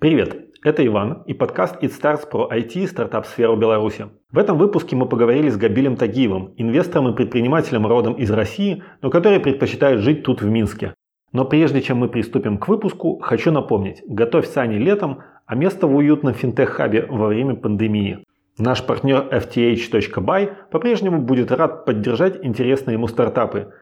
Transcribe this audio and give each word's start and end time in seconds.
Привет, 0.00 0.54
это 0.62 0.86
Иван 0.86 1.24
и 1.26 1.34
подкаст 1.34 1.82
It 1.82 1.90
Starts 1.90 2.30
про 2.30 2.48
IT 2.52 2.74
и 2.74 2.86
стартап-сферу 2.86 3.56
Беларуси. 3.56 4.06
В 4.30 4.38
этом 4.38 4.56
выпуске 4.56 4.94
мы 4.94 5.08
поговорили 5.08 5.48
с 5.48 5.56
Габилем 5.56 5.96
Тагиевым, 5.96 6.54
инвестором 6.56 7.08
и 7.08 7.16
предпринимателем 7.16 7.84
родом 7.84 8.14
из 8.14 8.30
России, 8.30 8.84
но 9.02 9.10
который 9.10 9.40
предпочитает 9.40 9.98
жить 9.98 10.22
тут 10.22 10.40
в 10.40 10.46
Минске. 10.48 10.94
Но 11.32 11.44
прежде 11.44 11.82
чем 11.82 11.96
мы 11.96 12.08
приступим 12.08 12.58
к 12.58 12.68
выпуску, 12.68 13.18
хочу 13.18 13.50
напомнить, 13.50 14.00
готовь 14.06 14.46
сани 14.46 14.76
летом, 14.76 15.22
а 15.46 15.56
место 15.56 15.88
в 15.88 15.96
уютном 15.96 16.32
финтех-хабе 16.32 17.06
во 17.08 17.26
время 17.26 17.56
пандемии. 17.56 18.24
Наш 18.56 18.86
партнер 18.86 19.26
FTH.by 19.32 20.70
по-прежнему 20.70 21.22
будет 21.22 21.50
рад 21.50 21.84
поддержать 21.84 22.38
интересные 22.44 22.94
ему 22.94 23.08
стартапы. 23.08 23.72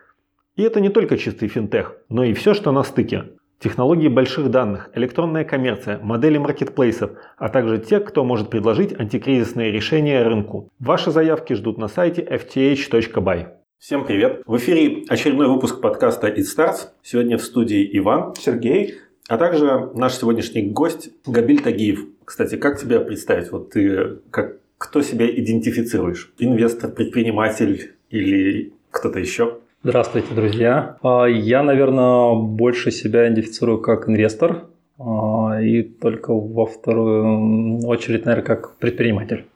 И 0.55 0.63
это 0.63 0.81
не 0.81 0.89
только 0.89 1.19
чистый 1.19 1.49
финтех, 1.49 1.99
но 2.09 2.25
и 2.25 2.33
все, 2.33 2.55
что 2.55 2.73
на 2.73 2.85
стыке. 2.85 3.25
Технологии 3.59 4.09
больших 4.09 4.51
данных, 4.51 4.91
электронная 4.95 5.43
коммерция, 5.43 5.99
модели 5.99 6.37
маркетплейсов, 6.37 7.13
а 7.39 7.49
также 7.49 7.79
те, 7.79 8.01
кто 8.01 8.23
может 8.23 8.51
предложить 8.51 8.93
антикризисные 8.93 9.73
решения 9.73 10.23
рынку. 10.23 10.71
Ваши 10.79 11.11
заявки 11.11 11.55
ждут 11.55 11.79
на 11.79 11.89
сайте 11.89 12.21
fth.by. 12.23 13.47
Всем 13.79 14.05
привет! 14.05 14.43
В 14.45 14.59
эфире 14.59 15.05
очередной 15.09 15.49
выпуск 15.49 15.81
подкаста 15.81 16.29
It 16.29 16.45
Starts. 16.45 16.89
Сегодня 17.03 17.39
в 17.39 17.43
студии 17.43 17.89
Иван, 17.97 18.35
Сергей, 18.39 18.97
а 19.27 19.39
также 19.39 19.91
наш 19.95 20.13
сегодняшний 20.17 20.63
гость 20.63 21.09
Габиль 21.25 21.63
Тагиев. 21.63 22.01
Кстати, 22.27 22.57
как 22.57 22.79
тебя 22.79 23.01
представить? 23.01 23.51
Вот 23.53 23.71
ты 23.71 24.19
как 24.31 24.59
кто 24.77 25.01
себя 25.01 25.27
идентифицируешь? 25.31 26.31
Инвестор, 26.39 26.91
предприниматель 26.91 27.95
или 28.11 28.75
кто-то 28.91 29.19
еще? 29.19 29.61
Здравствуйте, 29.89 30.35
друзья. 30.35 30.97
А, 31.01 31.27
я, 31.27 31.63
наверное, 31.63 32.35
больше 32.35 32.91
себя 32.91 33.29
идентифицирую 33.29 33.81
как 33.81 34.09
инвестор 34.09 34.65
а, 34.99 35.61
и 35.63 35.85
только 35.85 36.35
во 36.35 36.67
вторую 36.67 37.87
очередь, 37.87 38.25
наверное, 38.25 38.45
как 38.45 38.75
предприниматель. 38.79 39.47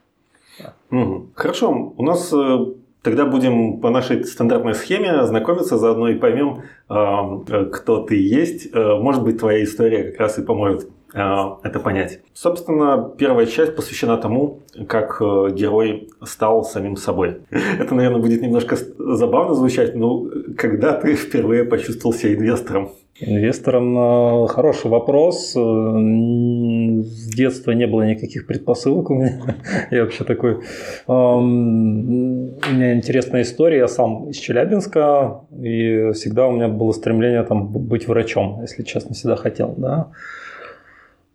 Хорошо, 1.34 1.94
у 1.96 2.02
нас 2.04 2.32
э, 2.32 2.58
тогда 3.02 3.26
будем 3.26 3.80
по 3.80 3.90
нашей 3.90 4.22
стандартной 4.22 4.74
схеме 4.74 5.26
знакомиться, 5.26 5.78
заодно 5.78 6.10
и 6.10 6.14
поймем, 6.14 6.62
а, 6.88 7.40
кто 7.72 8.00
ты 8.00 8.14
есть. 8.14 8.68
Э, 8.72 8.94
может 9.00 9.24
быть, 9.24 9.40
твоя 9.40 9.64
история 9.64 10.12
как 10.12 10.20
раз 10.20 10.38
и 10.38 10.42
поможет 10.42 10.88
Э, 10.88 10.99
это 11.12 11.80
понять. 11.80 12.20
Собственно, 12.34 13.10
первая 13.18 13.46
часть 13.46 13.74
посвящена 13.74 14.16
тому, 14.16 14.60
как 14.88 15.20
э, 15.20 15.50
герой 15.52 16.08
стал 16.24 16.64
самим 16.64 16.96
собой. 16.96 17.38
Это, 17.50 17.94
наверное, 17.94 18.20
будет 18.20 18.42
немножко 18.42 18.76
забавно 18.98 19.54
звучать, 19.54 19.94
но 19.94 20.26
когда 20.56 20.92
ты 20.92 21.16
впервые 21.16 21.64
почувствовал 21.64 22.14
себя 22.14 22.34
инвестором? 22.34 22.90
Инвестором 23.20 23.98
э, 23.98 24.46
хороший 24.48 24.90
вопрос. 24.90 25.50
С 25.52 27.34
детства 27.34 27.72
не 27.72 27.86
было 27.86 28.02
никаких 28.02 28.46
предпосылок 28.46 29.10
у 29.10 29.14
меня. 29.14 29.56
Я 29.90 30.04
вообще 30.04 30.24
такой... 30.24 30.60
У 31.06 31.40
меня 31.40 32.94
интересная 32.94 33.42
история. 33.42 33.78
Я 33.78 33.88
сам 33.88 34.30
из 34.30 34.36
Челябинска, 34.36 35.40
и 35.60 36.12
всегда 36.12 36.46
у 36.46 36.52
меня 36.52 36.68
было 36.68 36.92
стремление 36.92 37.42
там, 37.42 37.66
быть 37.66 38.06
врачом, 38.08 38.60
если 38.62 38.84
честно, 38.84 39.14
всегда 39.14 39.36
хотел. 39.36 39.74
Да? 39.76 40.12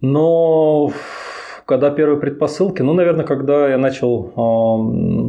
Но 0.02 0.92
когда 1.66 1.90
первые 1.90 2.20
предпосылки, 2.20 2.84
ну, 2.84 2.94
наверное, 2.94 3.26
когда 3.26 3.70
я 3.70 3.78
начал 3.78 4.32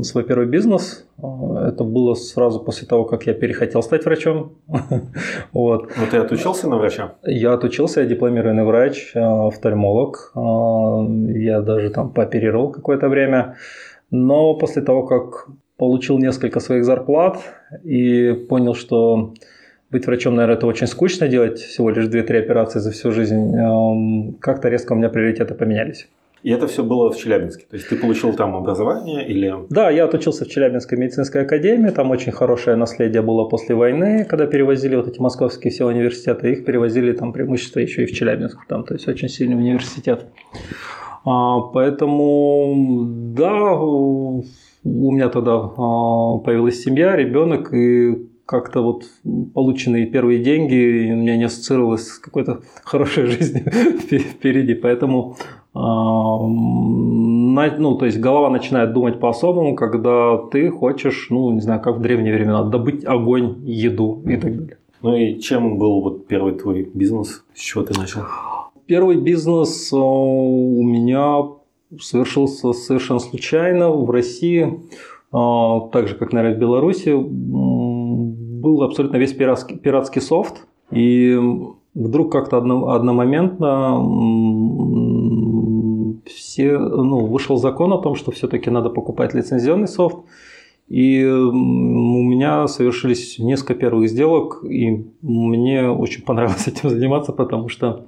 э, 0.00 0.02
свой 0.02 0.24
первый 0.24 0.46
бизнес, 0.46 1.06
э, 1.16 1.22
это 1.68 1.82
было 1.82 2.14
сразу 2.14 2.60
после 2.60 2.86
того, 2.86 3.04
как 3.04 3.26
я 3.26 3.32
перехотел 3.32 3.82
стать 3.82 4.04
врачом. 4.04 4.52
вот. 5.52 5.82
Но 5.96 6.02
ну, 6.02 6.06
ты 6.10 6.18
отучился 6.18 6.68
на 6.68 6.76
врача? 6.76 7.14
Я 7.22 7.54
отучился, 7.54 8.02
я 8.02 8.06
дипломированный 8.06 8.64
врач, 8.64 9.12
э, 9.14 9.20
офтальмолог. 9.20 10.32
Э, 10.36 10.40
я 11.38 11.62
даже 11.62 11.88
там 11.88 12.10
пооперировал 12.10 12.70
какое-то 12.70 13.08
время. 13.08 13.56
Но 14.10 14.54
после 14.54 14.82
того, 14.82 15.06
как 15.06 15.48
получил 15.78 16.18
несколько 16.18 16.60
своих 16.60 16.84
зарплат 16.84 17.38
и 17.82 18.32
понял, 18.48 18.74
что 18.74 19.32
быть 19.96 20.06
врачом, 20.06 20.34
наверное, 20.34 20.56
это 20.56 20.66
очень 20.66 20.86
скучно 20.86 21.28
делать 21.28 21.58
всего 21.58 21.90
лишь 21.90 22.06
2-3 22.06 22.38
операции 22.38 22.80
за 22.80 22.90
всю 22.90 23.12
жизнь. 23.12 23.56
Эм, 23.56 24.34
как-то 24.40 24.68
резко 24.68 24.92
у 24.92 24.96
меня 24.96 25.08
приоритеты 25.08 25.54
поменялись. 25.54 26.08
И 26.42 26.50
это 26.50 26.66
все 26.66 26.84
было 26.84 27.10
в 27.10 27.16
Челябинске? 27.16 27.64
То 27.68 27.76
есть 27.76 27.88
ты 27.88 27.96
получил 27.96 28.32
там 28.34 28.54
образование 28.54 29.26
или... 29.26 29.52
Да, 29.70 29.90
я 29.90 30.04
отучился 30.04 30.44
в 30.44 30.48
Челябинской 30.48 30.98
медицинской 30.98 31.42
академии. 31.42 31.90
Там 31.90 32.10
очень 32.10 32.30
хорошее 32.30 32.76
наследие 32.76 33.22
было 33.22 33.48
после 33.48 33.74
войны, 33.74 34.24
когда 34.24 34.46
перевозили 34.46 34.96
вот 34.96 35.08
эти 35.08 35.18
московские 35.18 35.72
все 35.72 35.86
университеты. 35.86 36.52
Их 36.52 36.64
перевозили 36.64 37.12
там 37.12 37.32
преимущество 37.32 37.80
еще 37.80 38.04
и 38.04 38.06
в 38.06 38.12
Челябинск. 38.12 38.58
Там, 38.68 38.84
то 38.84 38.94
есть 38.94 39.08
очень 39.08 39.28
сильный 39.28 39.56
университет. 39.56 40.26
А, 41.24 41.60
поэтому, 41.60 43.06
да, 43.34 43.72
у 43.74 44.44
меня 44.84 45.30
тогда 45.30 45.54
а, 45.54 46.38
появилась 46.38 46.80
семья, 46.80 47.16
ребенок, 47.16 47.74
и 47.74 48.28
как-то 48.46 48.80
вот 48.80 49.04
полученные 49.54 50.06
первые 50.06 50.42
деньги 50.42 51.12
у 51.12 51.16
меня 51.16 51.36
не 51.36 51.44
ассоциировалось 51.44 52.06
с 52.06 52.18
какой-то 52.18 52.62
хорошей 52.84 53.26
жизнью 53.26 53.70
впереди. 53.70 54.74
Поэтому 54.74 55.36
а, 55.74 56.38
ну, 57.78 57.96
то 57.96 58.06
есть 58.06 58.18
голова 58.18 58.48
начинает 58.50 58.92
думать 58.92 59.20
по-особому, 59.20 59.74
когда 59.74 60.38
ты 60.50 60.70
хочешь, 60.70 61.26
ну, 61.30 61.50
не 61.50 61.60
знаю, 61.60 61.82
как 61.82 61.96
в 61.96 62.00
древние 62.00 62.34
времена, 62.34 62.62
добыть 62.64 63.04
огонь, 63.04 63.56
еду 63.64 64.22
и 64.26 64.36
так 64.36 64.56
далее. 64.56 64.78
Ну 65.02 65.16
и 65.16 65.38
чем 65.38 65.78
был 65.78 66.00
вот 66.00 66.26
первый 66.26 66.54
твой 66.54 66.90
бизнес? 66.94 67.44
С 67.54 67.60
чего 67.60 67.84
ты 67.84 67.98
начал? 67.98 68.22
Первый 68.86 69.16
бизнес 69.16 69.92
а, 69.92 69.96
у 69.96 70.82
меня 70.82 71.42
совершился 72.00 72.72
совершенно 72.72 73.20
случайно 73.20 73.90
в 73.90 74.10
России, 74.10 74.80
а, 75.32 75.88
так 75.92 76.08
же, 76.08 76.14
как, 76.14 76.32
наверное, 76.32 76.56
в 76.56 76.60
Беларуси 76.60 77.10
был 78.66 78.82
абсолютно 78.82 79.18
весь 79.18 79.32
пиратский, 79.32 79.76
пиратский 79.76 80.20
софт, 80.20 80.66
и 80.90 81.38
вдруг 81.94 82.32
как-то 82.32 82.56
одно, 82.58 82.90
одномоментно 82.90 83.96
все, 86.26 86.76
ну, 86.78 87.26
вышел 87.26 87.56
закон 87.58 87.92
о 87.92 87.98
том, 87.98 88.16
что 88.16 88.32
все-таки 88.32 88.68
надо 88.70 88.90
покупать 88.90 89.34
лицензионный 89.34 89.86
софт, 89.86 90.16
и 90.88 91.24
у 91.24 91.52
меня 91.52 92.66
совершились 92.66 93.38
несколько 93.38 93.74
первых 93.74 94.08
сделок, 94.08 94.64
и 94.64 95.06
мне 95.22 95.88
очень 95.88 96.24
понравилось 96.24 96.66
этим 96.66 96.90
заниматься, 96.90 97.32
потому 97.32 97.68
что 97.68 98.06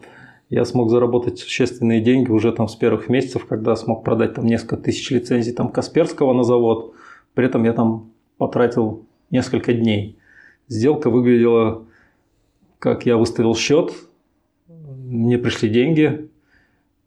я 0.50 0.64
смог 0.64 0.90
заработать 0.90 1.38
существенные 1.38 2.00
деньги 2.00 2.32
уже 2.32 2.50
там 2.52 2.66
с 2.66 2.74
первых 2.74 3.08
месяцев, 3.08 3.46
когда 3.46 3.76
смог 3.76 4.02
продать 4.02 4.34
там 4.34 4.46
несколько 4.46 4.76
тысяч 4.76 5.08
лицензий 5.10 5.52
там 5.52 5.68
Касперского 5.68 6.32
на 6.32 6.42
завод. 6.42 6.94
При 7.34 7.46
этом 7.46 7.64
я 7.64 7.72
там 7.74 8.10
потратил 8.38 9.04
несколько 9.30 9.72
дней. 9.72 10.18
Сделка 10.68 11.10
выглядела, 11.10 11.86
как 12.78 13.06
я 13.06 13.16
выставил 13.16 13.54
счет, 13.54 13.92
мне 14.66 15.38
пришли 15.38 15.68
деньги, 15.70 16.28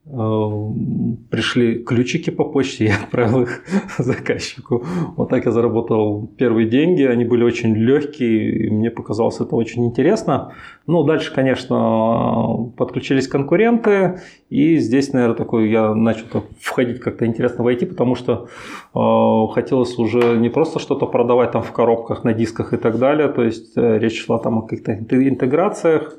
пришли 0.04 1.84
ключики 1.84 2.32
по 2.32 2.44
почте, 2.44 2.86
я 2.86 2.96
отправил 2.96 3.44
их 3.44 3.64
заказчику. 3.98 4.84
Вот 5.16 5.30
так 5.30 5.46
я 5.46 5.52
заработал 5.52 6.28
первые 6.38 6.68
деньги, 6.68 7.04
они 7.04 7.24
были 7.24 7.44
очень 7.44 7.76
легкие, 7.76 8.66
и 8.66 8.70
мне 8.70 8.90
показалось 8.90 9.40
это 9.40 9.56
очень 9.56 9.86
интересно. 9.86 10.54
Ну, 10.88 11.04
дальше, 11.04 11.32
конечно, 11.34 12.72
подключились 12.76 13.28
конкуренты, 13.28 14.20
и 14.50 14.78
здесь, 14.78 15.14
наверное, 15.14 15.38
такой 15.38 15.70
я 15.70 15.94
начал 15.94 16.26
входить 16.60 17.00
как-то 17.00 17.28
интересно 17.28 17.64
в 17.64 17.68
IT, 17.68 17.86
потому 17.86 18.16
что 18.16 18.48
э, 18.96 19.54
хотелось 19.54 19.98
уже 20.00 20.38
не 20.38 20.50
просто 20.50 20.80
что-то 20.80 21.06
продавать 21.06 21.52
там 21.52 21.62
в 21.62 21.72
коробках, 21.72 22.24
на 22.24 22.34
дисках 22.34 22.74
и 22.74 22.78
так 22.78 22.98
далее, 22.98 23.28
то 23.28 23.44
есть 23.44 23.78
э, 23.78 24.00
речь 24.00 24.26
шла 24.26 24.40
там 24.40 24.58
о 24.58 24.62
каких-то 24.64 24.94
интеграциях, 24.94 26.18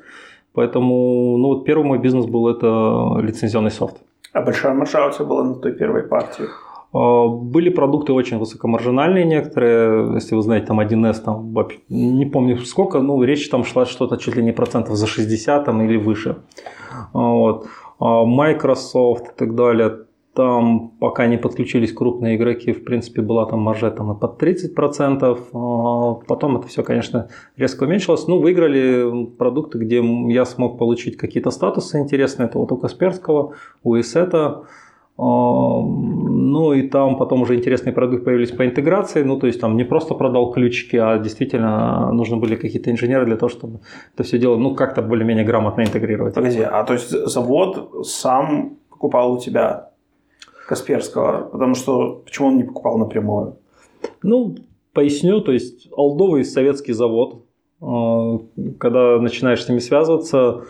Поэтому, 0.53 1.37
ну 1.37 1.47
вот 1.47 1.65
первый 1.65 1.85
мой 1.85 1.97
бизнес 1.97 2.25
был 2.25 2.47
это 2.47 3.19
лицензионный 3.21 3.71
софт. 3.71 3.97
А 4.33 4.41
большая 4.41 4.73
маржа 4.73 5.07
у 5.07 5.11
тебя 5.11 5.25
была 5.25 5.43
на 5.43 5.55
той 5.55 5.73
первой 5.73 6.03
партии? 6.03 6.45
А, 6.93 7.27
были 7.27 7.69
продукты 7.69 8.13
очень 8.13 8.37
высокомаржинальные 8.37 9.25
некоторые, 9.25 10.13
если 10.13 10.35
вы 10.35 10.41
знаете, 10.41 10.67
там 10.67 10.79
1С, 10.79 11.19
там, 11.21 11.53
не 11.89 12.25
помню 12.25 12.57
сколько, 12.59 12.99
ну, 12.99 13.23
речь 13.23 13.49
там 13.49 13.63
шла 13.63 13.85
что-то 13.85 14.17
чуть 14.17 14.35
ли 14.35 14.43
не 14.43 14.51
процентов 14.51 14.95
за 14.95 15.07
60 15.07 15.65
там, 15.65 15.81
или 15.81 15.97
выше. 15.97 16.37
Вот. 17.13 17.67
А 17.99 18.25
Microsoft 18.25 19.29
и 19.29 19.35
так 19.35 19.55
далее, 19.55 19.99
там, 20.35 20.91
пока 20.99 21.27
не 21.27 21.37
подключились 21.37 21.93
крупные 21.93 22.37
игроки, 22.37 22.71
в 22.71 22.83
принципе, 22.83 23.21
была 23.21 23.45
там 23.45 23.59
маржа 23.59 23.91
там 23.91 24.11
и 24.11 24.19
под 24.19 24.41
30%. 24.41 25.37
А 25.53 26.13
потом 26.27 26.57
это 26.57 26.67
все, 26.67 26.83
конечно, 26.83 27.27
резко 27.55 27.83
уменьшилось. 27.83 28.27
Ну, 28.27 28.39
выиграли 28.39 29.25
продукты, 29.37 29.77
где 29.77 30.03
я 30.33 30.45
смог 30.45 30.79
получить 30.79 31.17
какие-то 31.17 31.51
статусы 31.51 31.99
интересные. 31.99 32.47
Это 32.47 32.57
вот 32.57 32.71
у 32.71 32.77
Касперского, 32.77 33.53
у 33.83 33.99
Исета. 33.99 34.63
Ну 35.15 36.73
и 36.73 36.87
там 36.87 37.17
потом 37.17 37.43
уже 37.43 37.55
интересные 37.55 37.93
продукты 37.93 38.25
появились 38.25 38.49
по 38.49 38.65
интеграции. 38.65 39.21
Ну 39.21 39.37
то 39.37 39.45
есть 39.45 39.61
там 39.61 39.77
не 39.77 39.83
просто 39.83 40.15
продал 40.15 40.51
ключики, 40.51 40.95
а 40.95 41.19
действительно 41.19 42.11
нужны 42.11 42.37
были 42.37 42.55
какие-то 42.55 42.89
инженеры 42.89 43.27
для 43.27 43.37
того, 43.37 43.49
чтобы 43.49 43.81
это 44.15 44.23
все 44.23 44.39
дело 44.39 44.57
ну 44.57 44.73
как-то 44.73 45.03
более-менее 45.03 45.45
грамотно 45.45 45.83
интегрировать. 45.83 46.33
Погоди, 46.33 46.61
а 46.61 46.83
то 46.83 46.93
есть 46.93 47.11
завод 47.11 48.07
сам 48.07 48.77
покупал 48.89 49.33
у 49.33 49.39
тебя 49.39 49.92
Касперского? 50.73 51.49
Потому 51.51 51.75
что 51.75 52.21
почему 52.25 52.47
он 52.47 52.57
не 52.57 52.63
покупал 52.63 52.97
напрямую? 52.97 53.57
Ну, 54.23 54.55
поясню, 54.93 55.41
то 55.41 55.51
есть 55.51 55.87
Алдовый 55.95 56.43
советский 56.43 56.93
завод, 56.93 57.43
когда 57.79 59.19
начинаешь 59.19 59.63
с 59.63 59.69
ними 59.69 59.79
связываться, 59.79 60.63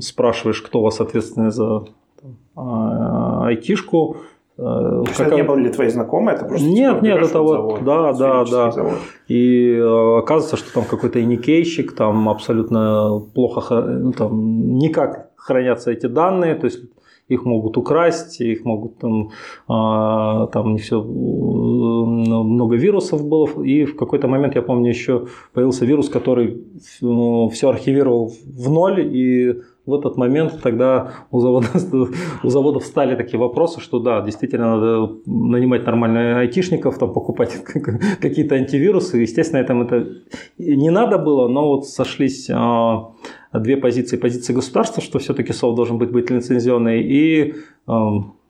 спрашиваешь, 0.00 0.62
кто 0.62 0.80
у 0.80 0.82
вас 0.82 1.00
ответственный 1.00 1.50
за 1.50 1.84
айтишку. 2.56 4.16
Э, 4.56 5.04
То 5.06 5.12
как... 5.16 5.26
это 5.28 5.36
не 5.36 5.44
были 5.44 5.68
твои 5.68 5.88
знакомые? 5.88 6.34
Это 6.34 6.44
просто 6.46 6.66
нет, 6.66 6.94
типа, 6.94 7.04
нет, 7.04 7.22
это 7.22 7.40
вот, 7.40 7.52
завод, 7.52 7.84
да, 7.84 8.12
да, 8.12 8.44
да. 8.44 8.70
Завод. 8.72 8.98
И 9.28 9.70
э, 9.70 10.18
оказывается, 10.18 10.56
что 10.56 10.74
там 10.74 10.84
какой-то 10.84 11.22
иникейщик, 11.22 11.94
там 11.94 12.28
абсолютно 12.28 13.22
плохо, 13.34 13.80
ну, 13.80 14.12
там 14.12 14.78
никак 14.78 15.30
хранятся 15.36 15.92
эти 15.92 16.06
данные, 16.06 16.56
то 16.56 16.66
есть 16.66 16.80
их 17.28 17.44
могут 17.44 17.76
украсть, 17.76 18.40
их 18.40 18.64
могут 18.64 18.98
там, 18.98 19.30
а, 19.68 20.46
там 20.46 20.72
не 20.72 20.78
все, 20.78 21.02
много 21.02 22.76
вирусов 22.76 23.26
было, 23.26 23.46
и 23.62 23.84
в 23.84 23.96
какой-то 23.96 24.28
момент, 24.28 24.54
я 24.54 24.62
помню, 24.62 24.88
еще 24.88 25.26
появился 25.52 25.84
вирус, 25.84 26.08
который 26.08 26.64
ну, 27.00 27.48
все 27.50 27.68
архивировал 27.68 28.32
в 28.44 28.70
ноль, 28.70 29.00
и 29.14 29.60
в 29.88 29.94
этот 29.94 30.18
момент 30.18 30.60
тогда 30.62 31.12
у, 31.30 31.40
завода, 31.40 31.66
у 32.42 32.48
заводов 32.50 32.84
стали 32.84 33.16
такие 33.16 33.38
вопросы, 33.38 33.80
что 33.80 33.98
да, 33.98 34.20
действительно 34.20 34.76
надо 34.76 35.14
нанимать 35.24 35.86
нормальных 35.86 36.36
айтишников, 36.36 36.98
там, 36.98 37.12
покупать 37.12 37.56
какие-то 38.20 38.56
антивирусы. 38.56 39.16
Естественно, 39.18 39.60
этом 39.60 39.82
это 39.82 40.06
не 40.58 40.90
надо 40.90 41.16
было, 41.16 41.48
но 41.48 41.68
вот 41.68 41.86
сошлись 41.86 42.50
а, 42.52 43.12
две 43.52 43.76
позиции. 43.76 44.16
Позиция 44.16 44.54
государства, 44.54 45.02
что 45.02 45.18
все-таки 45.18 45.52
софт 45.52 45.76
должен 45.76 45.98
быть, 45.98 46.10
быть 46.10 46.30
лицензионный, 46.30 47.02
и 47.02 47.54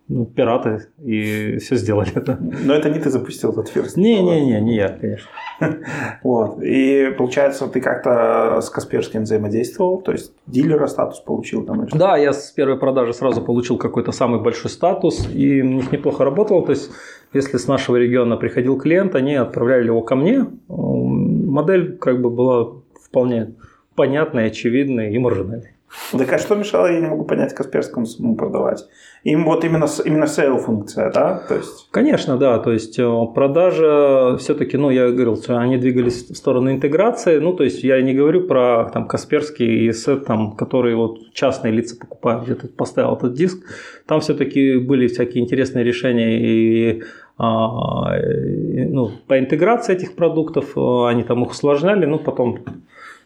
ну, 0.09 0.25
пираты, 0.25 0.89
и 1.05 1.59
все 1.59 1.77
сделали 1.77 2.11
это. 2.15 2.39
Но 2.41 2.73
это 2.73 2.89
не 2.89 2.99
ты 2.99 3.11
запустил 3.11 3.53
этот 3.53 3.69
фирст. 3.69 3.97
Не-не-не, 3.99 4.61
не 4.61 4.77
я, 4.77 4.89
конечно. 4.89 5.29
Вот. 6.23 6.63
И 6.63 7.15
получается, 7.19 7.69
ты 7.69 7.81
как-то 7.81 8.61
с 8.63 8.71
Касперским 8.71 9.25
взаимодействовал, 9.25 10.01
то 10.01 10.13
есть 10.13 10.33
дилера 10.47 10.87
статус 10.87 11.21
получил 11.21 11.65
там? 11.65 11.87
Да, 11.93 12.17
я 12.17 12.33
с 12.33 12.51
первой 12.53 12.79
продажи 12.79 13.13
сразу 13.13 13.43
получил 13.43 13.77
какой-то 13.77 14.13
самый 14.13 14.41
большой 14.41 14.71
статус, 14.71 15.29
и 15.31 15.61
у 15.61 15.67
них 15.67 15.93
неплохо 15.93 16.25
работало. 16.25 16.65
То 16.65 16.73
есть, 16.73 16.91
если 17.35 17.59
с 17.59 17.69
нашего 17.69 17.97
региона 17.97 18.39
приходил 18.39 18.79
клиент, 18.79 19.15
они 19.15 19.35
отправляли 19.35 19.87
его 19.87 20.01
ко 20.01 20.17
мне. 20.17 20.47
Модель 20.69 21.99
как 21.99 22.23
бы 22.23 22.31
была 22.31 22.73
вполне 23.05 23.55
понятной, 23.99 24.47
очевидной 24.47 25.13
и 25.13 25.19
маржинальной. 25.19 25.73
Так 26.13 26.33
а 26.33 26.39
что 26.39 26.55
мешало, 26.55 26.87
я 26.87 27.01
не 27.01 27.07
могу 27.07 27.25
понять, 27.25 27.55
Касперскому 27.55 28.07
самому 28.07 28.37
продавать? 28.37 28.85
Им 29.25 29.45
вот 29.45 29.65
именно, 29.65 29.87
именно 30.05 30.25
sale 30.25 30.59
функция, 30.59 31.11
да? 31.11 31.43
То 31.49 31.57
есть... 31.57 31.89
Конечно, 31.91 32.37
да. 32.37 32.59
То 32.59 32.73
есть 32.73 32.99
э, 32.99 33.27
продажа 33.35 34.37
все-таки, 34.39 34.77
ну, 34.77 34.91
я 34.91 35.11
говорил, 35.11 35.37
что 35.37 35.59
они 35.59 35.79
двигались 35.79 36.31
в 36.31 36.35
сторону 36.37 36.71
интеграции. 36.71 37.39
Ну, 37.39 37.55
то 37.55 37.65
есть 37.65 37.83
я 37.83 38.01
не 38.03 38.15
говорю 38.15 38.47
про 38.47 38.91
там 38.93 39.09
Касперский 39.09 39.89
и 39.89 39.93
сет, 39.93 40.27
там, 40.27 40.53
которые 40.57 40.95
вот 40.95 41.33
частные 41.33 41.73
лица 41.73 41.97
покупают, 41.99 42.45
где-то 42.45 42.69
поставил 42.69 43.17
этот 43.17 43.33
диск. 43.35 43.59
Там 44.07 44.21
все-таки 44.21 44.77
были 44.77 45.09
всякие 45.09 45.43
интересные 45.43 45.85
решения 45.85 46.39
и 46.39 47.03
а, 47.39 48.19
ну, 48.19 49.11
по 49.27 49.39
интеграции 49.39 49.95
этих 49.95 50.17
продуктов, 50.17 50.77
э, 50.77 51.09
они 51.09 51.23
там 51.23 51.45
их 51.45 51.51
усложняли, 51.51 52.05
ну, 52.05 52.19
потом 52.19 52.59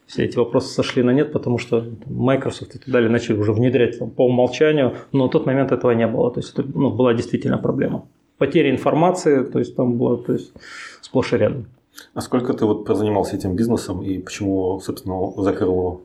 все 0.06 0.25
эти 0.25 0.37
вопросы 0.37 0.69
сошли 0.69 1.02
на 1.02 1.10
нет, 1.10 1.32
потому 1.32 1.58
что 1.58 1.84
Microsoft 2.06 2.75
и 2.75 2.78
так 2.78 2.88
далее 2.88 3.10
начали 3.10 3.37
уже 3.37 3.52
внедрять 3.52 3.99
там, 3.99 4.10
по 4.10 4.26
умолчанию, 4.26 4.94
но 5.12 5.28
в 5.28 5.31
тот 5.31 5.46
момент 5.46 5.72
этого 5.72 5.93
не 5.93 6.06
было. 6.06 6.31
То 6.31 6.40
есть 6.40 6.52
это 6.52 6.64
ну, 6.75 6.90
была 6.90 7.14
действительно 7.14 7.58
проблема. 7.58 8.06
Потеря 8.38 8.70
информации, 8.70 9.44
то 9.44 9.58
есть 9.58 9.76
там 9.76 9.96
было 9.96 10.19
то 10.19 10.32
есть, 10.32 10.52
сплошь 11.00 11.32
и 11.32 11.37
рядом. 11.37 11.66
А 12.14 12.20
сколько 12.20 12.52
ты 12.52 12.64
вот 12.64 12.84
прозанимался 12.84 13.37
этим 13.37 13.54
бизнесом 13.54 14.02
и 14.02 14.19
почему, 14.19 14.81
собственно, 14.81 15.32
закрыл 15.43 15.72
его? 15.72 16.00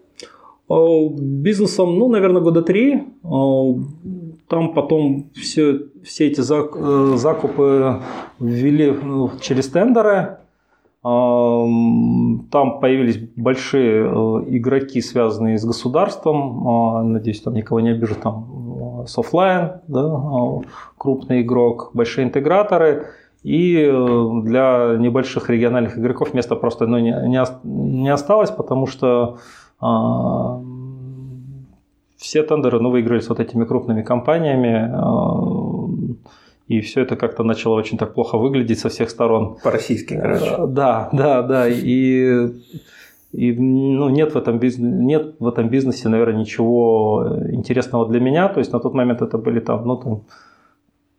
Бизнесом, 0.70 1.98
ну, 1.98 2.10
наверное, 2.10 2.42
года 2.42 2.62
три. 2.62 3.04
Там 3.24 4.74
потом 4.74 5.30
все, 5.34 5.82
все 6.04 6.28
эти 6.28 6.40
э, 6.40 7.18
закупы 7.18 8.02
ввели 8.40 8.92
ну, 8.92 9.32
через 9.42 9.68
тендеры. 9.68 10.38
Там 11.07 12.80
появились 12.81 13.18
большие 13.38 14.04
э, 14.04 14.09
игроки, 14.57 15.00
связанные 15.01 15.57
с 15.57 15.63
государством. 15.63 16.68
А, 16.68 17.04
надеюсь, 17.04 17.42
там 17.42 17.54
никого 17.54 17.80
не 17.80 17.92
обижу. 17.92 18.15
Там 18.15 19.06
Softline, 19.06 19.80
да, 19.88 20.01
а, 20.01 20.62
крупный 20.98 21.44
игрок, 21.44 21.92
большие 21.94 22.25
интеграторы. 22.25 23.07
И 23.44 23.77
э, 23.77 24.30
для 24.44 24.98
небольших 24.98 25.50
региональных 25.50 25.98
игроков 25.98 26.33
места 26.33 26.56
просто 26.56 26.88
ну, 26.88 26.98
не, 26.98 27.15
не 27.63 28.09
осталось, 28.09 28.51
потому 28.51 28.88
что 28.88 29.38
а, 29.80 30.59
все 32.18 32.44
тендеры 32.44 32.81
ну, 32.81 32.89
выигрались 32.89 33.30
вот 33.30 33.39
этими 33.39 33.63
крупными 33.63 34.01
компаниями. 34.01 34.92
И 36.68 36.81
все 36.81 37.02
это 37.02 37.16
как-то 37.16 37.44
начало 37.44 37.75
очень 37.75 37.98
так 37.98 38.14
плохо 38.14 38.38
выглядеть 38.38 38.80
со 38.80 38.90
всех 38.90 39.10
сторон. 39.10 39.58
По-российски, 39.64 40.19
короче. 40.19 40.58
Да, 40.68 41.10
да, 41.14 41.42
да. 41.42 41.68
И, 41.69 42.50
и 43.31 43.54
ну, 43.54 44.10
нет, 44.10 44.34
в 44.34 44.38
этом 44.38 44.60
бизнесе, 44.60 45.06
нет 45.06 45.36
в 45.40 45.48
этом 45.48 45.69
бизнесе, 45.69 46.10
наверное, 46.10 46.42
ничего 46.42 47.38
интересного 47.52 48.08
для 48.08 48.19
меня. 48.19 48.50
То 48.50 48.60
есть 48.60 48.74
на 48.74 48.80
тот 48.80 48.94
момент 48.94 49.22
это 49.22 49.38
были 49.38 49.62
там, 49.62 49.88
ну, 49.88 49.96
там 49.96 50.22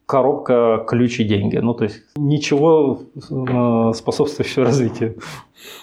коробка, 0.08 0.84
ключ 0.88 1.20
и 1.20 1.24
деньги. 1.24 1.58
Ну, 1.58 1.74
то 1.74 1.84
есть 1.84 2.02
ничего 2.16 3.02
э, 3.14 3.92
способствующего 3.94 4.64
развитию. 4.64 5.18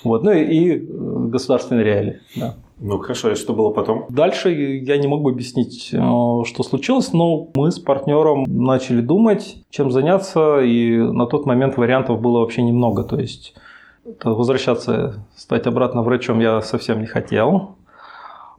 Вот. 0.04 0.24
Ну 0.24 0.32
и, 0.32 0.42
и 0.42 0.78
государственные 0.78 1.86
реалии. 1.86 2.20
Да. 2.36 2.56
Ну 2.80 2.98
хорошо, 2.98 3.32
и 3.32 3.36
что 3.36 3.54
было 3.54 3.70
потом? 3.70 4.06
Дальше 4.10 4.50
я 4.50 4.98
не 4.98 5.08
могу 5.08 5.30
объяснить, 5.30 5.92
э, 5.94 5.98
что 5.98 6.64
случилось, 6.64 7.14
но 7.14 7.50
мы 7.54 7.72
с 7.72 7.78
партнером 7.78 8.46
начали 8.48 9.02
думать, 9.02 9.58
чем 9.70 9.92
заняться, 9.92 10.60
и 10.60 10.98
на 10.98 11.28
тот 11.28 11.46
момент 11.46 11.78
вариантов 11.78 12.20
было 12.20 12.40
вообще 12.40 12.64
немного. 12.64 13.04
То 13.04 13.20
есть 13.20 13.54
возвращаться, 14.24 15.24
стать 15.36 15.68
обратно 15.68 16.02
врачом 16.02 16.40
я 16.40 16.62
совсем 16.62 17.00
не 17.00 17.06
хотел. 17.06 17.76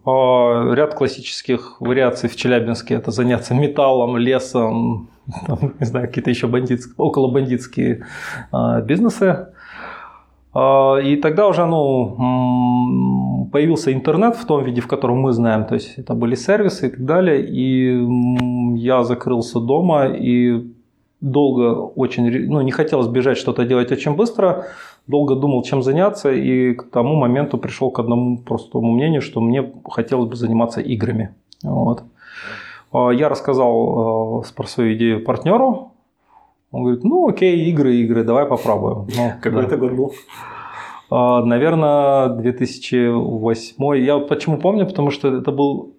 Ряд 0.06 0.94
классических 0.94 1.80
вариаций 1.80 2.28
в 2.28 2.36
Челябинске– 2.36 2.94
это 2.96 3.10
заняться 3.10 3.54
металлом, 3.54 4.16
лесом, 4.16 5.08
там, 5.46 5.58
не 5.80 5.86
знаю, 5.86 6.06
какие-то 6.06 6.30
еще 6.30 6.46
бандитские, 6.46 6.94
около 6.96 7.28
бандитские 7.28 8.06
а, 8.52 8.80
бизнесы. 8.80 9.48
А, 10.54 10.96
и 10.96 11.16
тогда 11.16 11.48
уже 11.48 11.66
ну, 11.66 13.48
появился 13.52 13.92
интернет 13.92 14.36
в 14.36 14.46
том 14.46 14.64
виде, 14.64 14.80
в 14.80 14.86
котором 14.86 15.18
мы 15.18 15.32
знаем, 15.32 15.64
то 15.64 15.74
есть 15.74 15.98
это 15.98 16.14
были 16.14 16.34
сервисы 16.36 16.86
и 16.86 16.90
так 16.90 17.04
далее, 17.04 17.44
и 17.44 18.78
я 18.78 19.04
закрылся 19.04 19.60
дома 19.60 20.06
и 20.06 20.70
долго 21.20 21.74
очень, 21.96 22.48
ну 22.48 22.60
не 22.60 22.70
хотелось 22.70 23.08
бежать 23.08 23.38
что-то 23.38 23.64
делать 23.64 23.90
очень 23.92 24.14
быстро, 24.14 24.66
долго 25.06 25.34
думал, 25.34 25.62
чем 25.62 25.82
заняться, 25.82 26.32
и 26.32 26.74
к 26.74 26.90
тому 26.90 27.14
моменту 27.16 27.58
пришел 27.58 27.90
к 27.90 27.98
одному 27.98 28.38
простому 28.38 28.92
мнению, 28.92 29.22
что 29.22 29.40
мне 29.40 29.72
хотелось 29.88 30.28
бы 30.28 30.36
заниматься 30.36 30.80
играми. 30.80 31.34
Вот. 31.62 32.02
А, 32.92 33.10
я 33.10 33.28
рассказал 33.28 34.40
а, 34.40 34.42
про 34.54 34.66
свою 34.66 34.94
идею 34.96 35.24
партнеру, 35.24 35.92
он 36.72 36.82
говорит, 36.82 37.04
ну 37.04 37.28
окей, 37.28 37.70
игры, 37.70 37.94
игры, 37.96 38.24
давай 38.24 38.46
попробуем. 38.46 39.08
Ну, 39.16 39.32
Какой 39.40 39.62
да. 39.62 39.68
это 39.68 39.76
год 39.76 39.92
был? 39.92 40.12
А, 41.10 41.44
наверное, 41.44 42.28
2008. 42.30 43.96
Я 43.96 44.18
почему 44.18 44.58
помню, 44.58 44.86
потому 44.86 45.10
что 45.10 45.28
это 45.28 45.52
был, 45.52 45.94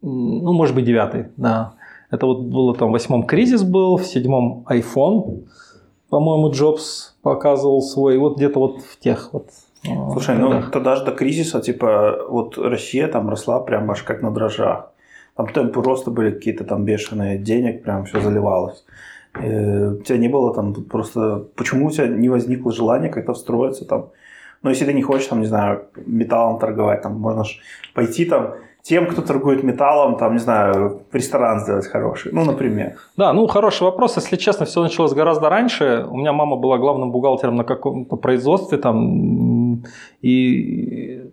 ну, 0.00 0.52
может 0.52 0.74
быть, 0.74 0.84
девятый, 0.84 1.26
да. 1.36 1.74
Это 2.10 2.24
вот 2.24 2.40
было 2.40 2.74
там 2.74 2.88
в 2.88 2.92
восьмом 2.92 3.24
кризис 3.24 3.62
был, 3.62 3.98
в 3.98 4.04
седьмом 4.04 4.64
iPhone, 4.70 5.44
по-моему, 6.10 6.50
Джобс 6.50 7.16
показывал 7.22 7.82
свой, 7.82 8.18
вот 8.18 8.36
где-то 8.36 8.58
вот 8.58 8.82
в 8.82 8.98
тех 8.98 9.30
вот 9.32 9.50
а, 9.86 10.10
Слушай, 10.12 10.36
ну 10.36 10.62
тогда 10.72 10.96
же 10.96 11.04
до 11.04 11.12
кризиса, 11.12 11.60
типа, 11.60 12.26
вот 12.28 12.58
Россия 12.58 13.08
там 13.08 13.28
росла 13.28 13.60
прям 13.60 13.90
аж 13.90 14.02
как 14.02 14.22
на 14.22 14.30
дрожжах. 14.30 14.90
Там 15.36 15.48
темпы 15.48 15.82
роста 15.82 16.10
были 16.10 16.32
какие-то 16.32 16.64
там 16.64 16.84
бешеные, 16.84 17.38
денег 17.38 17.84
прям 17.84 18.06
все 18.06 18.20
заливалось. 18.20 18.84
Э, 19.34 19.90
у 19.92 20.02
тебя 20.02 20.18
не 20.18 20.28
было 20.28 20.52
там 20.52 20.74
просто... 20.74 21.46
Почему 21.54 21.86
у 21.86 21.90
тебя 21.90 22.08
не 22.08 22.28
возникло 22.28 22.72
желания 22.72 23.08
как-то 23.08 23.34
встроиться 23.34 23.84
там? 23.84 24.10
Ну, 24.62 24.70
если 24.70 24.84
ты 24.84 24.92
не 24.92 25.02
хочешь, 25.02 25.28
там, 25.28 25.40
не 25.40 25.46
знаю, 25.46 25.84
металлом 26.06 26.58
торговать, 26.58 27.02
там, 27.02 27.20
можно 27.20 27.44
ж 27.44 27.60
пойти 27.94 28.24
там 28.24 28.54
тем, 28.82 29.06
кто 29.06 29.22
торгует 29.22 29.62
металлом, 29.62 30.16
там, 30.16 30.32
не 30.32 30.38
знаю, 30.38 31.02
ресторан 31.12 31.60
сделать 31.60 31.86
хороший, 31.86 32.32
ну, 32.32 32.44
например? 32.44 32.96
Да, 33.16 33.32
ну, 33.32 33.46
хороший 33.46 33.82
вопрос. 33.82 34.16
Если 34.16 34.36
честно, 34.36 34.66
все 34.66 34.82
началось 34.82 35.12
гораздо 35.12 35.48
раньше. 35.48 36.06
У 36.08 36.16
меня 36.16 36.32
мама 36.32 36.56
была 36.56 36.78
главным 36.78 37.10
бухгалтером 37.10 37.56
на 37.56 37.64
каком-то 37.64 38.16
производстве 38.16 38.78
там, 38.78 39.82
и 40.22 41.30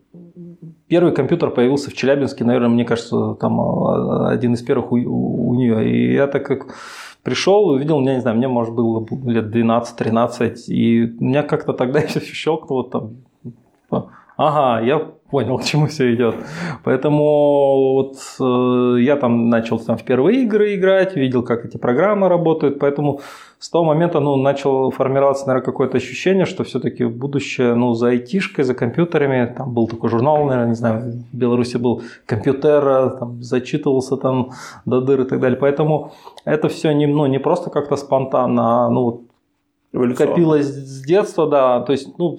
первый 0.87 1.13
компьютер 1.13 1.51
появился 1.51 1.89
в 1.89 1.93
Челябинске, 1.93 2.43
наверное, 2.43 2.69
мне 2.69 2.85
кажется, 2.85 3.35
там 3.35 3.59
а, 3.59 4.29
один 4.29 4.53
из 4.53 4.61
первых 4.61 4.91
у, 4.91 4.95
у, 4.95 5.55
нее. 5.55 5.89
И 5.89 6.13
я 6.13 6.27
так 6.27 6.45
как 6.45 6.75
пришел, 7.23 7.67
увидел, 7.69 7.99
я 8.01 8.15
не 8.15 8.21
знаю, 8.21 8.37
мне, 8.37 8.47
может, 8.47 8.73
было 8.73 9.05
лет 9.25 9.55
12-13, 9.55 10.55
и 10.67 11.15
меня 11.19 11.43
как-то 11.43 11.73
тогда 11.73 12.01
все 12.07 12.19
щелкнуло 12.19 12.89
там, 12.89 13.15
типа, 13.43 14.11
ага, 14.37 14.85
я 14.85 15.11
понял, 15.35 15.57
к 15.61 15.63
чему 15.63 15.87
все 15.87 16.13
идет. 16.13 16.35
Поэтому 16.83 17.23
вот 17.93 18.15
э, 18.39 19.01
я 19.01 19.15
там 19.17 19.49
начал 19.49 19.79
там 19.79 19.97
в 19.97 20.03
первые 20.03 20.43
игры 20.43 20.75
играть, 20.75 21.17
видел, 21.17 21.43
как 21.43 21.65
эти 21.65 21.77
программы 21.77 22.29
работают, 22.29 22.79
поэтому 22.79 23.19
с 23.59 23.69
того 23.69 23.83
момента 23.83 24.19
ну, 24.19 24.35
начало 24.37 24.91
формироваться, 24.91 25.47
наверное, 25.47 25.65
какое-то 25.65 25.97
ощущение, 25.97 26.45
что 26.45 26.63
все-таки 26.63 27.05
будущее 27.05 27.75
ну, 27.75 27.93
за 27.95 28.07
айтишкой, 28.07 28.63
за 28.63 28.73
компьютерами. 28.73 29.53
Там 29.57 29.73
был 29.73 29.87
такой 29.87 30.09
журнал, 30.09 30.45
наверное, 30.45 30.69
не 30.69 30.75
знаю, 30.75 31.01
в 31.33 31.37
Беларуси 31.37 31.77
был 31.77 32.01
компьютер, 32.25 33.09
там, 33.19 33.43
зачитывался 33.43 34.15
там 34.17 34.51
до 34.85 35.01
дыр 35.01 35.21
и 35.21 35.25
так 35.25 35.39
далее. 35.39 35.57
Поэтому 35.57 36.11
это 36.45 36.67
все 36.67 36.93
не, 36.93 37.07
ну, 37.07 37.27
не 37.27 37.39
просто 37.39 37.69
как-то 37.69 37.97
спонтанно, 37.97 38.85
а 38.85 38.89
ну, 38.89 39.21
копилось 40.17 40.67
с 40.67 41.05
детства, 41.05 41.47
да. 41.47 41.79
То 41.81 41.93
есть, 41.93 42.17
ну, 42.17 42.37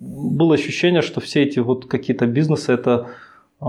было 0.00 0.54
ощущение, 0.54 1.02
что 1.02 1.20
все 1.20 1.42
эти 1.42 1.58
вот 1.58 1.86
какие-то 1.86 2.26
бизнесы 2.26 2.72
это 2.72 3.06
э, 3.60 3.64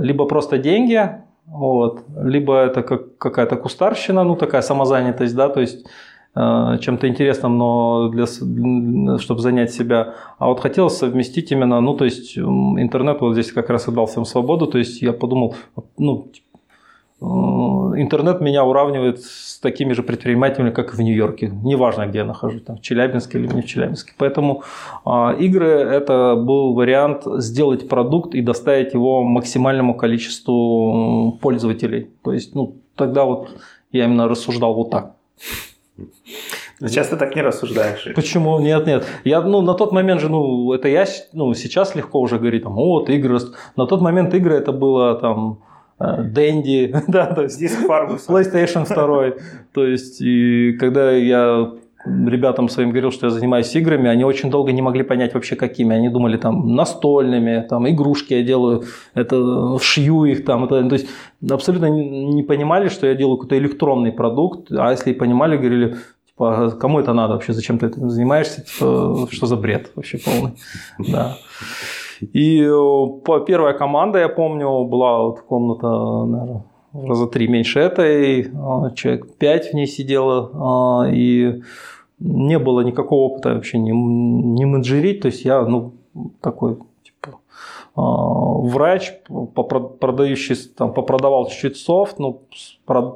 либо 0.00 0.26
просто 0.26 0.58
деньги, 0.58 1.10
вот, 1.46 2.04
либо 2.16 2.56
это 2.56 2.82
как 2.82 3.18
какая-то 3.18 3.56
кустарщина, 3.56 4.24
ну 4.24 4.36
такая 4.36 4.62
самозанятость, 4.62 5.34
да, 5.34 5.48
то 5.48 5.60
есть 5.60 5.86
э, 6.34 6.78
чем-то 6.80 7.08
интересным, 7.08 7.58
но 7.58 8.08
для, 8.08 8.26
чтобы 8.26 9.40
занять 9.40 9.72
себя. 9.72 10.14
А 10.38 10.48
вот 10.48 10.60
хотелось 10.60 10.96
совместить 10.96 11.52
именно, 11.52 11.80
ну 11.80 11.94
то 11.94 12.04
есть 12.04 12.38
интернет 12.38 13.20
вот 13.20 13.34
здесь 13.34 13.52
как 13.52 13.70
раз 13.70 13.88
и 13.88 13.92
дал 13.92 14.06
всем 14.06 14.24
свободу, 14.24 14.66
то 14.66 14.78
есть 14.78 15.02
я 15.02 15.12
подумал, 15.12 15.56
ну 15.98 16.28
интернет 17.96 18.40
меня 18.40 18.64
уравнивает 18.64 19.22
с 19.22 19.58
такими 19.60 19.92
же 19.92 20.02
предпринимателями, 20.02 20.70
как 20.70 20.92
и 20.92 20.96
в 20.96 21.00
Нью-Йорке. 21.00 21.50
Неважно, 21.64 22.06
где 22.06 22.18
я 22.18 22.24
нахожусь, 22.24 22.62
там, 22.62 22.76
в 22.76 22.80
Челябинске 22.80 23.38
или 23.38 23.46
не 23.46 23.62
в 23.62 23.66
Челябинске. 23.66 24.12
Поэтому 24.18 24.62
э, 25.06 25.36
игры– 25.38 25.68
это 25.68 26.36
был 26.36 26.74
вариант 26.74 27.22
сделать 27.38 27.88
продукт 27.88 28.34
и 28.34 28.42
доставить 28.42 28.94
его 28.94 29.22
максимальному 29.22 29.94
количеству 29.94 31.38
пользователей. 31.40 32.10
То 32.22 32.32
есть, 32.32 32.54
ну, 32.54 32.76
тогда 32.96 33.24
вот 33.24 33.48
я 33.92 34.04
именно 34.04 34.28
рассуждал 34.28 34.74
вот 34.74 34.90
так. 34.90 35.14
Сейчас 36.80 37.08
ты 37.08 37.16
так 37.16 37.36
не 37.36 37.42
рассуждаешь. 37.42 38.08
Почему? 38.14 38.58
Нет, 38.58 38.86
нет. 38.86 39.06
Я, 39.24 39.40
ну, 39.42 39.62
на 39.62 39.74
тот 39.74 39.92
момент 39.92 40.20
же, 40.20 40.28
ну, 40.28 40.72
это 40.72 40.88
я, 40.88 41.06
ну, 41.32 41.54
сейчас 41.54 41.94
легко 41.94 42.20
уже 42.20 42.38
говорить, 42.38 42.64
там, 42.64 42.74
вот, 42.74 43.08
игры. 43.08 43.38
На 43.76 43.86
тот 43.86 44.00
момент 44.00 44.34
игры 44.34 44.56
это 44.56 44.72
было, 44.72 45.14
там, 45.14 45.58
Дэнди, 46.22 46.94
да, 47.08 47.26
то 47.26 47.42
есть 47.42 47.58
Диск 47.58 47.84
PlayStation 47.84 48.86
2. 48.86 49.32
То 49.72 49.86
есть, 49.86 50.20
и 50.20 50.72
когда 50.78 51.10
я 51.12 51.72
ребятам 52.06 52.68
своим 52.68 52.90
говорил, 52.90 53.10
что 53.10 53.26
я 53.26 53.30
занимаюсь 53.30 53.74
играми, 53.74 54.10
они 54.10 54.24
очень 54.24 54.50
долго 54.50 54.72
не 54.72 54.82
могли 54.82 55.02
понять 55.02 55.34
вообще 55.34 55.56
какими. 55.56 55.96
Они 55.96 56.08
думали 56.08 56.36
там 56.36 56.74
настольными, 56.74 57.66
там 57.68 57.88
игрушки 57.88 58.34
я 58.34 58.42
делаю, 58.42 58.84
это 59.14 59.78
шью 59.80 60.24
их 60.24 60.44
там. 60.44 60.64
Это, 60.64 60.86
то 60.86 60.94
есть 60.94 61.08
абсолютно 61.50 61.86
не 61.86 62.42
понимали, 62.42 62.88
что 62.88 63.06
я 63.06 63.14
делаю 63.14 63.36
какой-то 63.36 63.58
электронный 63.58 64.12
продукт, 64.12 64.70
а 64.70 64.90
если 64.90 65.10
и 65.10 65.14
понимали, 65.14 65.56
говорили, 65.56 65.96
типа, 66.26 66.66
«А 66.66 66.70
кому 66.72 67.00
это 67.00 67.14
надо 67.14 67.34
вообще, 67.34 67.52
зачем 67.52 67.78
ты 67.78 67.86
этим 67.86 68.10
занимаешься, 68.10 68.62
типа, 68.62 69.28
что 69.30 69.46
за 69.46 69.56
бред 69.56 69.90
вообще 69.94 70.18
полный. 70.18 70.52
Да. 70.98 71.36
И 72.32 72.62
э, 72.62 73.40
первая 73.46 73.74
команда, 73.74 74.18
я 74.18 74.28
помню, 74.28 74.84
была 74.84 75.22
вот 75.22 75.40
комната, 75.40 75.86
наверное, 75.86 76.64
раза 76.94 77.26
три 77.26 77.48
меньше 77.48 77.80
этой, 77.80 78.50
а, 78.54 78.90
человек 78.92 79.34
пять 79.36 79.70
в 79.70 79.74
ней 79.74 79.86
сидело, 79.86 80.50
а, 80.54 81.10
и 81.10 81.62
не 82.20 82.58
было 82.58 82.80
никакого 82.82 83.32
опыта 83.32 83.54
вообще 83.54 83.78
не, 83.78 83.90
не 83.90 84.64
менеджерить, 84.64 85.22
то 85.22 85.26
есть 85.26 85.44
я, 85.44 85.62
ну, 85.62 85.92
такой, 86.40 86.78
типа, 87.02 87.38
а, 87.96 88.02
врач, 88.02 89.12
продающий, 90.00 90.56
там, 90.76 90.92
попродавал 90.92 91.48
чуть-чуть 91.48 91.76
софт, 91.76 92.18
ну, 92.18 92.42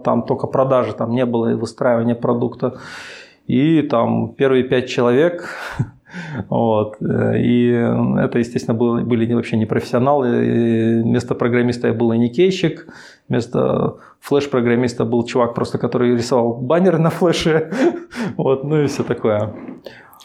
там 0.03 0.23
только 0.25 0.47
продажи, 0.47 0.93
там 0.93 1.13
не 1.13 1.25
было 1.25 1.55
выстраивания 1.55 2.15
продукта, 2.15 2.79
и 3.47 3.83
там 3.83 4.35
первые 4.35 4.65
пять 4.65 4.89
человек 4.89 5.55
Вот. 6.49 6.97
И 7.01 7.69
это, 8.19 8.39
естественно, 8.39 8.77
было, 8.77 9.01
были 9.01 9.33
вообще 9.35 9.57
не 9.57 9.67
профессионалы. 9.67 10.47
И 10.47 11.03
вместо 11.03 11.35
программиста 11.35 11.89
я 11.89 11.95
был 11.95 12.13
никейщик, 12.13 12.87
вместо 13.29 13.97
флеш-программиста 14.21 15.05
был 15.05 15.25
чувак 15.25 15.55
просто, 15.55 15.79
который 15.79 16.15
рисовал 16.15 16.55
баннеры 16.55 16.99
на 16.99 17.11
флеше. 17.11 17.71
Вот, 18.37 18.65
ну 18.65 18.83
и 18.83 18.87
все 18.87 19.05
такое. 19.05 19.55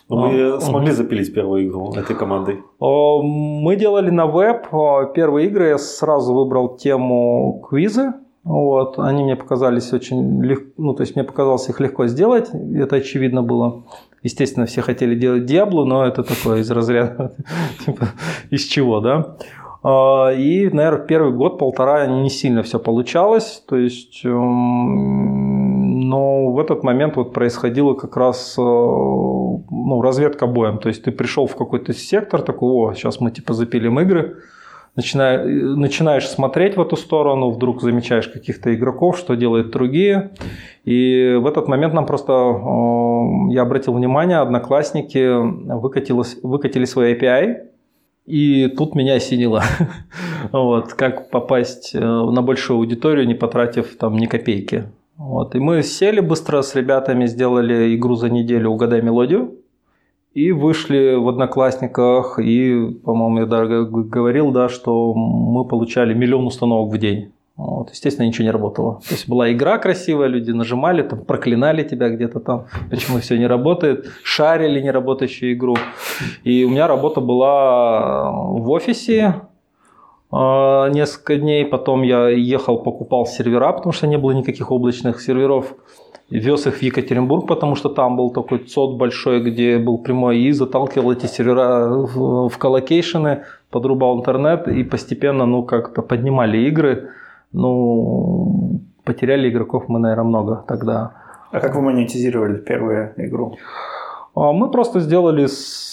Вы 0.10 0.56
а, 0.56 0.60
смогли 0.60 0.92
запилить 0.92 1.34
первую 1.34 1.68
игру 1.68 1.94
этой 1.96 2.16
командой? 2.16 2.62
Мы 2.80 3.76
делали 3.76 4.10
на 4.10 4.26
веб 4.26 4.68
первые 5.14 5.48
игры. 5.48 5.70
Я 5.70 5.78
сразу 5.78 6.34
выбрал 6.34 6.76
тему 6.76 7.66
квизы. 7.70 8.14
Вот, 8.44 9.00
они 9.00 9.24
мне 9.24 9.38
показались 9.38 9.94
очень 9.94 10.44
легко, 10.44 10.70
ну, 10.78 10.94
то 10.94 11.04
есть 11.04 11.16
мне 11.16 11.24
показалось 11.24 11.70
их 11.70 11.80
легко 11.80 12.08
сделать, 12.08 12.50
это 12.76 12.98
очевидно 12.98 13.42
было. 13.42 13.84
Естественно, 14.24 14.66
все 14.66 14.82
хотели 14.82 15.16
делать 15.16 15.46
Диаблу, 15.46 15.86
но 15.86 16.06
это 16.06 16.24
такое 16.24 16.62
из 16.62 16.72
разряда, 16.72 17.34
типа, 17.86 18.08
из 18.50 18.64
чего, 18.64 19.02
да. 19.02 19.36
А, 19.84 20.32
и, 20.32 20.70
наверное, 20.70 21.06
первый 21.06 21.34
год-полтора 21.34 22.08
не 22.08 22.30
сильно 22.30 22.64
все 22.64 22.80
получалось. 22.80 23.62
То 23.68 23.76
есть, 23.76 24.22
эм, 24.24 26.00
но 26.08 26.52
в 26.52 26.60
этот 26.60 26.84
момент 26.84 27.18
вот 27.18 27.34
происходило 27.34 27.94
как 27.94 28.16
раз 28.16 28.56
э, 28.58 28.62
ну, 28.62 30.02
разведка 30.02 30.48
боем. 30.48 30.78
То 30.78 30.88
есть 30.88 31.04
ты 31.04 31.12
пришел 31.12 31.48
в 31.48 31.56
какой-то 31.58 31.94
сектор, 31.94 32.42
такой, 32.42 32.70
о, 32.70 32.94
сейчас 32.94 33.20
мы 33.20 33.30
типа 33.32 33.54
запилим 33.54 34.00
игры, 34.00 34.38
начинаешь, 34.96 35.78
начинаешь 35.78 36.28
смотреть 36.28 36.78
в 36.78 36.82
эту 36.82 36.96
сторону, 36.96 37.50
вдруг 37.50 37.82
замечаешь 37.82 38.28
каких-то 38.28 38.74
игроков, 38.74 39.18
что 39.18 39.36
делают 39.36 39.72
другие. 39.72 40.32
И 40.84 41.38
в 41.40 41.48
этот 41.48 41.68
момент 41.68 41.94
нам 41.94 42.06
просто, 42.06 42.34
я 43.50 43.62
обратил 43.62 43.94
внимание, 43.94 44.38
одноклассники 44.38 45.30
выкатились, 45.80 46.38
выкатили 46.44 46.86
свой 46.86 47.14
API, 47.14 47.70
и 48.26 48.68
тут 48.68 48.96
меня 48.96 49.16
осенило. 49.16 49.64
вот, 50.52 50.94
как 50.94 51.30
попасть 51.30 51.94
э, 51.94 52.00
на 52.00 52.42
большую 52.42 52.78
аудиторию, 52.78 53.28
не 53.28 53.34
потратив 53.34 53.98
там 53.98 54.18
ни 54.18 54.28
копейки. 54.28 54.86
Вот. 55.18 55.56
И 55.56 55.60
мы 55.60 55.84
сели 55.84 56.22
быстро 56.22 56.62
с 56.62 56.74
ребятами, 56.76 57.26
сделали 57.26 57.96
игру 57.96 58.16
за 58.16 58.30
неделю 58.30 58.70
«Угадай 58.70 59.02
мелодию». 59.02 59.58
И 60.34 60.52
вышли 60.52 61.16
в 61.16 61.28
Одноклассниках, 61.28 62.40
и, 62.40 62.90
по-моему, 63.06 63.40
я 63.40 63.46
даже 63.46 63.86
говорил, 63.86 64.52
да, 64.52 64.68
что 64.68 65.14
мы 65.14 65.64
получали 65.66 66.14
миллион 66.16 66.48
установок 66.48 66.92
в 66.92 66.98
день. 66.98 67.32
Вот, 67.56 67.92
естественно, 67.92 68.26
ничего 68.26 68.46
не 68.46 68.52
работало. 68.52 68.96
То 69.08 69.14
есть 69.14 69.30
была 69.30 69.52
игра 69.52 69.78
красивая, 69.78 70.28
люди 70.28 70.50
нажимали, 70.50 71.04
там, 71.04 71.24
проклинали 71.24 71.84
тебя 71.84 72.10
где-то 72.10 72.40
там, 72.40 72.66
почему 72.90 73.20
все 73.20 73.38
не 73.38 73.46
работает, 73.46 74.08
шарили 74.24 74.82
неработающую 74.82 75.54
игру. 75.54 75.76
И 76.44 76.64
у 76.64 76.70
меня 76.70 76.88
работа 76.88 77.22
была 77.22 78.32
в 78.32 78.72
офисе, 78.72 79.36
несколько 80.34 81.36
дней. 81.36 81.66
Потом 81.66 82.04
я 82.04 82.30
ехал, 82.30 82.80
покупал 82.80 83.26
сервера, 83.26 83.72
потому 83.72 83.94
что 83.94 84.08
не 84.08 84.18
было 84.18 84.32
никаких 84.32 84.72
облачных 84.72 85.22
серверов 85.22 85.76
вез 86.30 86.68
их 86.68 86.78
в 86.78 86.82
Екатеринбург, 86.82 87.48
потому 87.48 87.76
что 87.76 87.90
там 87.90 88.18
был 88.18 88.32
такой 88.32 88.60
цод 88.60 88.98
большой, 88.98 89.42
где 89.42 89.78
был 89.78 89.98
прямой 90.00 90.40
и 90.40 90.52
заталкивал 90.52 91.12
эти 91.12 91.28
сервера 91.28 91.88
в, 91.88 92.50
в 92.50 92.58
colocation'ы, 92.58 93.44
подрубал 93.70 94.18
интернет 94.18 94.68
и 94.68 94.84
постепенно, 94.84 95.46
ну, 95.46 95.64
как-то 95.64 96.02
поднимали 96.02 96.58
игры. 96.68 97.10
Ну, 97.52 98.82
потеряли 99.04 99.50
игроков 99.50 99.84
мы, 99.88 100.00
наверное, 100.00 100.26
много 100.26 100.64
тогда. 100.68 101.12
А 101.52 101.60
как 101.60 101.76
вы 101.76 101.82
монетизировали 101.82 102.58
первую 102.58 103.14
игру? 103.18 103.58
А, 104.36 104.52
мы 104.52 104.72
просто 104.72 105.00
сделали 105.00 105.46
с, 105.46 105.92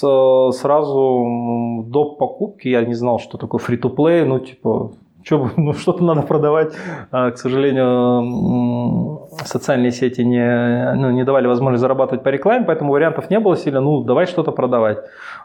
сразу 0.53 1.85
до 1.87 2.05
покупки, 2.05 2.69
я 2.69 2.85
не 2.85 2.95
знал, 2.95 3.19
что 3.19 3.39
такое 3.39 3.61
free-to-play, 3.61 4.25
ну, 4.25 4.39
типа, 4.39 4.93
что, 5.23 5.51
ну, 5.57 5.75
что-то 5.75 6.05
надо 6.05 6.23
продавать. 6.23 6.73
А, 7.11 7.31
к 7.31 7.39
сожалению, 7.39 9.29
социальные 9.45 9.93
сети 9.93 10.23
не, 10.23 10.95
ну, 10.95 11.11
не 11.11 11.25
давали 11.25 11.47
возможность 11.47 11.81
зарабатывать 11.81 12.23
по 12.23 12.29
рекламе, 12.31 12.65
поэтому 12.65 12.93
вариантов 12.93 13.31
не 13.31 13.41
было 13.41 13.57
сильно. 13.57 13.81
Ну, 13.81 14.03
давай 14.03 14.27
что-то 14.27 14.53
продавать. 14.53 14.99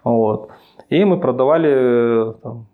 Вот. 0.03 0.49
И 0.89 1.03
мы 1.03 1.19
продавали 1.19 2.33
там, 2.43 2.65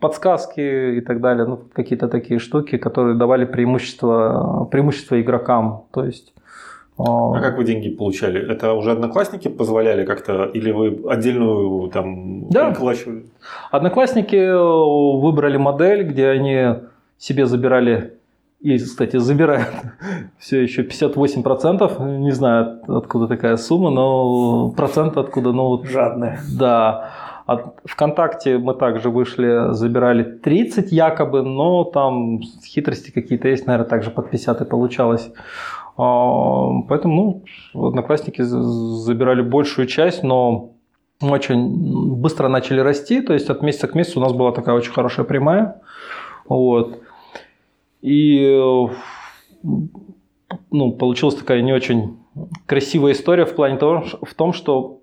подсказки 0.00 0.96
и 0.96 1.00
так 1.00 1.20
далее, 1.20 1.46
ну, 1.46 1.58
какие-то 1.72 2.08
такие 2.08 2.40
штуки, 2.40 2.78
которые 2.78 3.16
давали 3.16 3.44
преимущество, 3.44 4.66
преимущество 4.70 5.20
игрокам. 5.20 5.84
То 5.92 6.04
есть 6.04 6.32
а, 7.06 7.38
а 7.38 7.40
как 7.40 7.58
вы 7.58 7.64
деньги 7.64 7.88
получали? 7.88 8.40
Это 8.50 8.72
уже 8.72 8.92
одноклассники 8.92 9.48
позволяли 9.48 10.04
как-то, 10.04 10.44
или 10.44 10.70
вы 10.70 11.00
отдельную 11.08 11.88
там 11.90 12.48
да. 12.48 12.68
оплачивали? 12.68 13.26
Одноклассники 13.70 14.36
э, 14.36 15.20
выбрали 15.20 15.56
модель, 15.56 16.04
где 16.04 16.28
они 16.28 16.76
себе 17.18 17.46
забирали 17.46 18.14
и, 18.60 18.76
кстати, 18.76 19.16
забирают 19.16 19.68
все 20.38 20.62
еще 20.62 20.82
58%. 20.82 22.18
Не 22.18 22.30
знаю, 22.32 22.80
откуда 22.88 23.26
такая 23.26 23.56
сумма, 23.56 23.90
но 23.90 24.70
процент 24.70 25.16
откуда, 25.16 25.52
ну 25.52 25.66
вот... 25.68 25.86
Жадные. 25.86 26.40
Да. 26.58 27.10
От 27.46 27.74
ВКонтакте 27.84 28.58
мы 28.58 28.74
также 28.74 29.08
вышли, 29.08 29.72
забирали 29.72 30.22
30 30.22 30.92
якобы, 30.92 31.42
но 31.42 31.84
там 31.84 32.40
хитрости 32.64 33.10
какие-то 33.10 33.48
есть, 33.48 33.66
наверное, 33.66 33.88
также 33.88 34.10
под 34.10 34.30
50 34.30 34.60
и 34.60 34.64
получалось. 34.66 35.32
А, 36.02 36.80
поэтому, 36.88 37.44
ну, 37.74 37.88
одноклассники 37.88 38.40
забирали 38.40 39.42
большую 39.42 39.86
часть, 39.86 40.22
но 40.22 40.72
очень 41.20 42.16
быстро 42.16 42.48
начали 42.48 42.80
расти, 42.80 43.20
то 43.20 43.34
есть 43.34 43.50
от 43.50 43.60
месяца 43.60 43.86
к 43.86 43.94
месяцу 43.94 44.20
у 44.20 44.22
нас 44.22 44.32
была 44.32 44.52
такая 44.52 44.74
очень 44.74 44.92
хорошая 44.92 45.26
прямая. 45.26 45.82
Вот. 46.48 47.02
И 48.00 48.58
ну, 50.70 50.92
получилась 50.92 51.34
такая 51.34 51.60
не 51.60 51.74
очень 51.74 52.16
красивая 52.64 53.12
история 53.12 53.44
в 53.44 53.54
плане 53.54 53.76
того, 53.76 54.02
в 54.22 54.34
том, 54.34 54.54
что 54.54 54.99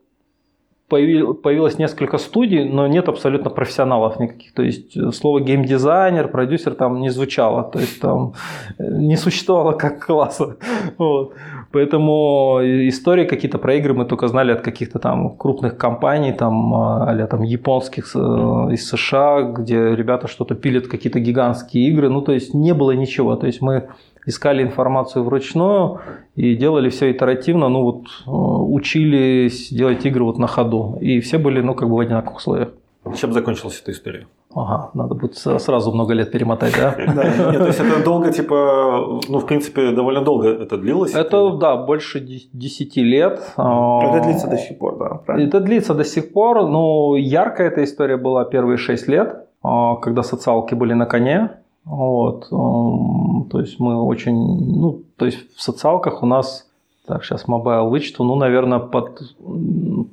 появилось 0.89 1.77
несколько 1.79 2.17
студий, 2.17 2.63
но 2.63 2.87
нет 2.87 3.09
абсолютно 3.09 3.49
профессионалов 3.49 4.19
никаких. 4.19 4.53
То 4.53 4.63
есть 4.63 4.95
э, 4.95 5.11
слово 5.11 5.41
геймдизайнер, 5.41 6.29
продюсер 6.29 6.75
там 6.75 7.01
не 7.01 7.09
звучало. 7.09 7.63
То 7.63 7.79
есть 7.79 7.99
там 7.99 8.33
э, 8.79 8.83
не 8.83 9.17
существовало 9.17 9.73
как 9.73 10.05
класса. 10.05 10.57
Вот. 10.97 11.33
Поэтому 11.71 12.59
истории 12.87 13.25
какие-то 13.25 13.57
про 13.57 13.75
игры 13.75 13.93
мы 13.93 14.05
только 14.05 14.27
знали 14.27 14.51
от 14.51 14.61
каких-то 14.61 14.99
там 14.99 15.37
крупных 15.37 15.77
компаний, 15.77 16.33
там, 16.33 16.73
а 16.73 17.27
там 17.27 17.43
японских 17.43 18.15
э, 18.15 18.19
из 18.19 18.89
США, 18.89 19.41
где 19.41 19.95
ребята 19.95 20.27
что-то 20.27 20.55
пилят, 20.55 20.87
какие-то 20.87 21.19
гигантские 21.19 21.89
игры. 21.89 22.09
Ну, 22.09 22.21
то 22.21 22.31
есть 22.31 22.53
не 22.53 22.73
было 22.73 22.91
ничего. 22.91 23.35
То 23.35 23.47
есть 23.47 23.61
мы 23.61 23.89
искали 24.27 24.61
информацию 24.61 25.23
вручную 25.23 25.99
и 26.35 26.55
делали 26.55 26.89
все 26.89 27.11
итеративно, 27.11 27.69
ну 27.69 27.81
вот 27.81 28.03
э, 28.27 28.29
учились 28.29 29.69
делать 29.69 30.05
игры 30.05 30.23
вот 30.25 30.37
на 30.37 30.47
ходу. 30.47 30.97
И 31.01 31.19
все 31.21 31.37
были, 31.39 31.61
ну, 31.61 31.73
как 31.73 31.89
бы 31.89 31.95
в 31.95 31.99
одинаковых 31.99 32.37
условиях. 32.37 32.69
Чем 33.15 33.31
закончилась 33.31 33.79
эта 33.81 33.91
история? 33.91 34.27
Ага, 34.53 34.89
надо 34.93 35.15
будет 35.15 35.35
сразу 35.35 35.91
много 35.93 36.13
лет 36.13 36.31
перемотать, 36.31 36.75
да? 36.77 36.95
Да, 37.15 37.23
нет, 37.51 37.57
то 37.57 37.67
есть 37.67 37.79
это 37.79 38.03
долго, 38.03 38.33
типа, 38.33 39.21
ну, 39.29 39.39
в 39.39 39.45
принципе, 39.45 39.91
довольно 39.91 40.21
долго 40.21 40.49
это 40.49 40.77
длилось? 40.77 41.13
Это, 41.13 41.51
да, 41.51 41.77
больше 41.77 42.19
10 42.19 42.97
лет. 42.97 43.39
Это 43.55 44.21
длится 44.23 44.47
до 44.47 44.57
сих 44.57 44.77
пор, 44.77 44.97
да, 44.97 45.09
правильно? 45.25 45.47
Это 45.47 45.59
длится 45.61 45.93
до 45.93 46.03
сих 46.03 46.33
пор, 46.33 46.67
но 46.67 47.15
яркая 47.15 47.69
эта 47.69 47.83
история 47.83 48.17
была 48.17 48.43
первые 48.45 48.77
6 48.77 49.07
лет, 49.07 49.47
а, 49.63 49.95
когда 49.95 50.23
социалки 50.23 50.75
были 50.75 50.93
на 50.93 51.05
коне, 51.05 51.51
вот, 51.87 52.49
то 52.49 53.59
есть 53.59 53.79
мы 53.79 54.03
очень, 54.03 54.35
ну, 54.35 55.03
то 55.15 55.25
есть 55.25 55.55
в 55.55 55.61
социалках 55.61 56.21
у 56.21 56.25
нас, 56.25 56.69
так, 57.05 57.23
сейчас 57.23 57.47
mobile 57.47 57.89
вычту, 57.89 58.25
ну, 58.25 58.35
наверное, 58.35 58.79
под, 58.79 59.21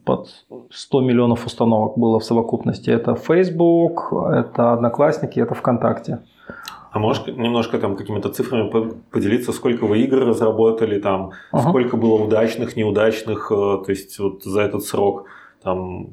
под 0.04 0.28
100 0.70 1.00
миллионов 1.00 1.46
установок 1.46 1.98
было 1.98 2.20
в 2.20 2.24
совокупности. 2.24 2.90
Это 2.90 3.16
Facebook, 3.16 4.12
это 4.12 4.72
Одноклассники, 4.72 5.40
это 5.40 5.54
ВКонтакте. 5.54 6.20
А 6.92 7.00
можешь 7.00 7.26
немножко 7.26 7.78
там 7.80 7.96
какими-то 7.96 8.28
цифрами 8.28 8.70
поделиться, 9.10 9.50
сколько 9.50 9.84
вы 9.86 9.98
игр 10.02 10.18
разработали, 10.18 11.00
там, 11.00 11.32
ага. 11.50 11.68
сколько 11.68 11.96
было 11.96 12.22
удачных, 12.22 12.76
неудачных, 12.76 13.50
э, 13.50 13.54
то 13.54 13.86
есть 13.88 14.16
вот 14.20 14.44
за 14.44 14.60
этот 14.60 14.84
срок, 14.84 15.24
там, 15.64 16.10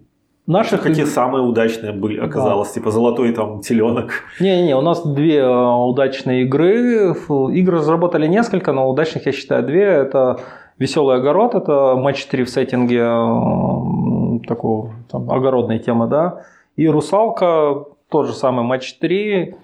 Наших 0.52 0.82
какие 0.82 1.06
самые 1.06 1.44
удачные 1.44 1.94
были, 1.94 2.20
оказалось, 2.20 2.68
да. 2.70 2.74
типа 2.74 2.92
золотой 2.92 3.32
там 3.32 3.62
теленок. 3.62 4.12
Не-не, 4.42 4.76
у 4.76 4.82
нас 4.82 5.02
две 5.06 5.38
э, 5.38 5.48
удачные 5.48 6.44
игры. 6.44 7.16
Игры 7.54 7.78
разработали 7.78 8.28
несколько, 8.28 8.74
но 8.74 8.90
удачных 8.90 9.26
я 9.26 9.32
считаю 9.32 9.64
две. 9.64 9.84
Это 9.84 10.42
Веселый 10.78 11.16
огород, 11.18 11.56
это 11.56 11.96
матч 11.96 12.26
3 12.26 12.44
в 12.44 12.50
сеттинге 12.50 13.00
э, 13.00 14.40
такого 14.46 14.92
там, 15.10 15.32
огородной 15.32 15.80
темы, 15.80 16.08
да. 16.08 16.44
И 16.76 16.90
Русалка, 16.90 17.86
тот 18.10 18.28
же 18.28 18.34
самый 18.34 18.66
матч 18.66 18.96
3, 18.96 19.56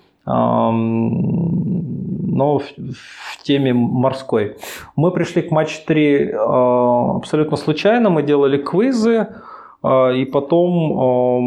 но 2.37 2.59
в, 2.59 2.63
в 2.63 3.43
теме 3.43 3.73
морской. 3.73 4.57
Мы 4.95 5.11
пришли 5.11 5.41
к 5.41 5.51
матч 5.51 5.79
3 5.85 6.15
э, 6.15 6.35
абсолютно 6.37 7.57
случайно, 7.57 8.09
мы 8.09 8.23
делали 8.23 8.57
квизы, 8.57 9.27
и 10.15 10.25
потом 10.25 11.41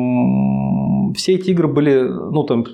все 1.15 1.35
эти 1.35 1.51
игры 1.51 1.69
были, 1.69 2.03
ну 2.03 2.43
там, 2.45 2.65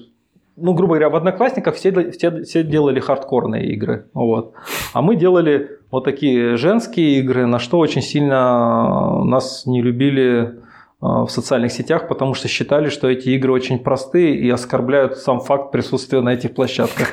ну, 0.56 0.72
грубо 0.72 0.94
говоря, 0.94 1.10
в 1.10 1.16
Одноклассниках 1.16 1.74
все, 1.74 2.10
все, 2.12 2.42
все 2.42 2.62
делали 2.62 2.98
хардкорные 2.98 3.72
игры. 3.72 4.06
Вот. 4.14 4.54
А 4.94 5.02
мы 5.02 5.16
делали 5.16 5.70
вот 5.90 6.04
такие 6.04 6.56
женские 6.56 7.18
игры, 7.18 7.46
на 7.46 7.58
что 7.58 7.78
очень 7.78 8.02
сильно 8.02 9.22
нас 9.24 9.66
не 9.66 9.82
любили 9.82 10.54
а, 11.00 11.26
в 11.26 11.30
социальных 11.30 11.72
сетях, 11.72 12.08
потому 12.08 12.32
что 12.34 12.48
считали, 12.48 12.88
что 12.88 13.08
эти 13.08 13.28
игры 13.30 13.52
очень 13.52 13.78
простые 13.78 14.34
и 14.34 14.48
оскорбляют 14.48 15.18
сам 15.18 15.40
факт 15.40 15.70
присутствия 15.70 16.22
на 16.22 16.30
этих 16.30 16.54
площадках. 16.54 17.08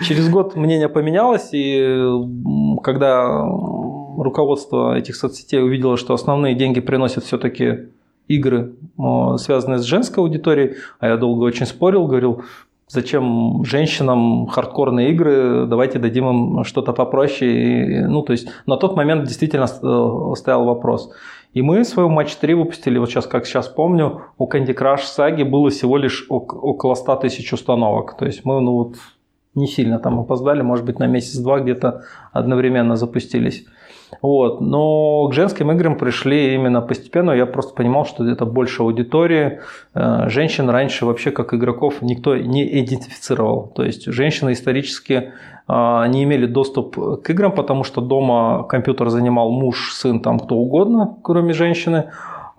Через 0.00 0.28
год 0.28 0.56
мнение 0.56 0.88
поменялось, 0.88 1.50
и 1.52 2.08
когда 2.82 3.46
руководство 4.22 4.96
этих 4.96 5.16
соцсетей 5.16 5.62
увидело, 5.62 5.96
что 5.96 6.14
основные 6.14 6.54
деньги 6.54 6.80
приносят 6.80 7.24
все-таки 7.24 7.88
игры, 8.28 8.74
связанные 9.38 9.78
с 9.78 9.82
женской 9.82 10.22
аудиторией, 10.22 10.76
а 11.00 11.08
я 11.08 11.16
долго 11.16 11.44
очень 11.44 11.66
спорил, 11.66 12.06
говорил, 12.06 12.44
зачем 12.90 13.64
женщинам 13.64 14.46
хардкорные 14.46 15.10
игры, 15.10 15.66
давайте 15.66 15.98
дадим 15.98 16.28
им 16.28 16.64
что-то 16.64 16.92
попроще. 16.92 17.50
И, 17.50 18.00
ну, 18.00 18.22
то 18.22 18.32
есть 18.32 18.48
на 18.66 18.76
тот 18.76 18.96
момент 18.96 19.24
действительно 19.24 19.64
э, 19.64 20.34
стоял 20.36 20.64
вопрос. 20.64 21.12
И 21.52 21.62
мы 21.62 21.84
свою 21.84 22.08
матч 22.08 22.34
3 22.36 22.54
выпустили, 22.54 22.98
вот 22.98 23.10
сейчас, 23.10 23.26
как 23.26 23.46
сейчас 23.46 23.68
помню, 23.68 24.22
у 24.38 24.48
Candy 24.48 24.76
Crush 24.76 25.02
Саги 25.04 25.42
было 25.42 25.70
всего 25.70 25.96
лишь 25.96 26.26
около 26.28 26.94
100 26.94 27.16
тысяч 27.16 27.52
установок. 27.52 28.16
То 28.16 28.26
есть 28.26 28.44
мы 28.44 28.60
ну, 28.60 28.72
вот, 28.72 28.96
не 29.54 29.66
сильно 29.66 29.98
там 29.98 30.20
опоздали, 30.20 30.62
может 30.62 30.84
быть, 30.84 30.98
на 30.98 31.06
месяц-два 31.06 31.60
где-то 31.60 32.02
одновременно 32.32 32.96
запустились. 32.96 33.66
Вот. 34.22 34.60
Но 34.60 35.28
к 35.28 35.32
женским 35.32 35.70
играм 35.72 35.96
пришли 35.96 36.54
именно 36.54 36.80
постепенно. 36.80 37.32
Я 37.32 37.46
просто 37.46 37.74
понимал, 37.74 38.04
что 38.04 38.28
это 38.28 38.44
больше 38.44 38.82
аудитории. 38.82 39.60
Э, 39.94 40.28
женщин 40.28 40.68
раньше 40.68 41.06
вообще 41.06 41.30
как 41.30 41.54
игроков 41.54 42.02
никто 42.02 42.36
не 42.36 42.64
идентифицировал. 42.80 43.72
То 43.74 43.84
есть 43.84 44.06
женщины 44.06 44.52
исторически 44.52 45.32
э, 45.68 46.04
не 46.08 46.24
имели 46.24 46.46
доступ 46.46 47.22
к 47.22 47.30
играм, 47.30 47.52
потому 47.52 47.84
что 47.84 48.00
дома 48.00 48.64
компьютер 48.64 49.08
занимал 49.08 49.50
муж, 49.50 49.92
сын, 49.92 50.20
там 50.20 50.38
кто 50.38 50.56
угодно, 50.56 51.16
кроме 51.22 51.52
женщины. 51.52 52.10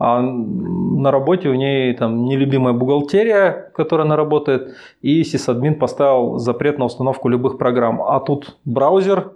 А 0.03 0.19
на 0.19 1.11
работе 1.11 1.47
у 1.49 1.53
ней 1.53 1.93
там 1.93 2.25
нелюбимая 2.25 2.73
бухгалтерия, 2.73 3.71
которая 3.75 4.07
она 4.07 4.15
работает, 4.15 4.73
и 5.03 5.23
сисадмин 5.23 5.77
поставил 5.77 6.39
запрет 6.39 6.79
на 6.79 6.85
установку 6.85 7.29
любых 7.29 7.59
программ. 7.59 8.01
А 8.01 8.19
тут 8.19 8.57
браузер, 8.65 9.33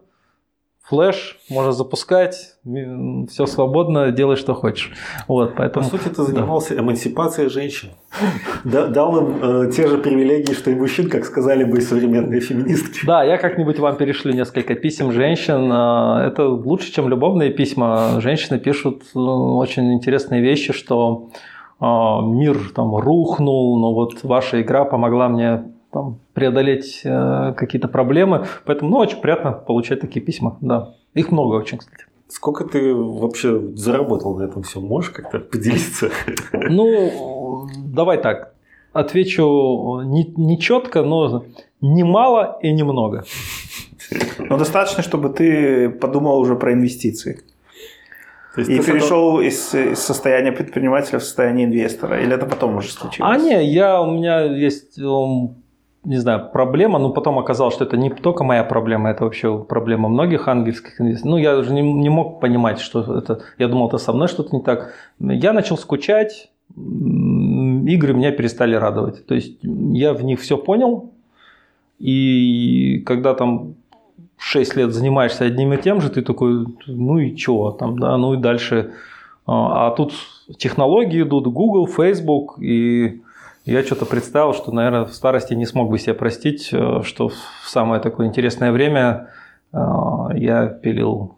флеш, 0.87 1.37
можно 1.49 1.71
запускать, 1.71 2.57
все 3.29 3.45
свободно, 3.47 4.11
делай, 4.11 4.35
что 4.35 4.53
хочешь. 4.53 4.91
Вот, 5.27 5.55
поэтому... 5.57 5.89
По 5.89 5.97
сути, 5.97 6.09
ты 6.09 6.21
занимался 6.21 6.75
да. 6.75 6.81
эмансипацией 6.81 7.49
женщин. 7.49 7.89
Дал 8.63 9.17
им 9.17 9.39
э, 9.41 9.71
те 9.71 9.87
же 9.87 9.97
привилегии, 9.97 10.53
что 10.53 10.69
и 10.69 10.75
мужчин, 10.75 11.09
как 11.09 11.25
сказали 11.25 11.63
бы 11.63 11.81
современные 11.81 12.39
феминистки. 12.39 13.05
Да, 13.05 13.23
я 13.23 13.37
как-нибудь 13.37 13.79
вам 13.79 13.97
перешлю 13.97 14.33
несколько 14.33 14.75
писем 14.75 15.11
женщин. 15.11 15.71
Э, 15.71 16.27
это 16.27 16.47
лучше, 16.47 16.91
чем 16.93 17.09
любовные 17.09 17.49
письма. 17.49 18.21
Женщины 18.21 18.59
пишут 18.59 19.03
ну, 19.15 19.57
очень 19.57 19.91
интересные 19.91 20.41
вещи, 20.41 20.71
что 20.71 21.31
э, 21.81 21.85
мир 21.85 22.57
там 22.75 22.95
рухнул, 22.95 23.79
но 23.79 23.93
вот 23.93 24.23
ваша 24.23 24.61
игра 24.61 24.85
помогла 24.85 25.29
мне 25.29 25.63
там, 25.95 26.19
преодолеть 26.33 27.01
э, 27.05 27.53
какие-то 27.55 27.87
проблемы. 27.87 28.45
Поэтому 28.65 28.91
ну, 28.91 28.97
очень 28.97 29.21
приятно 29.21 29.53
получать 29.53 30.01
такие 30.01 30.19
письма. 30.19 30.57
Да. 30.59 30.93
Их 31.13 31.31
много 31.31 31.55
очень, 31.55 31.77
кстати. 31.77 32.03
Сколько 32.27 32.65
ты 32.65 32.93
вообще 32.93 33.61
заработал 33.75 34.37
на 34.37 34.43
этом 34.43 34.63
все? 34.63 34.81
Можешь 34.81 35.11
как-то 35.11 35.39
поделиться? 35.39 36.09
Ну, 36.51 37.69
давай 37.77 38.21
так. 38.21 38.53
Отвечу 38.91 40.01
не, 40.03 40.33
не 40.35 40.59
четко, 40.59 41.01
но 41.03 41.45
немало 41.79 42.59
и 42.61 42.73
немного. 42.73 43.23
Но 44.39 44.57
достаточно, 44.57 45.01
чтобы 45.01 45.29
ты 45.29 45.89
подумал 45.89 46.39
уже 46.39 46.55
про 46.55 46.73
инвестиции. 46.73 47.39
и 48.57 48.79
перешел 48.79 49.39
из, 49.39 49.73
из 49.73 49.99
состояния 49.99 50.51
предпринимателя 50.51 51.19
в 51.19 51.23
состояние 51.23 51.67
инвестора? 51.67 52.21
Или 52.21 52.33
это 52.33 52.45
потом 52.45 52.75
уже 52.75 52.89
случилось? 52.89 53.31
А 53.33 53.37
не, 53.37 53.65
я, 53.71 54.01
у 54.01 54.11
меня 54.11 54.41
есть 54.41 54.99
не 56.05 56.17
знаю, 56.17 56.49
проблема, 56.53 56.99
но 56.99 57.09
потом 57.09 57.39
оказалось, 57.39 57.73
что 57.73 57.85
это 57.85 57.97
не 57.97 58.09
только 58.09 58.43
моя 58.43 58.63
проблема, 58.63 59.09
это 59.09 59.23
вообще 59.23 59.57
проблема 59.63 60.09
многих 60.09 60.47
ангельских 60.47 61.01
инвесторов. 61.01 61.31
Ну, 61.31 61.37
я 61.37 61.57
уже 61.57 61.73
не, 61.73 61.81
не 61.81 62.09
мог 62.09 62.39
понимать, 62.39 62.79
что 62.79 63.17
это, 63.17 63.41
я 63.57 63.67
думал, 63.67 63.87
это 63.87 63.97
со 63.97 64.13
мной 64.13 64.27
что-то 64.27 64.55
не 64.55 64.61
так. 64.61 64.93
Я 65.19 65.53
начал 65.53 65.77
скучать, 65.77 66.51
игры 66.75 68.13
меня 68.13 68.31
перестали 68.31 68.75
радовать. 68.75 69.25
То 69.25 69.35
есть 69.35 69.57
я 69.61 70.13
в 70.13 70.23
них 70.23 70.39
все 70.39 70.57
понял, 70.57 71.11
и 71.99 73.03
когда 73.05 73.33
там 73.33 73.75
6 74.37 74.75
лет 74.75 74.93
занимаешься 74.93 75.45
одним 75.45 75.73
и 75.73 75.81
тем 75.81 76.01
же, 76.01 76.09
ты 76.09 76.21
такой, 76.21 76.65
ну 76.87 77.19
и 77.19 77.35
чего 77.35 77.71
там, 77.71 77.97
да, 77.99 78.17
ну 78.17 78.33
и 78.33 78.37
дальше. 78.37 78.93
А, 79.45 79.87
а 79.87 79.91
тут 79.91 80.13
технологии 80.57 81.21
идут, 81.21 81.47
Google, 81.47 81.87
Facebook, 81.87 82.59
и 82.61 83.21
я 83.65 83.83
что-то 83.83 84.05
представил, 84.05 84.53
что, 84.53 84.71
наверное, 84.71 85.05
в 85.05 85.13
старости 85.13 85.53
не 85.53 85.65
смог 85.65 85.89
бы 85.89 85.97
себе 85.97 86.13
простить, 86.13 86.69
э, 86.71 87.01
что 87.03 87.29
в 87.29 87.35
самое 87.65 87.99
такое 88.01 88.27
интересное 88.27 88.71
время 88.71 89.29
э, 89.73 89.77
я 90.35 90.67
пилил 90.67 91.35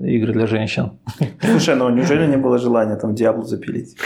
игры 0.00 0.32
для 0.32 0.46
женщин. 0.46 0.92
Слушай, 1.40 1.74
ну 1.76 1.88
неужели 1.90 2.26
не 2.26 2.36
было 2.36 2.58
желания 2.58 2.96
там 2.96 3.14
Диаблу 3.14 3.42
запилить? 3.42 3.96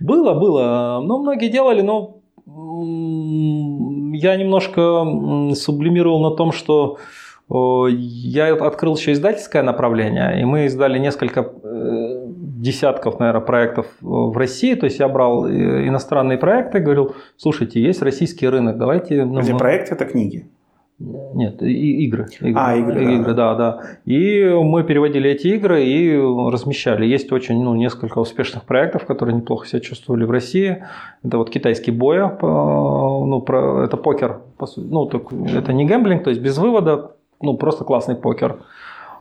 Было, 0.00 0.34
было. 0.34 1.00
Ну, 1.04 1.18
многие 1.18 1.50
делали, 1.50 1.82
но 1.82 2.16
я 2.46 4.36
немножко 4.36 5.54
сублимировал 5.54 6.20
на 6.20 6.36
том, 6.36 6.52
что 6.52 6.98
я 7.48 8.54
открыл 8.54 8.96
еще 8.96 9.12
издательское 9.12 9.62
направление, 9.62 10.40
и 10.40 10.44
мы 10.44 10.64
издали 10.64 10.98
несколько 10.98 11.40
э, 11.40 12.13
десятков, 12.64 13.20
наверное, 13.20 13.42
проектов 13.42 13.86
в 14.00 14.36
России. 14.36 14.74
То 14.74 14.86
есть 14.86 14.98
я 14.98 15.08
брал 15.08 15.46
э, 15.46 15.86
иностранные 15.86 16.38
проекты, 16.38 16.80
говорил, 16.80 17.14
слушайте, 17.36 17.80
есть 17.80 18.02
российский 18.02 18.48
рынок, 18.48 18.78
давайте... 18.78 19.24
Ну, 19.24 19.40
Эти 19.40 19.56
проекты– 19.56 19.94
это 19.96 20.06
книги? 20.06 20.46
Нет, 20.98 21.60
и, 21.60 22.04
игры, 22.04 22.26
игры. 22.40 22.54
А, 22.56 22.76
игры, 22.76 23.14
игры 23.16 23.34
да. 23.34 23.54
да, 23.54 23.72
да. 23.72 23.80
И 24.04 24.44
мы 24.44 24.84
переводили 24.84 25.28
эти 25.28 25.48
игры 25.48 25.84
и 25.84 26.16
размещали. 26.16 27.04
Есть 27.04 27.32
очень, 27.32 27.62
ну, 27.62 27.74
несколько 27.74 28.20
успешных 28.20 28.62
проектов, 28.62 29.04
которые 29.04 29.34
неплохо 29.34 29.66
себя 29.66 29.80
чувствовали 29.80 30.24
в 30.24 30.30
России. 30.30 30.84
Это 31.24 31.38
вот 31.38 31.50
китайский 31.50 31.90
боя, 31.90 32.38
ну, 32.40 33.42
про, 33.42 33.84
это 33.84 33.96
покер, 33.96 34.40
ну, 34.76 35.06
так, 35.06 35.32
это 35.32 35.72
не 35.72 35.84
гэмблинг, 35.84 36.22
то 36.22 36.30
есть 36.30 36.40
без 36.40 36.58
вывода, 36.58 37.10
ну, 37.42 37.56
просто 37.56 37.84
классный 37.84 38.14
покер. 38.14 38.58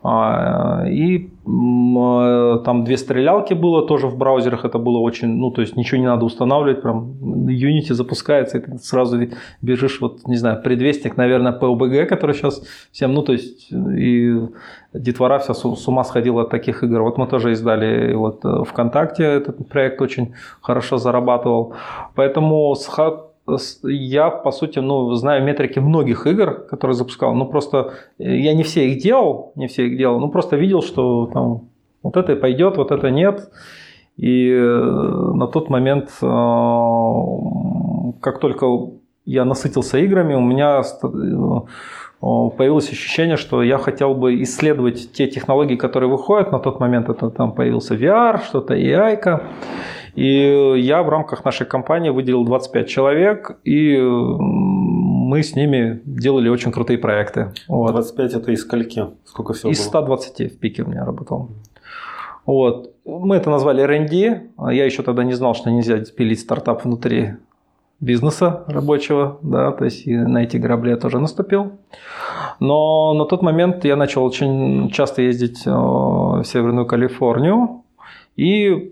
А, 0.05 0.83
и 0.85 1.29
там 1.45 2.83
две 2.83 2.97
стрелялки 2.97 3.53
было 3.53 3.87
тоже 3.87 4.07
в 4.07 4.17
браузерах, 4.17 4.65
это 4.65 4.77
было 4.77 4.97
очень, 4.97 5.29
ну, 5.29 5.49
то 5.51 5.61
есть 5.61 5.77
ничего 5.77 6.01
не 6.01 6.07
надо 6.07 6.25
устанавливать, 6.25 6.81
прям 6.81 7.13
Unity 7.47 7.93
запускается, 7.93 8.57
и 8.57 8.61
ты 8.61 8.77
сразу 8.79 9.17
бежишь, 9.61 10.01
вот, 10.01 10.27
не 10.27 10.35
знаю, 10.35 10.61
предвестник, 10.61 11.15
наверное, 11.15 11.57
PUBG, 11.57 12.05
который 12.05 12.35
сейчас 12.35 12.63
всем, 12.91 13.13
ну, 13.13 13.21
то 13.21 13.31
есть, 13.31 13.71
и 13.71 14.39
детвора 14.93 15.39
вся 15.39 15.53
с 15.53 15.87
ума 15.87 16.03
сходила 16.03 16.41
от 16.41 16.49
таких 16.49 16.83
игр. 16.83 17.01
Вот 17.01 17.17
мы 17.17 17.27
тоже 17.27 17.51
издали 17.51 18.13
вот 18.13 18.45
э, 18.45 18.63
ВКонтакте, 18.65 19.23
этот 19.23 19.67
проект 19.69 20.01
очень 20.01 20.33
хорошо 20.61 20.97
зарабатывал. 20.97 21.73
Поэтому 22.15 22.75
с 22.75 22.85
я, 23.83 24.29
по 24.29 24.51
сути, 24.51 24.79
ну, 24.79 25.13
знаю 25.15 25.43
метрики 25.43 25.79
многих 25.79 26.27
игр, 26.27 26.65
которые 26.69 26.95
запускал. 26.95 27.35
Ну, 27.35 27.45
просто 27.45 27.93
э, 28.17 28.37
я 28.37 28.53
не 28.53 28.63
все 28.63 28.87
их 28.89 29.01
делал, 29.01 29.51
не 29.55 29.67
все 29.67 29.87
их 29.87 29.97
делал, 29.97 30.19
ну, 30.19 30.29
просто 30.29 30.55
видел, 30.55 30.81
что 30.81 31.29
там 31.33 31.69
вот 32.01 32.17
это 32.17 32.35
пойдет, 32.35 32.77
вот 32.77 32.91
это 32.91 33.09
нет. 33.11 33.49
И 34.17 34.49
э, 34.49 35.31
на 35.33 35.47
тот 35.47 35.69
момент, 35.69 36.09
э, 36.21 36.25
как 38.21 38.39
только 38.39 38.65
я 39.25 39.45
насытился 39.45 39.97
играми, 39.99 40.35
у 40.35 40.41
меня 40.41 40.81
появилось 42.21 42.89
ощущение, 42.89 43.35
что 43.35 43.61
я 43.63 43.77
хотел 43.77 44.13
бы 44.13 44.41
исследовать 44.43 45.11
те 45.11 45.27
технологии, 45.27 45.75
которые 45.75 46.09
выходят. 46.09 46.51
На 46.51 46.59
тот 46.59 46.79
момент 46.79 47.09
это 47.09 47.29
там 47.29 47.51
появился 47.51 47.95
VR, 47.95 48.41
что-то 48.43 48.73
AI. 48.73 49.21
-ка. 49.21 49.43
И 50.15 50.75
я 50.77 51.01
в 51.01 51.09
рамках 51.09 51.43
нашей 51.43 51.65
компании 51.65 52.09
выделил 52.09 52.45
25 52.45 52.87
человек, 52.87 53.57
и 53.63 53.97
мы 53.97 55.41
с 55.41 55.55
ними 55.55 56.01
делали 56.05 56.49
очень 56.49 56.71
крутые 56.71 56.99
проекты. 56.99 57.51
Вот. 57.67 57.91
25 57.91 58.33
это 58.33 58.51
из 58.51 58.61
скольки? 58.61 59.07
Сколько 59.25 59.53
всего 59.53 59.71
Из 59.71 59.79
было? 59.79 59.85
120 59.85 60.53
в 60.53 60.59
пике 60.59 60.83
у 60.83 60.87
меня 60.87 61.05
работал. 61.05 61.49
Вот. 62.45 62.93
Мы 63.05 63.37
это 63.37 63.49
назвали 63.49 63.81
R&D. 63.81 64.41
Я 64.71 64.85
еще 64.85 65.01
тогда 65.01 65.23
не 65.23 65.33
знал, 65.33 65.55
что 65.55 65.71
нельзя 65.71 65.97
пилить 66.15 66.41
стартап 66.41 66.83
внутри 66.83 67.35
бизнеса 68.03 68.63
рабочего, 68.67 69.37
да, 69.41 69.71
то 69.71 69.85
есть 69.85 70.05
на 70.05 70.43
эти 70.43 70.57
грабли 70.57 70.89
я 70.89 70.97
тоже 70.97 71.19
наступил. 71.19 71.71
Но 72.59 73.13
на 73.13 73.25
тот 73.25 73.41
момент 73.41 73.85
я 73.85 73.95
начал 73.95 74.23
очень 74.25 74.89
часто 74.91 75.21
ездить 75.21 75.65
э, 75.65 75.71
в 75.71 76.43
Северную 76.43 76.85
Калифорнию, 76.85 77.83
и 78.35 78.91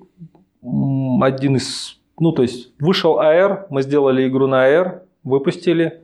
один 0.61 1.55
из, 1.55 1.99
ну 2.19 2.31
то 2.31 2.41
есть 2.41 2.73
вышел 2.79 3.19
AR, 3.19 3.65
мы 3.69 3.81
сделали 3.81 4.27
игру 4.27 4.47
на 4.47 4.67
AR, 4.67 5.01
выпустили, 5.23 6.01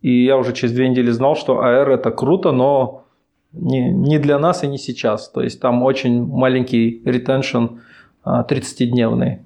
и 0.00 0.24
я 0.24 0.36
уже 0.36 0.52
через 0.52 0.74
две 0.74 0.88
недели 0.88 1.10
знал, 1.10 1.36
что 1.36 1.60
AR 1.62 1.88
это 1.90 2.10
круто, 2.10 2.52
но 2.52 3.04
не, 3.52 3.90
не 3.90 4.18
для 4.18 4.38
нас 4.38 4.64
и 4.64 4.66
не 4.66 4.78
сейчас. 4.78 5.28
То 5.28 5.42
есть 5.42 5.60
там 5.60 5.82
очень 5.82 6.26
маленький 6.26 7.02
ретеншн 7.04 7.78
30-дневный. 8.24 9.40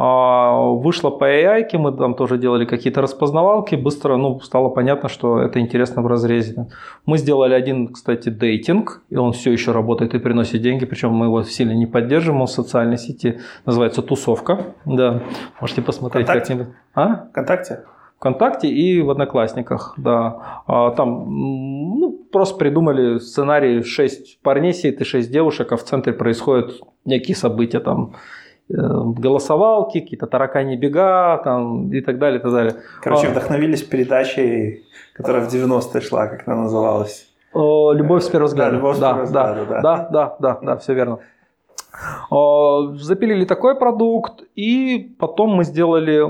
А, 0.00 0.52
вышло 0.56 1.10
по 1.10 1.24
AI, 1.24 1.76
мы 1.76 1.90
там 1.90 2.14
тоже 2.14 2.38
делали 2.38 2.64
какие-то 2.64 3.00
распознавалки, 3.00 3.74
быстро 3.74 4.16
ну, 4.16 4.38
стало 4.38 4.68
понятно, 4.68 5.08
что 5.08 5.40
это 5.40 5.58
интересно 5.58 6.02
в 6.02 6.06
разрезе. 6.06 6.68
Мы 7.04 7.18
сделали 7.18 7.52
один, 7.52 7.88
кстати, 7.88 8.28
дейтинг, 8.28 9.02
и 9.10 9.16
он 9.16 9.32
все 9.32 9.50
еще 9.50 9.72
работает 9.72 10.14
и 10.14 10.20
приносит 10.20 10.62
деньги, 10.62 10.84
причем 10.86 11.10
мы 11.10 11.26
его 11.26 11.42
сильно 11.42 11.72
не 11.72 11.86
поддерживаем, 11.86 12.42
он 12.42 12.46
в 12.46 12.50
социальной 12.52 12.96
сети 12.96 13.40
называется 13.66 14.00
«Тусовка». 14.02 14.66
Да, 14.84 15.20
можете 15.60 15.82
посмотреть 15.82 16.28
как-нибудь. 16.28 16.68
А? 16.94 17.26
Вконтакте? 17.30 17.82
ВКонтакте 18.18 18.68
и 18.68 19.02
в 19.02 19.10
Одноклассниках, 19.10 19.94
да. 19.96 20.62
А 20.68 20.90
там 20.92 21.24
ну, 21.28 22.24
просто 22.30 22.56
придумали 22.56 23.18
сценарий 23.18 23.82
6 23.82 24.42
парней 24.42 24.72
сидит 24.74 25.00
и 25.00 25.04
6 25.04 25.28
девушек, 25.28 25.72
а 25.72 25.76
в 25.76 25.82
центре 25.82 26.12
происходят 26.12 26.80
некие 27.04 27.36
события 27.36 27.80
там 27.80 28.14
голосовалки, 28.68 30.00
какие-то 30.00 30.26
таракани 30.26 30.76
бега 30.76 31.38
там, 31.38 31.90
и 31.92 32.00
так 32.00 32.18
далее, 32.18 32.38
и 32.38 32.42
так 32.42 32.52
далее. 32.52 32.76
Короче, 33.02 33.28
а, 33.28 33.30
вдохновились 33.30 33.82
передачей, 33.82 34.84
которая 35.14 35.42
в 35.42 35.52
90-е 35.52 36.00
шла, 36.00 36.26
как 36.26 36.46
она 36.46 36.62
называлась. 36.62 37.26
Любовь 37.54 38.22
с 38.22 38.28
первого 38.28 38.48
взгляда. 38.48 38.70
Да, 38.72 38.76
любовь 38.76 38.96
с 38.96 39.00
первого 39.00 39.24
взгляда, 39.24 39.66
да. 39.66 39.80
Да, 39.80 40.08
да, 40.10 40.36
да, 40.38 40.58
да, 40.62 40.76
все 40.76 40.94
верно. 40.94 41.18
Запилили 42.30 43.44
такой 43.44 43.74
продукт, 43.74 44.44
и 44.54 45.14
потом 45.18 45.50
мы 45.50 45.64
сделали 45.64 46.24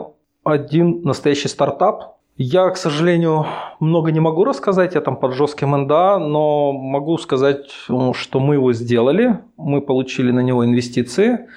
один 0.44 1.02
настоящий 1.02 1.48
стартап. 1.48 2.14
Я, 2.40 2.70
к 2.70 2.76
сожалению, 2.76 3.46
много 3.80 4.12
не 4.12 4.20
могу 4.20 4.44
рассказать, 4.44 4.94
я 4.94 5.00
там 5.00 5.16
под 5.16 5.34
жестким 5.34 5.76
НДА, 5.76 6.18
но 6.20 6.72
могу 6.72 7.18
сказать, 7.18 7.66
что 8.12 8.40
мы 8.40 8.54
его 8.54 8.72
сделали, 8.72 9.40
мы 9.56 9.80
получили 9.80 10.30
на 10.30 10.38
него 10.38 10.64
инвестиции, 10.64 11.48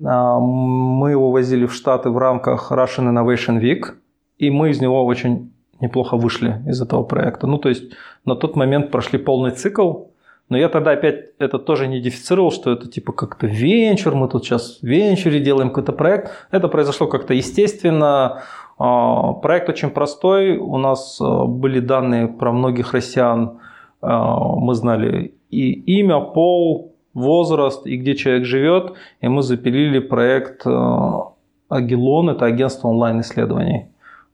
мы 0.00 1.10
его 1.10 1.30
возили 1.30 1.66
в 1.66 1.74
Штаты 1.74 2.10
в 2.10 2.18
рамках 2.18 2.70
Russian 2.72 3.12
Innovation 3.12 3.60
Week, 3.60 3.94
и 4.38 4.50
мы 4.50 4.70
из 4.70 4.80
него 4.80 5.04
очень 5.04 5.52
неплохо 5.80 6.16
вышли 6.16 6.62
из 6.66 6.80
этого 6.80 7.02
проекта. 7.02 7.46
Ну, 7.46 7.58
то 7.58 7.68
есть 7.68 7.84
на 8.24 8.36
тот 8.36 8.56
момент 8.56 8.90
прошли 8.90 9.18
полный 9.18 9.50
цикл, 9.50 10.04
но 10.48 10.56
я 10.56 10.68
тогда 10.68 10.92
опять 10.92 11.32
это 11.38 11.58
тоже 11.58 11.88
не 11.88 11.98
идентифицировал, 11.98 12.50
что 12.50 12.72
это 12.72 12.88
типа 12.88 13.12
как-то 13.12 13.46
венчур, 13.46 14.14
мы 14.14 14.28
тут 14.28 14.44
сейчас 14.44 14.78
в 14.80 14.82
венчуре 14.82 15.40
делаем 15.40 15.68
какой-то 15.68 15.92
проект. 15.92 16.30
Это 16.50 16.68
произошло 16.68 17.06
как-то 17.06 17.34
естественно. 17.34 18.42
А, 18.78 19.32
проект 19.34 19.68
очень 19.68 19.90
простой. 19.90 20.56
У 20.56 20.78
нас 20.78 21.20
а, 21.20 21.44
были 21.44 21.80
данные 21.80 22.28
про 22.28 22.52
многих 22.52 22.94
россиян. 22.94 23.58
Мы 24.00 24.74
знали 24.74 25.34
и 25.50 25.72
имя, 25.98 26.20
пол, 26.20 26.94
возраст 27.18 27.86
и 27.86 27.96
где 27.96 28.14
человек 28.14 28.44
живет. 28.44 28.94
И 29.20 29.28
мы 29.28 29.42
запилили 29.42 29.98
проект 29.98 30.66
э, 30.66 31.10
Агилон, 31.68 32.30
это 32.30 32.46
агентство 32.46 32.88
онлайн-исследований, 32.88 33.88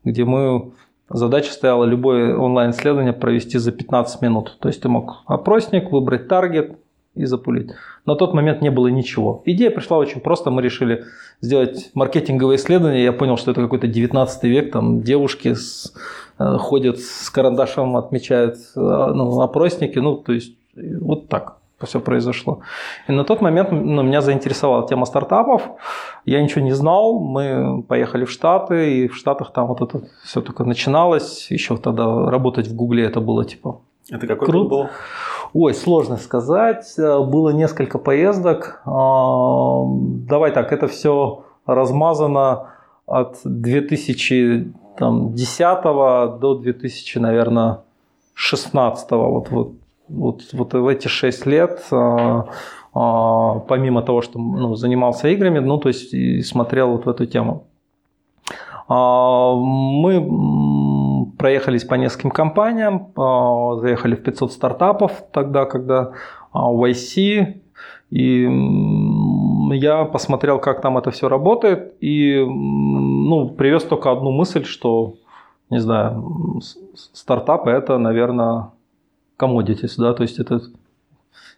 где 0.04 0.24
мы 0.24 0.72
Задача 1.10 1.52
стояла 1.52 1.84
любое 1.84 2.36
онлайн-исследование 2.36 3.12
провести 3.12 3.58
за 3.58 3.72
15 3.72 4.22
минут. 4.22 4.56
То 4.58 4.68
есть 4.68 4.80
ты 4.80 4.88
мог 4.88 5.22
опросник, 5.26 5.92
выбрать 5.92 6.28
таргет 6.28 6.78
и 7.14 7.26
запулить. 7.26 7.70
На 8.06 8.16
тот 8.16 8.32
момент 8.32 8.62
не 8.62 8.70
было 8.70 8.88
ничего. 8.88 9.42
Идея 9.44 9.70
пришла 9.70 9.98
очень 9.98 10.20
просто. 10.20 10.50
Мы 10.50 10.62
решили 10.62 11.04
сделать 11.40 11.90
маркетинговое 11.94 12.56
исследование. 12.56 13.04
Я 13.04 13.12
понял, 13.12 13.36
что 13.36 13.50
это 13.50 13.60
какой-то 13.60 13.86
19 13.86 14.42
век. 14.44 14.72
Там 14.72 15.02
девушки 15.02 15.52
с, 15.52 15.92
э, 16.38 16.56
ходят 16.58 16.98
с 16.98 17.28
карандашом, 17.28 17.96
отмечают 17.96 18.56
э, 18.56 18.80
ну, 18.80 19.40
опросники. 19.40 19.98
Ну, 19.98 20.16
то 20.16 20.32
есть 20.32 20.56
вот 20.74 21.28
так. 21.28 21.58
Все 21.82 22.00
произошло. 22.00 22.60
И 23.08 23.12
на 23.12 23.24
тот 23.24 23.40
момент 23.40 23.72
ну, 23.72 24.02
меня 24.02 24.20
заинтересовала 24.20 24.86
тема 24.86 25.06
стартапов. 25.06 25.62
Я 26.24 26.42
ничего 26.42 26.62
не 26.62 26.72
знал. 26.72 27.18
Мы 27.18 27.82
поехали 27.82 28.24
в 28.24 28.30
Штаты, 28.30 29.00
и 29.00 29.08
в 29.08 29.16
Штатах 29.16 29.52
там 29.52 29.66
вот 29.66 29.82
это 29.82 30.04
все 30.22 30.40
только 30.40 30.64
начиналось. 30.64 31.50
Еще 31.50 31.76
тогда 31.76 32.30
работать 32.30 32.68
в 32.68 32.74
Гугле 32.74 33.04
это 33.04 33.20
было 33.20 33.44
типа 33.44 33.80
это 34.10 34.26
какой 34.26 34.46
Крут... 34.46 34.68
был? 34.68 34.88
Ой, 35.54 35.74
сложно 35.74 36.16
сказать. 36.16 36.94
Было 36.98 37.50
несколько 37.50 37.98
поездок. 37.98 38.82
А, 38.84 39.84
давай 40.28 40.52
так, 40.52 40.72
это 40.72 40.88
все 40.88 41.44
размазано 41.64 42.66
от 43.06 43.38
2010 43.44 45.82
до 45.82 46.58
2000, 46.60 47.18
наверное, 47.18 47.80
16 48.34 49.10
вот, 49.12 49.50
вот, 49.50 49.72
вот, 50.08 50.42
вот 50.52 50.72
в 50.74 50.86
эти 50.86 51.08
6 51.08 51.46
лет 51.46 51.82
а, 51.90 52.46
а, 52.94 53.58
помимо 53.60 54.02
того, 54.02 54.22
что 54.22 54.38
ну, 54.38 54.74
занимался 54.74 55.28
играми, 55.28 55.58
ну, 55.58 55.78
то 55.78 55.88
есть 55.88 56.14
и 56.14 56.42
смотрел 56.42 56.92
вот 56.92 57.06
в 57.06 57.08
эту 57.08 57.26
тему. 57.26 57.66
Мы 58.86 60.20
проехались 61.38 61.84
по 61.84 61.94
нескольким 61.94 62.30
компаниям, 62.30 63.08
а, 63.16 63.76
заехали 63.76 64.14
в 64.14 64.22
500 64.22 64.52
стартапов 64.52 65.24
тогда, 65.32 65.64
когда 65.64 66.12
а, 66.52 66.70
в 66.70 66.84
YC, 66.84 67.60
и 68.10 68.48
я 69.72 70.04
посмотрел, 70.04 70.58
как 70.58 70.80
там 70.80 70.98
это 70.98 71.10
все 71.10 71.28
работает, 71.28 71.94
и 72.00 72.44
ну, 72.44 73.48
привез 73.48 73.82
только 73.84 74.12
одну 74.12 74.30
мысль, 74.30 74.64
что, 74.64 75.14
не 75.70 75.80
знаю, 75.80 76.60
стартапы 76.94 77.70
это, 77.70 77.98
наверное, 77.98 78.70
commodities, 79.38 79.94
да, 79.98 80.14
то 80.14 80.22
есть 80.22 80.38
это 80.38 80.60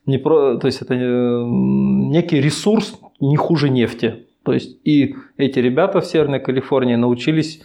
не 0.07 0.19
про, 0.19 0.57
то 0.57 0.67
есть 0.67 0.83
это 0.83 0.95
э, 0.95 1.45
некий 1.45 2.41
ресурс 2.41 2.99
не 3.21 3.37
хуже 3.37 3.69
нефти. 3.69 4.27
То 4.45 4.53
есть 4.53 4.79
и 4.85 5.17
эти 5.37 5.59
ребята 5.59 6.01
в 6.01 6.07
Северной 6.07 6.39
Калифорнии 6.39 6.95
научились 6.95 7.63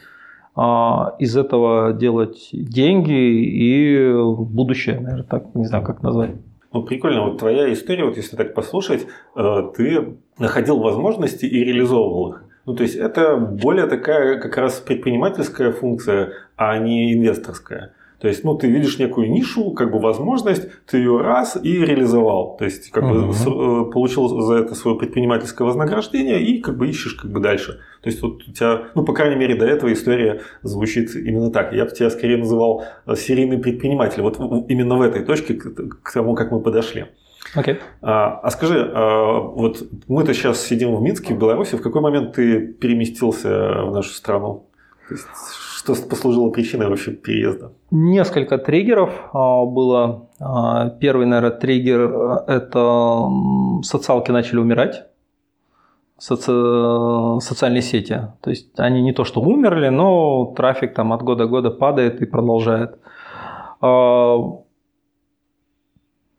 а, 0.56 1.16
из 1.20 1.38
этого 1.38 1.94
делать 1.94 2.50
деньги 2.52 3.14
и 3.14 4.12
будущее, 4.12 5.00
наверное, 5.00 5.24
так, 5.24 5.54
не 5.54 5.66
знаю, 5.66 5.84
как 5.86 6.02
назвать. 6.02 6.32
Ну, 6.74 6.84
прикольно. 6.84 7.24
Вот 7.24 7.38
твоя 7.38 7.72
история, 7.72 8.06
вот 8.06 8.18
если 8.18 8.36
так 8.36 8.54
послушать, 8.54 9.06
э, 9.36 9.72
ты 9.76 10.18
находил 10.40 10.80
возможности 10.80 11.46
и 11.46 11.64
реализовывал 11.64 12.30
их. 12.30 12.44
Ну, 12.66 12.76
то 12.76 12.84
есть 12.84 12.96
это 12.96 13.38
более 13.38 13.88
такая 13.88 14.40
как 14.40 14.58
раз 14.58 14.80
предпринимательская 14.80 15.72
функция, 15.72 16.34
а 16.56 16.78
не 16.78 17.14
инвесторская. 17.14 17.94
То 18.22 18.28
есть, 18.28 18.44
ну, 18.44 18.56
ты 18.56 18.68
видишь 18.68 19.00
некую 19.00 19.32
нишу, 19.32 19.72
как 19.72 19.92
бы 19.92 20.00
возможность, 20.00 20.70
ты 20.86 20.98
ее 20.98 21.20
раз 21.22 21.58
и 21.62 21.84
реализовал. 21.84 22.56
То 22.56 22.66
есть, 22.66 22.92
как 22.92 23.04
угу. 23.04 23.32
бы 23.32 23.92
получил 23.92 24.28
за 24.42 24.58
это 24.58 24.76
свое 24.76 24.96
предпринимательское 24.96 25.68
вознаграждение 25.68 26.40
и 26.40 26.62
как 26.62 26.78
бы 26.78 26.88
ищешь 26.88 27.16
как 27.16 27.32
бы 27.32 27.40
дальше. 27.40 27.80
То 28.04 28.10
есть, 28.10 28.22
вот 28.22 28.48
у 28.48 28.52
тебя, 28.52 28.84
ну, 28.94 29.04
по 29.04 29.14
крайней 29.14 29.38
мере, 29.38 29.56
до 29.56 29.66
этого 29.66 29.92
история 29.92 30.42
звучит 30.62 31.16
именно 31.16 31.50
так. 31.50 31.74
Я 31.74 31.86
бы 31.86 31.92
тебя 31.92 32.12
скорее 32.12 32.38
называл 32.38 32.84
э, 33.08 33.16
серийный 33.16 33.58
предприниматель. 33.58 34.22
Вот 34.22 34.38
именно 34.70 34.98
в 34.98 35.02
этой 35.02 35.24
точке 35.24 35.56
к 35.56 36.14
тому, 36.14 36.36
как 36.36 36.52
мы 36.52 36.62
подошли. 36.62 37.08
Okay. 37.56 37.80
А, 38.02 38.40
а 38.44 38.52
скажи, 38.52 38.90
а, 38.94 39.40
вот 39.40 39.84
мы-то 40.08 40.34
сейчас 40.34 40.62
сидим 40.62 40.96
в 40.96 41.02
Минске, 41.02 41.34
в 41.34 41.40
Беларуси. 41.40 41.76
В 41.76 41.82
какой 41.82 42.02
момент 42.02 42.34
ты 42.36 42.68
переместился 42.68 43.84
в 43.84 43.92
нашу 43.92 44.12
страну? 44.12 44.68
Есть, 45.12 45.28
что 45.78 45.94
послужило 46.10 46.50
причиной 46.50 46.88
вообще 46.88 47.12
переезда? 47.12 47.74
Несколько 47.92 48.58
триггеров 48.58 49.12
а, 49.34 49.66
было. 49.66 50.30
А, 50.40 50.90
первый, 50.90 51.26
наверное, 51.26 51.58
триггер– 51.58 52.02
это 52.48 53.30
социалки 53.84 54.32
начали 54.32 54.60
умирать 54.60 55.08
соци... 56.18 56.52
социальные 57.46 57.82
сети. 57.82 58.22
То 58.42 58.50
есть 58.52 58.80
они 58.80 59.02
не 59.02 59.12
то 59.12 59.26
что 59.26 59.42
умерли, 59.42 59.90
но 59.90 60.54
трафик 60.56 60.94
там 60.94 61.12
от 61.14 61.24
года 61.24 61.46
к 61.46 61.50
году 61.50 61.72
падает 61.72 62.22
и 62.22 62.26
продолжает. 62.26 62.98
А, 63.82 64.38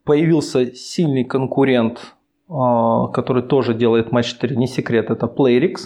появился 0.03 0.73
сильный 0.73 1.25
конкурент, 1.25 2.15
который 2.47 3.43
тоже 3.43 3.73
делает 3.73 4.11
матч 4.11 4.33
4, 4.33 4.55
не 4.55 4.67
секрет, 4.67 5.09
это 5.09 5.27
Playrix. 5.27 5.77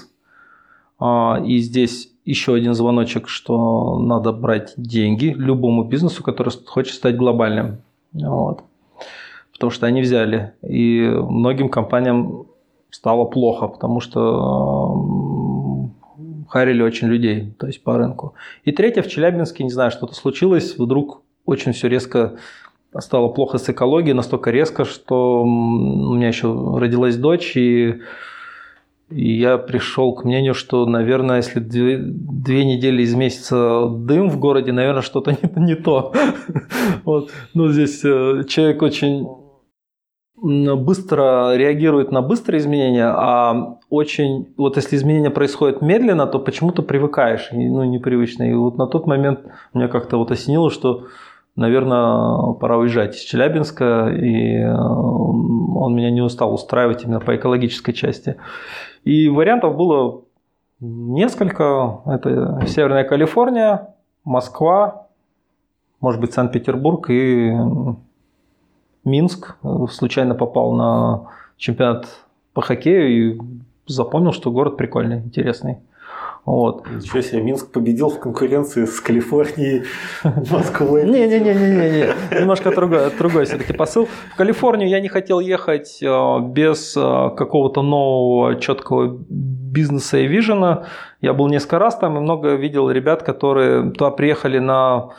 И 1.45 1.59
здесь 1.59 2.16
еще 2.27 2.53
один 2.53 2.73
звоночек, 2.73 3.29
что 3.29 3.99
надо 3.99 4.33
брать 4.33 4.73
деньги 4.75 5.33
любому 5.37 5.85
бизнесу, 5.85 6.23
который 6.23 6.53
хочет 6.65 6.95
стать 6.95 7.15
глобальным. 7.15 7.77
Вот. 8.11 8.63
Потому 9.53 9.71
что 9.71 9.87
они 9.87 10.01
взяли. 10.01 10.51
И 10.61 11.07
многим 11.07 11.69
компаниям 11.69 12.45
стало 12.89 13.23
плохо, 13.25 13.67
потому 13.67 14.01
что 14.01 15.89
харили 16.49 16.81
очень 16.81 17.07
людей, 17.07 17.53
то 17.57 17.67
есть 17.67 17.81
по 17.83 17.97
рынку. 17.97 18.33
И 18.65 18.73
третье, 18.73 19.01
в 19.01 19.07
Челябинске, 19.07 19.63
не 19.63 19.71
знаю, 19.71 19.91
что-то 19.91 20.13
случилось, 20.13 20.77
вдруг 20.77 21.21
очень 21.45 21.71
все 21.71 21.87
резко 21.87 22.37
стало 22.99 23.29
плохо 23.29 23.57
с 23.57 23.69
экологией, 23.69 24.13
настолько 24.13 24.51
резко, 24.51 24.83
что 24.83 25.43
у 25.43 26.13
меня 26.13 26.27
еще 26.27 26.47
родилась 26.77 27.15
дочь, 27.15 27.55
и 27.55 28.01
я 29.09 29.57
пришел 29.57 30.13
к 30.13 30.25
мнению, 30.25 30.53
что, 30.53 30.85
наверное, 30.85 31.37
если 31.37 31.59
две, 31.59 31.97
две 31.97 32.65
недели 32.65 33.03
из 33.03 33.15
месяца 33.15 33.87
дым 33.87 34.29
в 34.29 34.37
городе, 34.37 34.71
наверное, 34.71 35.01
что-то 35.01 35.31
не, 35.31 35.65
не 35.65 35.75
то. 35.75 36.13
Вот. 37.03 37.31
Ну, 37.53 37.69
здесь 37.69 38.03
э, 38.03 38.43
человек 38.47 38.81
очень 38.81 39.27
быстро 40.35 41.55
реагирует 41.55 42.11
на 42.11 42.21
быстрые 42.21 42.59
изменения, 42.59 43.07
а 43.07 43.79
очень, 43.89 44.53
вот 44.57 44.75
если 44.75 44.95
изменения 44.95 45.31
происходят 45.31 45.81
медленно, 45.81 46.27
то 46.27 46.39
почему-то 46.39 46.83
привыкаешь, 46.83 47.49
ну, 47.51 47.83
непривычно. 47.83 48.43
И 48.43 48.53
вот 48.53 48.77
на 48.77 48.87
тот 48.87 49.07
момент 49.07 49.39
меня 49.73 49.87
как-то 49.87 50.17
вот 50.17 50.31
осенило, 50.31 50.69
что 50.69 51.07
наверное, 51.57 52.53
пора 52.53 52.77
уезжать 52.77 53.15
из 53.15 53.21
Челябинска, 53.21 54.09
и 54.09 54.59
э, 54.59 54.71
он 54.71 55.95
меня 55.95 56.11
не 56.11 56.21
устал 56.21 56.53
устраивать 56.53 57.03
именно 57.03 57.19
по 57.19 57.35
экологической 57.35 57.93
части. 57.93 58.37
И 59.07 59.29
вариантов 59.29 59.77
было 59.77 60.23
несколько. 60.81 62.01
Это 62.05 62.61
Северная 62.67 63.05
Калифорния, 63.05 63.95
Москва, 64.25 65.07
может 66.01 66.19
быть, 66.19 66.33
Санкт-Петербург 66.33 67.09
и 67.09 67.55
Минск. 69.05 69.55
Случайно 69.89 70.35
попал 70.35 70.73
на 70.73 71.29
чемпионат 71.55 72.07
по 72.53 72.61
хоккею 72.61 73.09
и 73.09 73.41
запомнил, 73.85 74.33
что 74.33 74.51
город 74.51 74.75
прикольный, 74.75 75.19
интересный. 75.19 75.77
Вот. 76.47 76.89
Ничего 76.89 77.21
себе, 77.21 77.41
Минск 77.41 77.73
победил 77.73 78.09
в 78.09 78.19
конкуренции 78.21 78.85
с 78.85 79.01
Калифорнией, 79.01 79.83
Москвой. 80.23 81.03
Не-не-не, 81.03 82.39
немножко 82.39 82.71
другой, 82.71 83.11
другой 83.19 83.43
все-таки 83.43 83.73
посыл. 83.73 84.07
В 84.33 84.37
Калифорнию 84.37 84.87
я 84.87 85.01
не 85.01 85.09
хотел 85.09 85.41
ехать 85.41 86.01
э, 86.01 86.39
без 86.39 86.95
э, 86.95 87.01
какого-то 87.35 87.81
нового 87.81 88.55
четкого 88.61 89.17
бизнеса 89.29 90.19
и 90.19 90.27
вижена. 90.27 90.85
Я 91.19 91.33
был 91.33 91.49
несколько 91.49 91.79
раз 91.79 91.97
там 91.97 92.15
и 92.15 92.21
много 92.21 92.55
видел 92.55 92.89
ребят, 92.89 93.23
которые 93.23 93.91
туда 93.91 94.11
приехали 94.11 94.59
на 94.59 95.09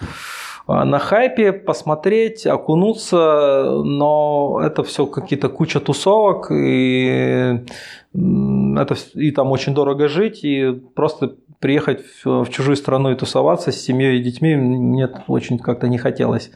на 0.68 0.98
хайпе, 0.98 1.52
посмотреть, 1.52 2.46
окунуться, 2.46 3.80
но 3.84 4.60
это 4.62 4.82
все 4.82 5.06
какие-то 5.06 5.48
куча 5.48 5.80
тусовок, 5.80 6.50
и 6.50 7.64
это 8.14 8.96
и 9.14 9.30
там 9.30 9.50
очень 9.50 9.74
дорого 9.74 10.08
жить, 10.08 10.44
и 10.44 10.72
просто 10.94 11.36
приехать 11.60 12.00
в, 12.24 12.44
в 12.44 12.50
чужую 12.50 12.76
страну 12.76 13.10
и 13.10 13.16
тусоваться 13.16 13.72
с 13.72 13.80
семьей 13.80 14.18
и 14.18 14.22
детьми 14.22 14.54
мне 14.56 15.08
очень 15.26 15.58
как-то 15.58 15.88
не 15.88 15.98
хотелось. 15.98 16.50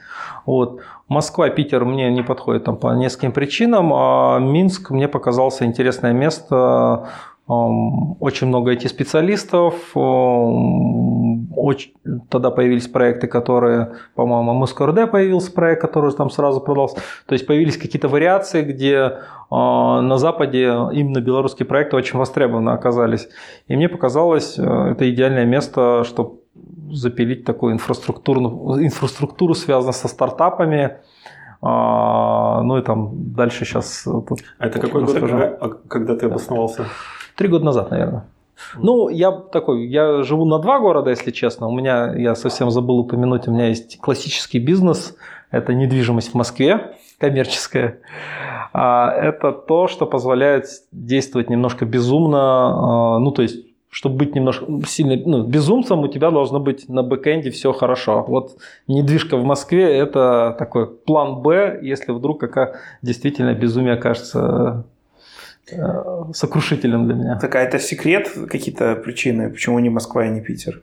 Вот. 0.47 0.81
Москва, 1.09 1.49
Питер 1.51 1.85
мне 1.85 2.11
не 2.11 2.23
подходит 2.23 2.65
там 2.65 2.77
по 2.77 2.95
нескольким 2.95 3.33
причинам, 3.33 3.93
а 3.93 4.39
Минск 4.39 4.91
мне 4.91 5.09
показался 5.09 5.65
интересное 5.65 6.13
место, 6.13 7.09
очень 7.47 8.47
много 8.47 8.73
IT-специалистов, 8.73 9.75
очень... 9.95 11.93
тогда 12.29 12.51
появились 12.51 12.87
проекты, 12.87 13.27
которые, 13.27 13.95
по-моему, 14.15 14.55
МСКРД 14.61 15.11
появился 15.11 15.53
проект, 15.53 15.83
который 15.83 16.13
там 16.13 16.31
сразу 16.31 16.61
продался. 16.61 16.97
То 17.27 17.33
есть 17.33 17.47
появились 17.47 17.77
какие-то 17.77 18.09
вариации, 18.09 18.63
где 18.63 19.19
а, 19.51 20.01
на 20.01 20.19
Западе 20.19 20.67
именно 20.93 21.21
белорусские 21.21 21.67
проекты 21.67 21.97
очень 21.97 22.19
востребованы 22.19 22.71
оказались. 22.71 23.29
И 23.67 23.77
мне 23.77 23.89
показалось, 23.89 24.59
э, 24.59 24.63
это 24.63 25.11
идеальное 25.11 25.45
место, 25.45 26.05
чтобы 26.05 26.39
запилить 26.93 27.45
такую 27.45 27.75
инфраструктуру, 27.75 28.79
инфраструктуру 28.81 29.55
связанную 29.55 29.95
со 29.95 30.09
стартапами, 30.09 30.99
а, 31.61 32.63
ну 32.63 32.79
и 32.79 32.83
там 32.83 33.11
дальше 33.35 33.65
сейчас... 33.65 34.07
А 34.07 34.67
это 34.67 34.81
какой 34.81 35.05
год, 35.05 35.15
когда, 35.15 35.59
когда 35.89 36.17
ты 36.17 36.27
обосновался? 36.27 36.87
Три 37.37 37.49
года 37.49 37.65
назад, 37.65 37.91
наверное. 37.91 38.25
Ну, 38.77 39.09
я 39.09 39.31
такой, 39.33 39.87
я 39.87 40.23
живу 40.23 40.45
на 40.45 40.59
два 40.59 40.79
города, 40.79 41.11
если 41.11 41.31
честно. 41.31 41.67
У 41.67 41.73
меня, 41.73 42.15
я 42.15 42.35
совсем 42.35 42.71
забыл 42.71 42.99
упомянуть, 42.99 43.49
у 43.49 43.53
меня 43.53 43.69
есть 43.69 43.99
классический 43.99 44.59
бизнес. 44.59 45.17
Это 45.51 45.75
недвижимость 45.75 46.31
в 46.31 46.35
Москве, 46.35 46.97
коммерческая. 47.19 47.99
А 48.73 49.11
это 49.11 49.53
то, 49.53 49.87
что 49.89 50.07
позволяет 50.07 50.67
действовать 50.93 51.51
немножко 51.51 51.85
безумно. 51.85 53.17
А, 53.17 53.19
ну, 53.19 53.31
то 53.33 53.43
есть 53.43 53.67
чтобы 53.93 54.17
быть 54.17 54.35
немножко 54.35 54.65
сильно 54.87 55.17
ну, 55.27 55.47
безумцем, 55.47 56.01
у 56.01 56.09
тебя 56.09 56.31
должно 56.31 56.59
быть 56.59 56.89
на 56.89 57.03
бэкэнде 57.03 57.51
все 57.51 57.75
хорошо. 57.75 58.25
Вот 58.27 58.57
недвижка 58.89 59.37
в 59.37 59.45
Москве– 59.45 59.85
это 59.99 60.57
такой 60.59 60.87
план 60.87 61.43
Б, 61.43 61.79
если 61.83 62.13
вдруг 62.13 62.41
какая 62.41 62.77
действительно 63.03 63.53
безумие 63.53 63.97
кажется 63.97 64.87
э, 65.71 66.33
сокрушительным 66.33 67.07
для 67.07 67.15
меня. 67.15 67.39
Так, 67.39 67.55
а 67.55 67.61
это 67.61 67.79
секрет, 67.79 68.31
какие-то 68.49 68.97
причины, 68.97 69.51
почему 69.51 69.79
не 69.79 69.91
Москва 69.91 70.27
и 70.27 70.31
не 70.31 70.41
Питер? 70.41 70.83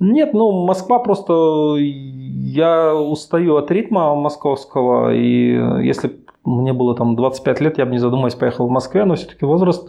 Нет, 0.00 0.32
ну 0.32 0.64
Москва 0.64 1.00
просто 1.00 1.76
я 1.78 2.94
устаю 2.94 3.56
от 3.56 3.70
ритма 3.70 4.14
московского, 4.14 5.12
и 5.12 5.84
если 5.84 6.16
мне 6.44 6.72
было 6.72 6.94
там 6.94 7.16
25 7.16 7.60
лет, 7.60 7.78
я 7.78 7.86
бы 7.86 7.92
не 7.92 7.98
задумываясь 7.98 8.34
поехал 8.34 8.68
в 8.68 8.70
Москве, 8.70 9.04
но 9.04 9.16
все-таки 9.16 9.44
возраст 9.44 9.88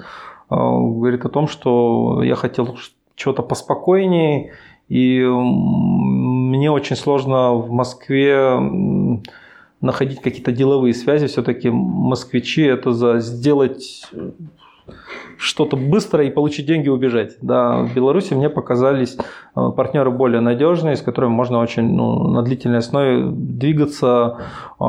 Э, 0.49 0.55
говорит 0.55 1.25
о 1.25 1.29
том, 1.29 1.47
что 1.47 2.23
я 2.23 2.35
хотел 2.35 2.75
чего-то 3.15 3.43
поспокойнее, 3.43 4.53
и 4.87 5.21
мне 5.23 6.71
очень 6.71 6.95
сложно 6.95 7.53
в 7.53 7.71
Москве 7.71 8.59
находить 9.81 10.21
какие-то 10.21 10.51
деловые 10.51 10.93
связи. 10.93 11.27
Все-таки 11.27 11.69
москвичи 11.69 12.63
это 12.63 12.91
за 12.91 13.19
сделать 13.19 14.03
что-то 15.37 15.77
быстро 15.77 16.25
и 16.25 16.29
получить 16.29 16.65
деньги 16.65 16.87
и 16.87 16.89
убежать. 16.89 17.37
Да, 17.41 17.83
в 17.83 17.93
Беларуси 17.95 18.33
мне 18.33 18.49
показались 18.49 19.17
э, 19.55 19.71
партнеры 19.75 20.11
более 20.11 20.41
надежные, 20.41 20.95
с 20.95 21.01
которыми 21.01 21.31
можно 21.31 21.59
очень 21.59 21.83
ну, 21.83 22.27
на 22.27 22.41
длительной 22.41 22.79
основе 22.79 23.29
двигаться, 23.31 24.37
э, 24.79 24.83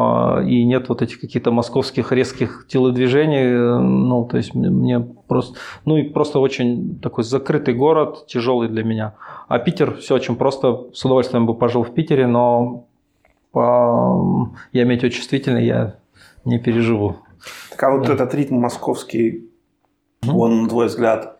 и 0.47 0.65
нет 0.65 0.89
вот 0.89 1.03
этих 1.03 1.21
каких-то 1.21 1.53
московских 1.53 2.11
резких 2.11 2.67
телодвижений. 2.69 3.79
Ну, 3.81 4.27
то 4.29 4.39
есть 4.39 4.55
мне 4.55 5.01
просто, 5.01 5.57
ну 5.85 5.97
и 5.97 6.03
просто 6.03 6.41
очень 6.41 6.99
такой 6.99 7.23
закрытый 7.23 7.75
город, 7.75 8.27
тяжелый 8.27 8.69
для 8.69 8.83
меня. 8.83 9.15
А 9.47 9.59
Питер 9.59 9.97
все 9.99 10.17
очень 10.17 10.35
просто, 10.35 10.87
с 10.93 11.05
удовольствием 11.05 11.47
бы 11.47 11.55
пожил 11.55 11.85
в 11.85 11.95
Питере, 11.95 12.27
но 12.27 12.87
по... 13.53 14.51
я 14.73 14.85
метеочувствительный, 14.85 15.65
я 15.65 15.97
не 16.45 16.59
переживу. 16.59 17.17
Так 17.71 17.83
а 17.83 17.91
вот 17.91 18.07
да. 18.07 18.15
этот 18.15 18.35
ритм 18.35 18.57
московский 18.57 19.51
Mm-hmm. 20.23 20.37
Он, 20.37 20.63
на 20.63 20.69
твой 20.69 20.87
взгляд, 20.87 21.39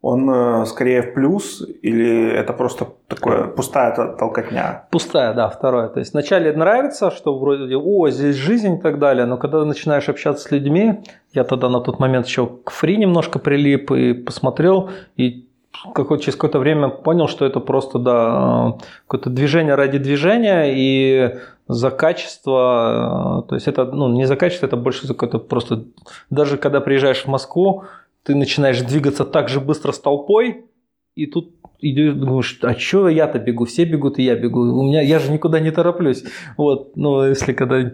он 0.00 0.28
э, 0.30 0.66
скорее 0.66 1.02
в 1.02 1.14
плюс 1.14 1.62
или 1.82 2.32
это 2.32 2.52
просто 2.52 2.88
такое 3.08 3.44
пустая 3.44 3.94
толкотня? 3.94 4.84
Пустая, 4.90 5.34
да, 5.34 5.48
второе. 5.48 5.88
То 5.88 6.00
есть 6.00 6.12
вначале 6.12 6.52
нравится, 6.52 7.10
что 7.10 7.38
вроде, 7.38 7.76
о, 7.76 8.08
здесь 8.08 8.36
жизнь 8.36 8.78
и 8.78 8.80
так 8.80 8.98
далее, 8.98 9.26
но 9.26 9.36
когда 9.36 9.64
начинаешь 9.64 10.08
общаться 10.08 10.48
с 10.48 10.50
людьми, 10.50 11.02
я 11.32 11.44
тогда 11.44 11.68
на 11.68 11.80
тот 11.80 12.00
момент 12.00 12.26
еще 12.26 12.48
к 12.64 12.70
фри 12.70 12.96
немножко 12.96 13.38
прилип 13.38 13.92
и 13.92 14.14
посмотрел, 14.14 14.90
и 15.16 15.48
какое 15.94 16.18
через 16.18 16.34
какое-то 16.34 16.58
время 16.58 16.88
понял, 16.88 17.28
что 17.28 17.44
это 17.44 17.60
просто 17.60 17.98
да, 17.98 18.78
какое-то 19.06 19.30
движение 19.30 19.74
ради 19.74 19.98
движения, 19.98 20.72
и 20.74 21.38
за 21.68 21.90
качество, 21.90 23.42
э, 23.44 23.48
то 23.48 23.54
есть 23.54 23.68
это 23.68 23.84
ну, 23.84 24.08
не 24.08 24.26
за 24.26 24.36
качество, 24.36 24.66
это 24.66 24.76
больше 24.76 25.06
за 25.06 25.14
какое-то 25.14 25.38
просто, 25.38 25.84
даже 26.30 26.56
когда 26.56 26.80
приезжаешь 26.80 27.24
в 27.24 27.28
Москву, 27.28 27.84
ты 28.22 28.34
начинаешь 28.34 28.80
двигаться 28.80 29.24
так 29.24 29.48
же 29.48 29.60
быстро 29.60 29.92
с 29.92 29.98
толпой, 29.98 30.66
и 31.14 31.26
тут 31.26 31.50
идешь, 31.80 32.14
думаешь, 32.14 32.58
а 32.62 32.74
что 32.74 33.08
я-то 33.08 33.38
бегу, 33.38 33.64
все 33.64 33.84
бегут, 33.84 34.18
и 34.18 34.22
я 34.22 34.36
бегу, 34.36 34.60
у 34.60 34.82
меня, 34.82 35.00
я 35.00 35.18
же 35.18 35.32
никуда 35.32 35.60
не 35.60 35.70
тороплюсь. 35.70 36.24
Вот, 36.56 36.96
ну, 36.96 37.24
если 37.24 37.52
когда 37.52 37.90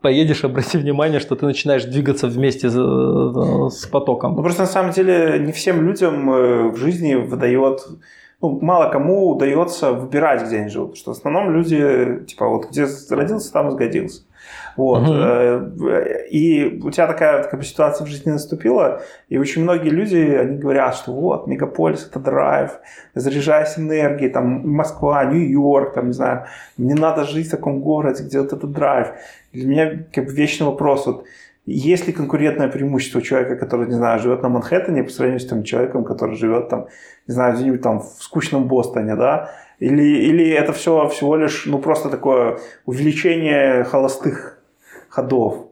поедешь, 0.00 0.44
обрати 0.44 0.78
внимание, 0.78 1.20
что 1.20 1.36
ты 1.36 1.46
начинаешь 1.46 1.84
двигаться 1.84 2.26
вместе 2.26 2.70
с 2.70 3.86
потоком. 3.86 4.34
Ну, 4.36 4.42
просто 4.42 4.62
на 4.62 4.68
самом 4.68 4.92
деле 4.92 5.38
не 5.38 5.52
всем 5.52 5.86
людям 5.86 6.30
э, 6.30 6.68
в 6.70 6.76
жизни 6.76 7.14
выдает 7.14 7.80
ну, 8.42 8.58
мало 8.60 8.90
кому 8.90 9.28
удается 9.30 9.92
выбирать, 9.92 10.46
где 10.46 10.60
они 10.60 10.70
живут. 10.70 10.90
Потому 10.90 10.96
что 10.96 11.12
в 11.12 11.16
основном 11.18 11.50
люди, 11.50 12.24
типа, 12.26 12.48
вот 12.48 12.70
где 12.70 12.86
родился, 13.10 13.52
там 13.52 13.68
и 13.68 13.70
сгодился. 13.72 14.22
Вот. 14.76 15.08
Угу. 15.08 15.86
И 16.30 16.80
у 16.82 16.90
тебя 16.90 17.06
такая, 17.06 17.42
такая 17.42 17.62
ситуация 17.62 18.04
в 18.04 18.08
жизни 18.08 18.30
наступила, 18.30 19.02
и 19.28 19.38
очень 19.38 19.62
многие 19.62 19.90
люди, 19.90 20.16
они 20.16 20.58
говорят, 20.58 20.94
что 20.94 21.12
вот, 21.12 21.46
мегаполис– 21.46 22.06
это 22.10 22.20
драйв, 22.20 22.72
заряжайся 23.14 23.80
энергией, 23.80 24.30
там, 24.30 24.68
Москва, 24.68 25.24
Нью-Йорк, 25.24 25.94
там, 25.94 26.08
не 26.08 26.12
знаю, 26.12 26.46
мне 26.76 26.94
надо 26.94 27.24
жить 27.24 27.48
в 27.48 27.50
таком 27.50 27.80
городе, 27.80 28.24
где 28.24 28.40
вот 28.40 28.52
этот 28.52 28.70
драйв. 28.72 29.08
Для 29.52 29.66
меня 29.66 30.04
как 30.12 30.26
бы 30.26 30.32
вечный 30.32 30.66
вопрос, 30.66 31.06
вот, 31.06 31.24
есть 31.66 32.06
ли 32.06 32.12
конкурентное 32.12 32.68
преимущество 32.68 33.22
человека, 33.22 33.56
который, 33.56 33.86
не 33.86 33.94
знаю, 33.94 34.18
живет 34.18 34.42
на 34.42 34.48
Манхэттене 34.48 35.04
по 35.04 35.10
сравнению 35.10 35.40
с 35.40 35.46
тем 35.46 35.62
человеком, 35.62 36.04
который 36.04 36.36
живет 36.36 36.68
там, 36.68 36.86
не 37.26 37.34
знаю, 37.34 37.54
где-нибудь 37.54 37.82
там 37.82 38.00
в 38.00 38.22
скучном 38.22 38.66
Бостоне, 38.66 39.14
да? 39.14 39.50
Или, 39.80 40.02
или 40.02 40.50
это 40.50 40.72
все 40.72 41.08
всего 41.08 41.36
лишь, 41.36 41.64
ну, 41.66 41.78
просто 41.78 42.10
такое 42.10 42.58
увеличение 42.84 43.84
холостых 43.84 44.58
ходов? 45.08 45.70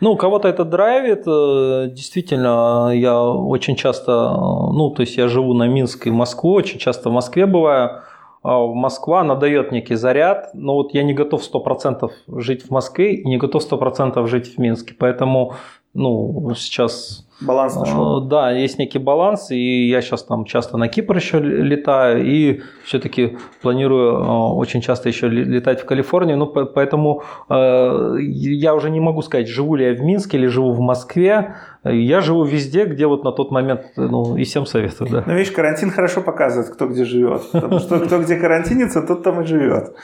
Ну, 0.00 0.16
кого-то 0.16 0.48
это 0.48 0.64
драйвит. 0.64 1.24
Э, 1.26 1.88
действительно, 1.90 2.92
я 2.94 3.22
очень 3.22 3.76
часто, 3.76 4.12
ну, 4.12 4.90
то 4.90 5.02
есть 5.02 5.16
я 5.16 5.28
живу 5.28 5.54
на 5.54 5.68
Минск 5.68 6.06
и 6.06 6.10
Москву, 6.10 6.52
очень 6.52 6.78
часто 6.78 7.10
в 7.10 7.12
Москве 7.12 7.46
бываю. 7.46 8.02
А 8.42 8.58
Москва, 8.66 9.20
она 9.20 9.34
некий 9.70 9.96
заряд, 9.96 10.50
но 10.54 10.74
вот 10.74 10.94
я 10.94 11.02
не 11.02 11.12
готов 11.12 11.42
100% 11.42 12.10
жить 12.38 12.62
в 12.62 12.70
Москве 12.70 13.16
и 13.16 13.28
не 13.28 13.36
готов 13.36 13.62
100% 13.70 14.26
жить 14.26 14.54
в 14.54 14.58
Минске. 14.58 14.94
Поэтому 14.98 15.54
ну, 15.94 16.52
сейчас 16.54 17.26
Баланс 17.40 17.76
нашел. 17.76 18.24
Э, 18.24 18.28
да, 18.28 18.50
есть 18.50 18.78
некий 18.78 18.98
баланс, 18.98 19.50
и 19.50 19.88
я 19.88 20.02
сейчас 20.02 20.24
там 20.24 20.44
часто 20.44 20.76
на 20.76 20.88
Кипр 20.88 21.16
еще 21.16 21.38
летаю, 21.40 22.24
и 22.24 22.60
все-таки 22.84 23.38
планирую 23.62 24.12
э, 24.12 24.52
очень 24.54 24.80
часто 24.82 25.08
еще 25.08 25.28
летать 25.28 25.80
в 25.80 25.86
Калифорнию, 25.86 26.36
ну, 26.36 26.46
поэтому 26.46 27.22
э, 27.48 28.16
я 28.20 28.74
уже 28.74 28.90
не 28.90 29.00
могу 29.00 29.22
сказать, 29.22 29.48
живу 29.48 29.74
ли 29.76 29.86
я 29.86 29.94
в 29.94 30.00
Минске 30.00 30.36
или 30.36 30.46
живу 30.46 30.72
в 30.72 30.80
Москве, 30.80 31.54
я 31.84 32.20
живу 32.20 32.44
везде, 32.44 32.84
где 32.84 33.06
вот 33.06 33.24
на 33.24 33.32
тот 33.32 33.50
момент, 33.50 33.86
ну, 33.96 34.36
и 34.36 34.44
всем 34.44 34.66
советую, 34.66 35.10
да. 35.10 35.24
Ну, 35.26 35.34
видишь, 35.34 35.52
карантин 35.52 35.90
хорошо 35.90 36.20
показывает, 36.20 36.68
кто 36.68 36.88
где 36.88 37.04
живет, 37.04 37.42
потому 37.52 37.78
что 37.78 38.00
кто 38.00 38.20
где 38.20 38.36
карантинится, 38.36 39.02
тот 39.02 39.22
там 39.22 39.40
и 39.40 39.46
живет. 39.46 39.94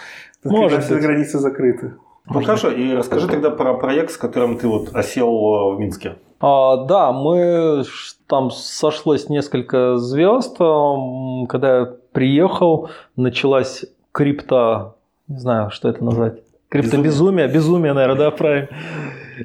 Может 0.44 0.84
все 0.84 0.98
границы 0.98 1.38
закрыты. 1.38 1.94
Ну 2.28 2.42
хорошо, 2.42 2.70
и 2.70 2.92
расскажи 2.92 3.28
тогда 3.28 3.50
про 3.50 3.74
проект, 3.74 4.10
с 4.10 4.16
которым 4.16 4.58
ты 4.58 4.66
вот 4.66 4.94
осел 4.94 5.74
в 5.74 5.78
Минске. 5.78 6.16
А, 6.40 6.76
да, 6.84 7.12
мы 7.12 7.84
там 8.26 8.50
сошлось 8.50 9.28
несколько 9.28 9.96
звезд. 9.96 10.56
Когда 10.58 11.78
я 11.78 11.92
приехал, 12.12 12.90
началась 13.16 13.84
крипто, 14.12 14.96
не 15.28 15.38
знаю, 15.38 15.70
что 15.70 15.88
это 15.88 16.04
назвать. 16.04 16.42
Криптобезумие, 16.68 17.46
безумие, 17.46 17.48
безумие, 17.48 17.92
наверное, 17.92 18.18
да, 18.18 18.30
правильно. 18.32 18.68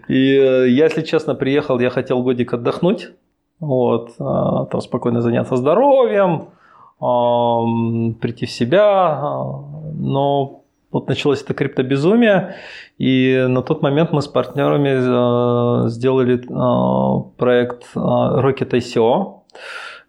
И 0.07 0.35
э, 0.35 0.69
я, 0.69 0.85
если 0.85 1.01
честно, 1.01 1.35
приехал, 1.35 1.79
я 1.79 1.89
хотел 1.89 2.23
годик 2.23 2.53
отдохнуть, 2.53 3.11
вот, 3.59 4.11
а, 4.19 4.65
там 4.65 4.81
спокойно 4.81 5.21
заняться 5.21 5.55
здоровьем, 5.55 6.47
прийти 6.99 8.45
в 8.45 8.51
себя, 8.51 9.19
но 9.93 10.60
вот 10.91 11.07
началось 11.07 11.41
это 11.41 11.53
криптобезумие, 11.53 12.55
и 12.97 13.45
на 13.47 13.61
тот 13.61 13.81
момент 13.81 14.11
мы 14.11 14.21
с 14.21 14.27
партнерами 14.27 15.85
э, 15.85 15.89
сделали 15.89 16.35
э, 16.37 17.31
проект 17.37 17.83
э, 17.95 17.99
Rocket 17.99 18.71
ICO. 18.71 19.41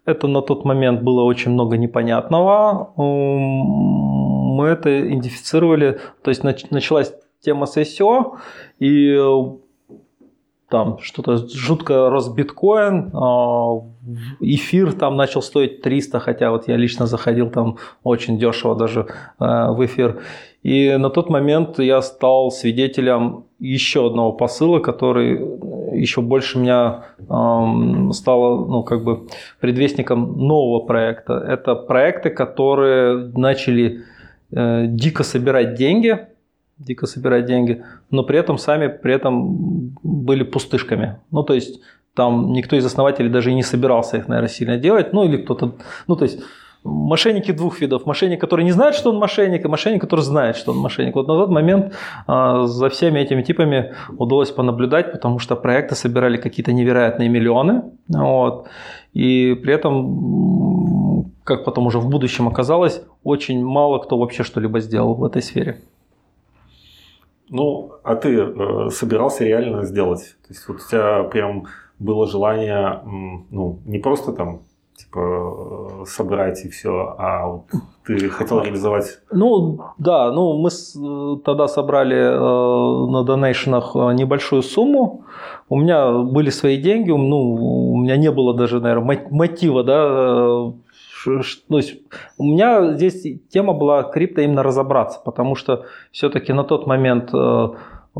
Это 0.05 0.27
на 0.27 0.41
тот 0.41 0.65
момент 0.65 1.01
было 1.01 1.23
очень 1.23 1.51
много 1.51 1.77
непонятного. 1.77 2.93
Мы 2.97 4.67
это 4.67 5.07
идентифицировали, 5.07 5.99
то 6.21 6.29
есть 6.29 6.43
началась 6.43 7.13
тема 7.39 7.65
с 7.65 7.77
ICO, 7.77 8.37
и 8.79 9.17
там 10.69 10.99
что-то 10.99 11.37
жутко 11.47 12.09
рос 12.09 12.27
биткоин, 12.29 13.11
эфир 14.41 14.91
там 14.91 15.15
начал 15.15 15.41
стоить 15.41 15.81
300, 15.81 16.19
хотя 16.19 16.51
вот 16.51 16.67
я 16.67 16.75
лично 16.75 17.05
заходил 17.07 17.49
там 17.49 17.77
очень 18.03 18.37
дешево 18.37 18.75
даже 18.75 19.07
в 19.39 19.85
эфир. 19.85 20.21
И 20.63 20.95
на 20.97 21.09
тот 21.09 21.29
момент 21.29 21.77
я 21.79 22.01
стал 22.01 22.49
свидетелем 22.49 23.43
еще 23.59 24.07
одного 24.07 24.31
посыла, 24.31 24.79
который 24.79 25.39
еще 25.93 26.21
больше 26.21 26.57
меня 26.57 27.03
э, 27.19 28.13
стало, 28.13 28.65
ну, 28.65 28.83
как 28.83 29.03
бы 29.03 29.27
предвестником 29.59 30.37
нового 30.37 30.85
проекта. 30.85 31.33
Это 31.33 31.75
проекты, 31.75 32.29
которые 32.29 33.31
начали 33.35 34.03
э, 34.51 34.85
дико 34.87 35.23
собирать 35.23 35.75
деньги, 35.75 36.27
дико 36.77 37.07
собирать 37.07 37.45
деньги, 37.45 37.83
но 38.09 38.23
при 38.23 38.39
этом 38.39 38.57
сами 38.57 38.87
при 38.87 39.13
этом 39.13 39.95
были 40.01 40.43
пустышками. 40.43 41.17
Ну, 41.31 41.43
то 41.43 41.53
есть 41.53 41.81
там 42.15 42.53
никто 42.53 42.75
из 42.75 42.85
основателей 42.85 43.29
даже 43.29 43.51
и 43.51 43.55
не 43.55 43.63
собирался 43.63 44.17
их, 44.17 44.27
наверное, 44.27 44.49
сильно 44.49 44.77
делать. 44.77 45.13
Ну, 45.13 45.25
или 45.25 45.37
кто-то, 45.37 45.75
ну, 46.07 46.15
то 46.15 46.23
есть 46.23 46.39
мошенники 46.83 47.51
двух 47.51 47.81
видов. 47.81 48.05
Мошенник, 48.05 48.41
который 48.41 48.65
не 48.65 48.71
знает, 48.71 48.95
что 48.95 49.09
он 49.09 49.17
мошенник, 49.17 49.65
и 49.65 49.67
мошенник, 49.67 50.01
который 50.01 50.21
знает, 50.21 50.55
что 50.55 50.71
он 50.71 50.77
мошенник. 50.77 51.15
Вот 51.15 51.27
на 51.27 51.35
тот 51.35 51.49
момент 51.49 51.93
а, 52.27 52.65
за 52.65 52.89
всеми 52.89 53.19
этими 53.19 53.41
типами 53.41 53.93
удалось 54.17 54.51
понаблюдать, 54.51 55.11
потому 55.11 55.39
что 55.39 55.55
проекты 55.55 55.95
собирали 55.95 56.37
какие-то 56.37 56.73
невероятные 56.73 57.29
миллионы. 57.29 57.83
Вот, 58.07 58.67
и 59.13 59.53
при 59.63 59.73
этом, 59.73 61.31
как 61.43 61.65
потом 61.65 61.87
уже 61.87 61.99
в 61.99 62.09
будущем 62.09 62.47
оказалось, 62.47 63.01
очень 63.23 63.63
мало 63.63 63.99
кто 63.99 64.17
вообще 64.17 64.43
что-либо 64.43 64.79
сделал 64.79 65.15
в 65.15 65.23
этой 65.23 65.41
сфере. 65.41 65.81
Ну, 67.49 67.91
а 68.03 68.15
ты 68.15 68.35
э, 68.35 68.89
собирался 68.89 69.43
реально 69.43 69.83
сделать? 69.83 70.35
То 70.47 70.53
есть 70.53 70.67
вот 70.67 70.77
у 70.77 70.89
тебя 70.89 71.23
прям 71.23 71.65
было 71.99 72.25
желание, 72.27 73.01
ну, 73.51 73.79
не 73.85 73.99
просто 73.99 74.31
там 74.31 74.61
типа 75.13 76.01
э, 76.01 76.05
собрать 76.05 76.65
и 76.65 76.69
все, 76.69 77.15
а 77.17 77.47
вот 77.47 77.63
ты 78.05 78.29
хотел 78.29 78.61
реализовать? 78.61 79.19
Ну 79.31 79.79
да, 79.97 80.31
ну 80.31 80.57
мы 80.57 80.69
с, 80.69 80.93
тогда 81.43 81.67
собрали 81.67 82.17
э, 82.17 83.11
на 83.11 83.23
донейшенах 83.23 83.95
э, 83.95 84.13
небольшую 84.13 84.63
сумму. 84.63 85.25
У 85.69 85.77
меня 85.77 86.11
были 86.11 86.49
свои 86.49 86.77
деньги, 86.77 87.11
ну 87.11 87.93
у 87.93 87.97
меня 87.97 88.17
не 88.17 88.31
было 88.31 88.53
даже, 88.53 88.79
наверное, 88.79 89.27
мотива, 89.29 89.83
да. 89.83 90.05
Э, 90.05 90.71
то 91.69 91.77
есть 91.77 92.01
у 92.37 92.43
меня 92.43 92.93
здесь 92.93 93.25
тема 93.49 93.73
была 93.73 94.03
крипто 94.03 94.41
именно 94.41 94.61
разобраться, 94.61 95.21
потому 95.23 95.55
что 95.55 95.85
все-таки 96.11 96.51
на 96.51 96.63
тот 96.63 96.85
момент 96.85 97.29
э, 97.33 97.69
э, 98.15 98.19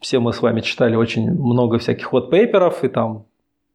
все 0.00 0.18
мы 0.18 0.32
с 0.34 0.42
вами 0.42 0.60
читали 0.60 0.94
очень 0.94 1.30
много 1.30 1.78
всяких 1.78 2.12
вот 2.12 2.30
пейперов 2.30 2.84
и 2.84 2.88
там 2.88 3.24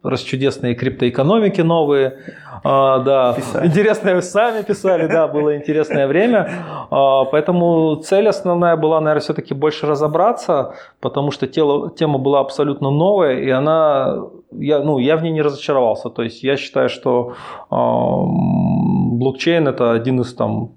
расчудесные 0.04 0.76
криптоэкономики 0.76 1.62
новые. 1.62 2.20
А, 2.64 3.00
да, 3.00 3.34
писали. 3.34 3.68
интересное 3.68 4.22
сами 4.22 4.62
писали, 4.64 5.08
да, 5.08 5.28
было 5.28 5.56
интересное 5.56 6.08
время. 6.08 6.50
А, 6.90 7.26
поэтому 7.26 7.96
цель 7.96 8.28
основная 8.28 8.76
была, 8.78 9.02
наверное, 9.02 9.22
все-таки 9.22 9.54
больше 9.54 9.88
разобраться, 9.88 10.76
потому 11.00 11.32
что 11.32 11.48
тело, 11.48 11.90
тема 11.90 12.20
была 12.20 12.40
абсолютно 12.40 12.90
новая, 12.92 13.40
и 13.40 13.50
она, 13.50 14.18
я, 14.52 14.80
ну, 14.80 15.00
я 15.00 15.18
в 15.18 15.24
ней 15.24 15.32
не 15.32 15.42
разочаровался. 15.42 16.10
То 16.10 16.24
есть 16.24 16.44
я 16.44 16.58
считаю, 16.58 16.90
что 16.90 17.34
а, 17.70 18.22
блокчейн 18.24 19.68
это 19.68 19.92
один 19.92 20.22
из 20.22 20.34
там 20.34 20.72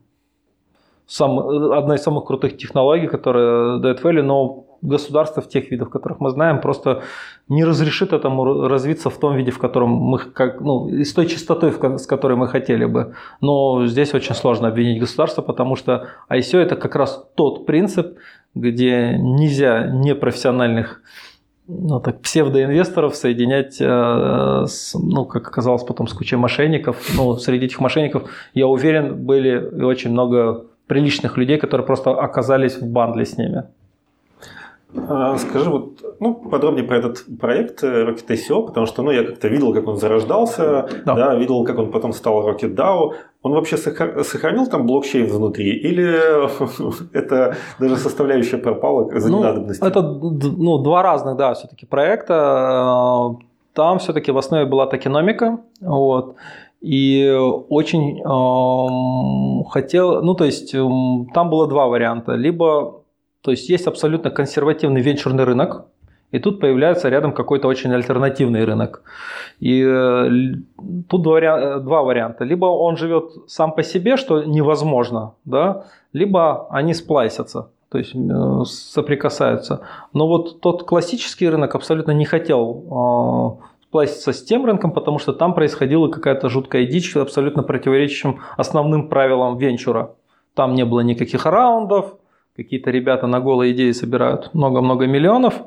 сам, 1.06 1.38
одна 1.72 1.96
из 1.96 2.02
самых 2.02 2.24
крутых 2.24 2.56
технологий, 2.56 3.08
которая 3.08 3.78
дает 3.78 4.00
value, 4.00 4.22
но 4.22 4.64
государство 4.82 5.42
в 5.42 5.48
тех 5.48 5.70
видах, 5.70 5.90
которых 5.90 6.20
мы 6.20 6.30
знаем, 6.30 6.60
просто 6.60 7.02
не 7.48 7.64
разрешит 7.64 8.12
этому 8.12 8.68
развиться 8.68 9.10
в 9.10 9.18
том 9.18 9.36
виде, 9.36 9.50
в 9.50 9.58
котором 9.58 9.90
мы, 9.90 10.18
как, 10.18 10.60
ну, 10.60 10.88
с 10.88 11.12
той 11.12 11.26
частотой, 11.26 11.72
с 11.98 12.06
которой 12.06 12.36
мы 12.36 12.48
хотели 12.48 12.84
бы. 12.84 13.14
Но 13.40 13.86
здесь 13.86 14.14
очень 14.14 14.34
сложно 14.34 14.68
обвинить 14.68 15.00
государство, 15.00 15.42
потому 15.42 15.76
что 15.76 16.08
ICO 16.28 16.58
это 16.58 16.76
как 16.76 16.94
раз 16.96 17.24
тот 17.34 17.66
принцип, 17.66 18.18
где 18.54 19.16
нельзя 19.18 19.86
непрофессиональных 19.86 21.02
ну, 21.68 22.00
так, 22.00 22.20
псевдоинвесторов 22.20 23.14
соединять, 23.14 23.80
э, 23.80 24.64
с, 24.66 24.94
ну, 24.94 25.24
как 25.24 25.46
оказалось 25.46 25.84
потом, 25.84 26.08
с 26.08 26.12
кучей 26.12 26.36
мошенников. 26.36 26.96
Ну, 27.16 27.36
среди 27.36 27.66
этих 27.66 27.80
мошенников, 27.80 28.28
я 28.54 28.66
уверен, 28.66 29.24
были 29.24 29.84
очень 29.84 30.10
много 30.10 30.66
приличных 30.86 31.36
людей, 31.36 31.58
которые 31.58 31.86
просто 31.86 32.10
оказались 32.10 32.76
в 32.76 32.86
бандле 32.86 33.24
с 33.24 33.38
ними. 33.38 33.64
А, 34.96 35.38
скажи 35.38 35.70
вот, 35.70 36.02
ну, 36.18 36.34
подробнее 36.34 36.84
про 36.84 36.98
этот 36.98 37.24
проект 37.38 37.84
э, 37.84 38.04
Rocket 38.04 38.26
ICO, 38.26 38.66
потому 38.66 38.86
что, 38.86 39.02
ну, 39.02 39.10
я 39.12 39.24
как-то 39.24 39.48
видел, 39.48 39.72
как 39.72 39.86
он 39.86 39.96
зарождался, 39.96 40.88
да. 41.04 41.14
да, 41.14 41.34
видел, 41.34 41.64
как 41.64 41.78
он 41.78 41.90
потом 41.92 42.12
стал 42.12 42.48
Rocket 42.48 42.74
DAO. 42.74 43.12
Он 43.42 43.52
вообще 43.52 43.76
сохранил 43.76 44.66
там 44.66 44.86
блокчейн 44.86 45.26
внутри 45.26 45.70
или 45.70 46.20
это 47.16 47.56
даже 47.78 47.96
составляющая 47.96 48.58
пропала 48.58 49.08
за 49.18 49.30
ну, 49.30 49.38
ненадобностью? 49.38 49.86
Это 49.86 50.02
ну, 50.02 50.78
два 50.78 51.02
разных, 51.02 51.36
да, 51.36 51.54
все-таки 51.54 51.86
проекта. 51.86 53.36
Там 53.72 53.98
все-таки 54.00 54.32
в 54.32 54.38
основе 54.38 54.66
была 54.66 54.86
токеномика, 54.86 55.60
вот, 55.80 56.34
и 56.80 57.32
очень 57.68 58.18
э, 58.18 59.64
хотел, 59.70 60.22
ну, 60.22 60.34
то 60.34 60.44
есть 60.44 60.72
там 60.72 61.50
было 61.50 61.68
два 61.68 61.86
варианта. 61.86 62.32
Либо 62.32 62.99
то 63.42 63.50
есть 63.50 63.68
есть 63.68 63.86
абсолютно 63.86 64.30
консервативный 64.30 65.00
венчурный 65.00 65.44
рынок, 65.44 65.86
и 66.32 66.38
тут 66.38 66.60
появляется 66.60 67.08
рядом 67.08 67.32
какой-то 67.32 67.66
очень 67.66 67.92
альтернативный 67.92 68.64
рынок. 68.64 69.02
И 69.58 69.82
э, 69.84 70.28
тут 71.08 71.22
два, 71.22 71.78
два 71.78 72.02
варианта. 72.02 72.44
Либо 72.44 72.66
он 72.66 72.96
живет 72.96 73.32
сам 73.48 73.72
по 73.72 73.82
себе, 73.82 74.16
что 74.16 74.44
невозможно, 74.44 75.34
да, 75.44 75.86
либо 76.12 76.68
они 76.70 76.94
сплайсятся, 76.94 77.70
то 77.90 77.98
есть 77.98 78.14
э, 78.14 78.64
соприкасаются. 78.64 79.80
Но 80.12 80.28
вот 80.28 80.60
тот 80.60 80.84
классический 80.84 81.48
рынок 81.48 81.74
абсолютно 81.74 82.12
не 82.12 82.24
хотел 82.24 83.58
э, 83.60 83.84
сплайситься 83.88 84.32
с 84.32 84.44
тем 84.44 84.64
рынком, 84.66 84.92
потому 84.92 85.18
что 85.18 85.32
там 85.32 85.52
происходила 85.52 86.06
какая-то 86.08 86.48
жуткая 86.48 86.86
дичь, 86.86 87.16
абсолютно 87.16 87.64
противоречащим 87.64 88.38
основным 88.56 89.08
правилам 89.08 89.58
венчура. 89.58 90.14
Там 90.54 90.74
не 90.74 90.84
было 90.84 91.00
никаких 91.00 91.44
раундов, 91.44 92.19
какие-то 92.56 92.90
ребята 92.90 93.26
на 93.26 93.40
голые 93.40 93.72
идеи 93.72 93.92
собирают 93.92 94.54
много-много 94.54 95.06
миллионов. 95.06 95.62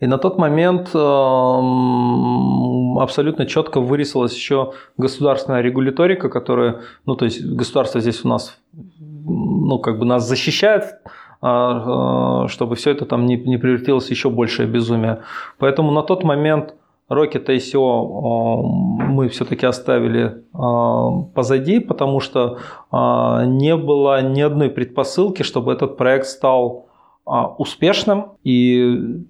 И 0.00 0.06
на 0.06 0.16
тот 0.16 0.38
момент 0.38 0.90
эм, 0.94 2.98
абсолютно 2.98 3.44
четко 3.44 3.80
вырисовалась 3.80 4.34
еще 4.34 4.72
государственная 4.96 5.60
регуляторика, 5.60 6.30
которая, 6.30 6.80
ну 7.04 7.16
то 7.16 7.26
есть 7.26 7.44
государство 7.44 8.00
здесь 8.00 8.24
у 8.24 8.28
нас, 8.28 8.58
ну 8.98 9.78
как 9.78 9.98
бы 9.98 10.06
нас 10.06 10.26
защищает, 10.26 10.94
а, 11.42 12.44
а, 12.44 12.48
чтобы 12.48 12.76
все 12.76 12.92
это 12.92 13.04
там 13.04 13.26
не, 13.26 13.36
не 13.36 13.58
превратилось 13.58 14.06
в 14.06 14.10
еще 14.10 14.30
большее 14.30 14.66
безумие. 14.66 15.20
Поэтому 15.58 15.90
на 15.90 16.02
тот 16.02 16.24
момент 16.24 16.74
Rocket 17.10 17.46
ICO 17.48 18.62
мы 19.10 19.28
все-таки 19.28 19.66
оставили 19.66 20.44
а, 20.54 21.22
позади, 21.34 21.80
потому 21.80 22.20
что 22.20 22.58
а, 22.90 23.44
не 23.44 23.76
было 23.76 24.22
ни 24.22 24.40
одной 24.40 24.70
предпосылки, 24.70 25.42
чтобы 25.42 25.72
этот 25.72 25.96
проект 25.96 26.26
стал 26.26 26.86
а, 27.26 27.48
успешным. 27.48 28.32
И 28.44 29.24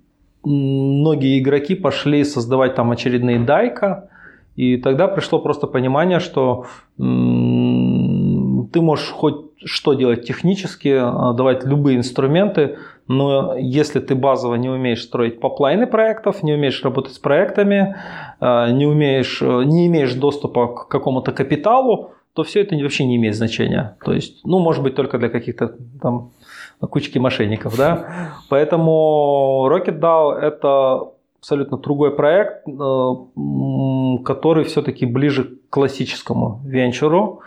многие 0.44 1.40
игроки 1.40 1.74
пошли 1.74 2.24
создавать 2.24 2.74
там 2.74 2.90
очередные 2.90 3.40
дайка. 3.40 4.10
И 4.56 4.76
тогда 4.76 5.08
пришло 5.08 5.38
просто 5.38 5.66
понимание, 5.66 6.20
что 6.20 6.66
ты 6.98 8.80
можешь 8.80 9.08
хоть 9.08 9.46
что 9.64 9.94
делать 9.94 10.26
технически, 10.26 10.98
давать 11.34 11.64
любые 11.64 11.98
инструменты, 11.98 12.78
но 13.10 13.56
если 13.56 13.98
ты 13.98 14.14
базово 14.14 14.54
не 14.54 14.68
умеешь 14.68 15.02
строить 15.02 15.40
поплайны 15.40 15.88
проектов, 15.88 16.44
не 16.44 16.52
умеешь 16.52 16.84
работать 16.84 17.14
с 17.14 17.18
проектами, 17.18 17.96
э, 18.40 18.70
не, 18.70 18.86
умеешь, 18.86 19.42
э, 19.42 19.64
не 19.64 19.88
имеешь 19.88 20.14
доступа 20.14 20.68
к 20.68 20.86
какому-то 20.86 21.32
капиталу, 21.32 22.12
то 22.34 22.44
все 22.44 22.60
это 22.60 22.76
вообще 22.76 23.04
не 23.04 23.16
имеет 23.16 23.34
значения. 23.34 23.96
То 24.04 24.12
есть, 24.12 24.44
ну, 24.44 24.60
может 24.60 24.84
быть, 24.84 24.94
только 24.94 25.18
для 25.18 25.28
каких-то 25.28 25.74
там 26.00 26.30
кучки 26.78 27.18
мошенников, 27.18 27.76
да. 27.76 28.32
Поэтому 28.48 29.66
Rocket 29.68 29.98
DAO 29.98 30.32
это 30.38 31.08
абсолютно 31.40 31.78
другой 31.78 32.14
проект, 32.14 32.68
э, 32.68 34.22
который 34.24 34.64
все-таки 34.66 35.04
ближе 35.04 35.44
к 35.44 35.70
классическому 35.70 36.60
венчуру. 36.64 37.40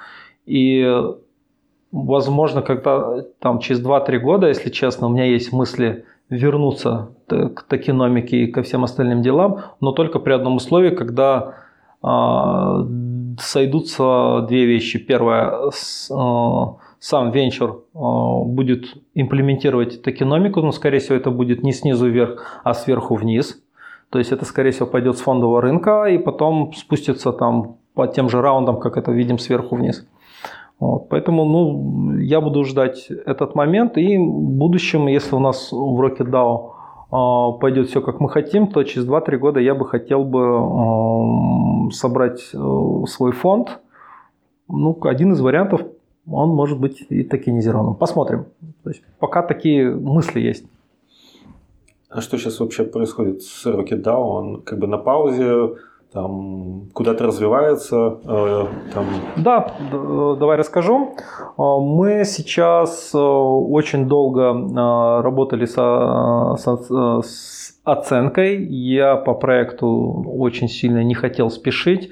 И 0.46 0.86
возможно, 1.94 2.62
когда 2.62 3.24
там 3.40 3.60
через 3.60 3.82
2-3 3.82 4.18
года, 4.18 4.48
если 4.48 4.70
честно, 4.70 5.08
у 5.08 5.10
меня 5.12 5.26
есть 5.26 5.54
мысли 5.54 6.06
вернуться 6.30 7.12
к 7.28 7.64
токеномике 7.64 8.38
и 8.44 8.52
ко 8.52 8.64
всем 8.64 8.84
остальным 8.84 9.22
делам, 9.22 9.60
но 9.80 9.92
только 9.92 10.20
при 10.20 10.34
одном 10.34 10.56
условии, 10.56 10.90
когда 10.90 11.56
э, 12.04 12.08
сойдутся 13.40 14.46
две 14.48 14.66
вещи. 14.66 14.98
Первое, 14.98 15.70
с, 15.72 16.10
э, 16.10 16.66
сам 17.00 17.32
венчур 17.32 17.84
э, 17.94 18.00
будет 18.46 18.86
имплементировать 19.14 20.02
токеномику, 20.02 20.62
но, 20.62 20.72
скорее 20.72 21.00
всего, 21.00 21.16
это 21.16 21.30
будет 21.30 21.62
не 21.62 21.74
снизу 21.74 22.10
вверх, 22.10 22.62
а 22.64 22.74
сверху 22.74 23.16
вниз. 23.16 23.62
То 24.10 24.18
есть 24.20 24.32
это, 24.32 24.46
скорее 24.46 24.72
всего, 24.72 24.88
пойдет 24.88 25.18
с 25.18 25.22
фондового 25.22 25.62
рынка 25.62 26.06
и 26.06 26.18
потом 26.18 26.74
спустится 26.74 27.32
там 27.32 27.78
по 27.94 28.08
тем 28.08 28.30
же 28.30 28.42
раундам, 28.42 28.80
как 28.80 28.98
это 28.98 29.12
видим 29.12 29.38
сверху 29.38 29.76
вниз. 29.76 30.08
Вот, 30.84 31.08
поэтому 31.08 31.46
ну, 31.46 32.18
я 32.20 32.42
буду 32.42 32.66
ждать 32.66 33.08
этот 33.10 33.56
момент. 33.56 33.98
И 33.98 34.18
в 34.18 34.50
будущем, 34.58 35.08
если 35.08 35.34
у 35.36 35.40
нас 35.40 35.72
в 35.72 36.02
Rocket 36.02 36.30
DAO 36.30 36.72
э, 37.10 37.60
пойдет 37.60 37.88
все 37.88 38.02
как 38.02 38.20
мы 38.20 38.30
хотим, 38.30 38.68
то 38.68 38.84
через 38.84 39.08
2-3 39.08 39.38
года 39.38 39.60
я 39.62 39.76
бы 39.76 39.88
хотел 39.88 40.26
бы 40.26 41.88
э, 41.88 41.92
собрать 41.94 42.50
э, 42.54 42.58
свой 43.08 43.32
фонд. 43.32 43.80
Ну, 44.68 44.98
один 45.04 45.32
из 45.32 45.40
вариантов, 45.40 45.82
он 46.30 46.50
может 46.50 46.82
быть 46.82 47.06
и 47.10 47.24
токенизированным. 47.24 47.96
Посмотрим. 47.96 48.46
То 48.84 48.90
есть 48.90 49.04
пока 49.20 49.42
такие 49.42 49.90
мысли 49.96 50.42
есть. 50.42 50.66
А 52.10 52.20
что 52.20 52.38
сейчас 52.38 52.60
вообще 52.60 52.84
происходит 52.84 53.42
с 53.42 53.66
Rocket 53.66 54.04
DAO? 54.04 54.18
Он 54.18 54.62
как 54.62 54.80
бы 54.80 54.88
на 54.88 54.98
паузе, 54.98 55.76
там 56.14 56.90
куда-то 56.94 57.26
развивается. 57.26 58.20
Э, 58.26 58.66
там... 58.94 59.06
Да, 59.38 59.74
давай 59.92 60.58
расскажу. 60.58 61.16
А, 61.58 61.80
мы 61.80 62.24
сейчас 62.26 63.12
э, 63.14 63.18
очень 63.18 64.08
долго 64.08 64.42
э, 64.52 65.22
работали 65.22 65.66
со, 65.66 66.56
со, 66.58 67.22
с 67.22 67.80
оценкой. 67.84 68.64
Я 68.66 69.16
по 69.16 69.34
проекту 69.34 70.24
очень 70.38 70.70
сильно 70.70 71.04
не 71.04 71.16
хотел 71.16 71.50
спешить. 71.50 72.12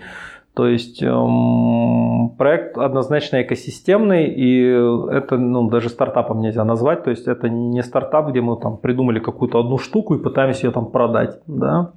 То 0.53 0.67
есть 0.67 1.01
эм, 1.01 2.35
проект 2.37 2.77
однозначно 2.77 3.41
экосистемный, 3.41 4.27
и 4.27 4.61
это 5.11 5.37
ну, 5.37 5.69
даже 5.69 5.87
стартапом 5.87 6.41
нельзя 6.41 6.65
назвать. 6.65 7.05
То 7.05 7.09
есть 7.09 7.25
это 7.27 7.47
не 7.47 7.81
стартап, 7.83 8.29
где 8.29 8.41
мы 8.41 8.59
там 8.59 8.75
придумали 8.75 9.19
какую-то 9.19 9.61
одну 9.61 9.77
штуку 9.77 10.15
и 10.15 10.21
пытаемся 10.21 10.67
ее 10.67 10.73
там 10.73 10.91
продать. 10.91 11.39
Да? 11.47 11.93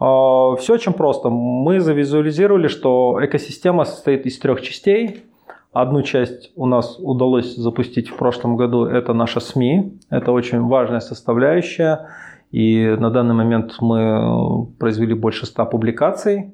Э, 0.00 0.56
все 0.58 0.74
очень 0.74 0.92
просто. 0.92 1.30
Мы 1.30 1.80
завизуализировали, 1.80 2.68
что 2.68 3.18
экосистема 3.22 3.84
состоит 3.84 4.26
из 4.26 4.38
трех 4.38 4.62
частей. 4.62 5.24
Одну 5.72 6.02
часть 6.02 6.50
у 6.56 6.66
нас 6.66 6.98
удалось 6.98 7.54
запустить 7.54 8.08
в 8.08 8.16
прошлом 8.16 8.56
году, 8.56 8.86
это 8.86 9.12
наша 9.12 9.40
СМИ. 9.40 9.98
Это 10.10 10.32
очень 10.32 10.60
важная 10.62 11.00
составляющая. 11.00 12.08
И 12.50 12.96
на 12.98 13.10
данный 13.10 13.34
момент 13.34 13.76
мы 13.80 14.66
произвели 14.78 15.14
больше 15.14 15.46
100 15.46 15.66
публикаций 15.66 16.52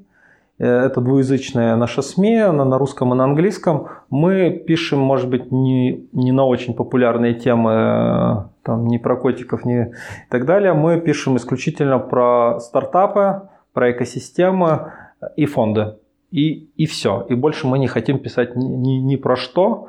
Э, 0.59 0.87
это 0.87 1.01
двуязычная 1.01 1.77
наша 1.77 2.03
СМИ, 2.03 2.37
она 2.37 2.65
на 2.65 2.79
русском 2.79 3.13
и 3.13 3.17
на 3.17 3.25
английском. 3.25 3.89
Мы 4.11 4.51
пишем, 4.51 5.01
может 5.01 5.29
быть, 5.29 5.53
не, 5.53 6.09
не 6.13 6.33
на 6.33 6.45
очень 6.47 6.75
популярные 6.75 7.35
темы, 7.35 8.49
там, 8.67 8.87
не 8.87 8.99
про 8.99 9.17
котиков, 9.17 9.65
не 9.65 9.85
и 9.85 10.31
так 10.31 10.45
далее. 10.45 10.75
Мы 10.75 11.01
пишем 11.01 11.37
исключительно 11.37 11.99
про 11.99 12.59
стартапы, 12.61 13.49
про 13.73 13.93
экосистемы 13.93 14.93
и 15.37 15.47
фонды. 15.47 15.95
И, 16.33 16.69
и 16.77 16.87
все. 16.87 17.25
И 17.31 17.35
больше 17.35 17.69
мы 17.69 17.79
не 17.79 17.87
хотим 17.87 18.19
писать 18.19 18.57
ни, 18.57 18.67
ни, 18.67 18.99
ни 18.99 19.17
про 19.17 19.37
что. 19.37 19.89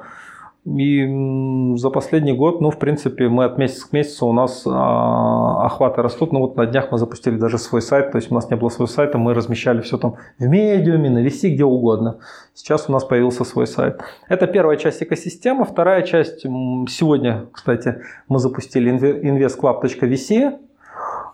И 0.68 1.78
за 1.78 1.90
последний 1.90 2.34
год, 2.34 2.60
ну, 2.60 2.72
в 2.72 2.78
принципе, 2.78 3.30
мы 3.30 3.46
от 3.46 3.58
месяца 3.58 3.88
к 3.88 3.94
месяцу 3.94 4.28
у 4.28 4.34
нас 4.34 4.64
а, 4.68 5.66
охваты 5.66 6.02
растут. 6.02 6.34
Ну, 6.34 6.42
вот 6.42 6.58
на 6.58 6.66
днях 6.66 6.92
мы 6.92 6.98
запустили 6.98 7.38
даже 7.38 7.58
свой 7.58 7.82
сайт. 7.82 8.12
То 8.12 8.18
есть 8.18 8.30
у 8.32 8.36
нас 8.36 8.50
не 8.50 8.58
было 8.58 8.68
своего 8.68 8.88
сайта, 8.88 9.18
мы 9.18 9.34
размещали 9.34 9.80
все 9.80 9.98
там 9.98 10.16
в 10.38 10.46
медиуме, 10.46 11.10
на 11.10 11.26
VC, 11.26 11.52
где 11.52 11.64
угодно. 11.64 12.18
Сейчас 12.54 12.90
у 12.90 12.92
нас 12.92 13.06
появился 13.06 13.46
свой 13.46 13.66
сайт. 13.66 14.02
Это 14.28 14.46
первая 14.46 14.76
часть 14.76 15.02
экосистемы. 15.02 15.64
Вторая 15.64 16.02
часть, 16.02 16.42
сегодня, 16.42 17.46
кстати, 17.54 18.02
мы 18.28 18.40
запустили 18.40 18.92
investclub.vc. 18.92 20.54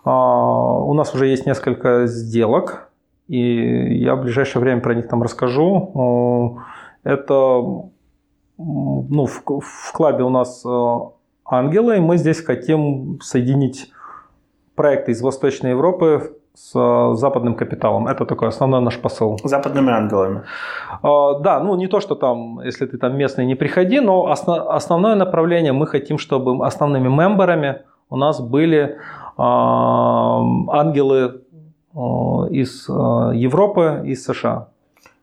А, 0.04 0.78
у 0.78 0.94
нас 0.94 1.12
уже 1.12 1.26
есть 1.26 1.44
несколько 1.44 2.06
сделок, 2.06 2.88
и 3.26 3.98
я 3.98 4.14
в 4.14 4.22
ближайшее 4.22 4.62
время 4.62 4.80
про 4.80 4.94
них 4.94 5.08
там 5.08 5.24
расскажу. 5.24 6.60
Это 7.02 7.90
ну, 8.58 9.26
в, 9.26 9.42
в 9.60 9.92
клабе 9.92 10.24
у 10.24 10.30
нас 10.30 10.64
э, 10.64 10.98
ангелы, 11.44 11.96
и 11.96 12.00
мы 12.00 12.16
здесь 12.16 12.40
хотим 12.40 13.20
соединить 13.20 13.92
проекты 14.74 15.12
из 15.12 15.22
Восточной 15.22 15.70
Европы 15.70 16.36
с 16.54 16.72
э, 16.74 17.14
западным 17.16 17.56
капиталом. 17.56 18.06
Это 18.06 18.24
такой 18.24 18.48
основной 18.48 18.80
наш 18.80 19.00
посыл. 19.00 19.38
Западными 19.44 19.90
ангелами. 19.90 20.42
А, 21.02 21.38
да, 21.40 21.60
ну 21.60 21.74
не 21.76 21.88
то, 21.88 22.00
что 22.00 22.14
там, 22.14 22.60
если 22.60 22.86
ты 22.86 22.96
там 22.96 23.16
местный, 23.16 23.44
не 23.46 23.56
приходи, 23.56 24.00
но 24.00 24.30
основ, 24.30 24.68
основное 24.68 25.16
направление 25.16 25.72
мы 25.72 25.86
хотим, 25.86 26.18
чтобы 26.18 26.64
основными 26.64 27.08
мемберами 27.08 27.82
у 28.10 28.16
нас 28.16 28.40
были 28.40 28.98
ангелы 29.36 30.70
из 32.50 32.88
Европы, 32.88 34.02
из 34.04 34.24
США. 34.24 34.68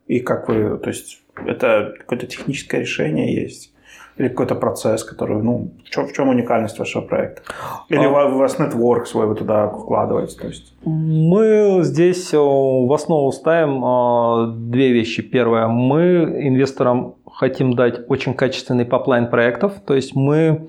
И 0.06 0.20
как 0.20 0.48
вы, 0.48 0.76
то 0.76 0.88
есть 0.90 1.21
это 1.36 1.94
какое-то 1.98 2.26
техническое 2.26 2.80
решение 2.80 3.34
есть? 3.34 3.72
Или 4.18 4.28
какой-то 4.28 4.54
процесс, 4.54 5.04
который, 5.04 5.42
ну, 5.42 5.70
в 5.84 5.90
чем, 5.90 6.06
в 6.06 6.12
чем 6.12 6.28
уникальность 6.28 6.78
вашего 6.78 7.02
проекта? 7.02 7.42
Или 7.88 8.04
а... 8.04 8.26
у 8.26 8.36
вас 8.36 8.58
нетворк 8.58 9.06
свой 9.06 9.26
вы 9.26 9.34
туда 9.34 9.68
вкладываете? 9.68 10.38
То 10.38 10.48
есть... 10.48 10.74
Мы 10.84 11.80
здесь 11.82 12.34
э, 12.34 12.36
в 12.36 12.92
основу 12.92 13.32
ставим 13.32 13.82
э, 13.82 14.70
две 14.70 14.92
вещи. 14.92 15.22
Первое, 15.22 15.66
мы 15.66 16.24
инвесторам 16.46 17.14
хотим 17.26 17.74
дать 17.74 18.00
очень 18.08 18.34
качественный 18.34 18.84
поплайн 18.84 19.30
проектов, 19.30 19.80
то 19.86 19.94
есть 19.94 20.14
мы 20.14 20.68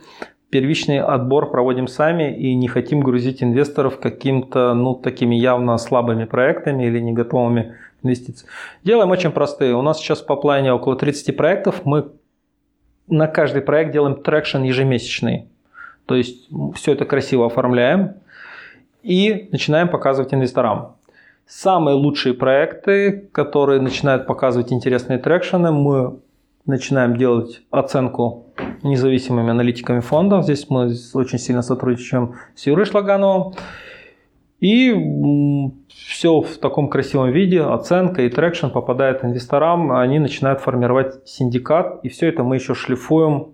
первичный 0.49 0.99
отбор 0.99 1.49
проводим 1.49 1.87
сами 1.87 2.31
и 2.37 2.55
не 2.55 2.67
хотим 2.67 3.01
грузить 3.01 3.41
инвесторов 3.43 3.99
каким-то, 3.99 4.73
ну, 4.73 4.93
такими 4.93 5.35
явно 5.35 5.77
слабыми 5.77 6.25
проектами 6.25 6.85
или 6.85 6.99
не 6.99 7.11
готовыми 7.11 7.73
инвестиций. 8.03 8.47
Делаем 8.83 9.11
очень 9.11 9.31
простые. 9.31 9.75
У 9.75 9.81
нас 9.81 9.99
сейчас 9.99 10.21
по 10.21 10.35
плане 10.35 10.73
около 10.73 10.95
30 10.95 11.35
проектов. 11.35 11.85
Мы 11.85 12.11
на 13.07 13.27
каждый 13.27 13.61
проект 13.61 13.91
делаем 13.91 14.21
traction 14.21 14.63
ежемесячный. 14.63 15.47
То 16.05 16.15
есть 16.15 16.49
все 16.75 16.93
это 16.93 17.05
красиво 17.05 17.45
оформляем 17.45 18.15
и 19.01 19.49
начинаем 19.51 19.89
показывать 19.89 20.33
инвесторам. 20.33 20.95
Самые 21.45 21.95
лучшие 21.95 22.33
проекты, 22.33 23.29
которые 23.31 23.81
начинают 23.81 24.27
показывать 24.27 24.71
интересные 24.71 25.19
traction'ы, 25.19 25.71
мы 25.71 26.19
начинаем 26.65 27.17
делать 27.17 27.61
оценку 27.69 28.47
независимыми 28.81 29.51
аналитиками 29.51 29.99
фондов. 29.99 30.45
Здесь 30.45 30.69
мы 30.69 30.93
очень 31.13 31.39
сильно 31.39 31.61
сотрудничаем 31.61 32.35
с 32.55 32.65
Юрой 32.65 32.85
Шлагановым. 32.85 33.55
И 34.63 34.95
все 35.89 36.39
в 36.39 36.57
таком 36.57 36.87
красивом 36.87 37.31
виде, 37.31 37.59
оценка 37.59 38.21
и 38.21 38.29
traction 38.29 38.67
попадает 38.67 39.21
инвесторам, 39.25 39.91
они 39.91 40.19
начинают 40.19 40.61
формировать 40.61 41.27
синдикат, 41.27 41.99
и 42.03 42.07
все 42.07 42.29
это 42.29 42.45
мы 42.45 42.55
еще 42.55 42.73
шлифуем 42.73 43.49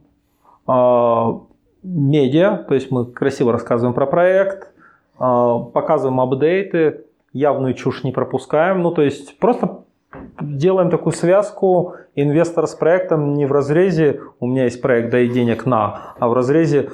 э, 0.68 1.34
медиа, 1.82 2.57
то 2.57 2.76
есть 2.76 2.91
мы 2.91 3.07
красиво 3.07 3.51
рассказываем 3.51 3.95
про 3.95 4.05
проект, 4.05 4.72
э, 5.20 5.55
показываем 5.74 6.22
апдейты, 6.22 7.05
явную 7.34 7.74
чушь 7.74 8.03
не 8.03 8.12
пропускаем, 8.12 8.84
ну 8.84 8.91
то 8.91 9.01
есть 9.01 9.39
просто 9.39 9.80
делаем 10.39 10.91
такую 10.91 11.14
связку. 11.14 11.95
Инвестор 12.14 12.68
с 12.68 12.76
проектом 12.76 13.34
не 13.34 13.47
в 13.47 13.51
разрезе 13.51 14.22
«у 14.39 14.45
меня 14.45 14.66
есть 14.66 14.80
проект, 14.80 15.10
дай 15.10 15.28
денег 15.28 15.66
на», 15.66 16.14
а 16.20 16.28
в 16.28 16.34
разрезе 16.34 16.91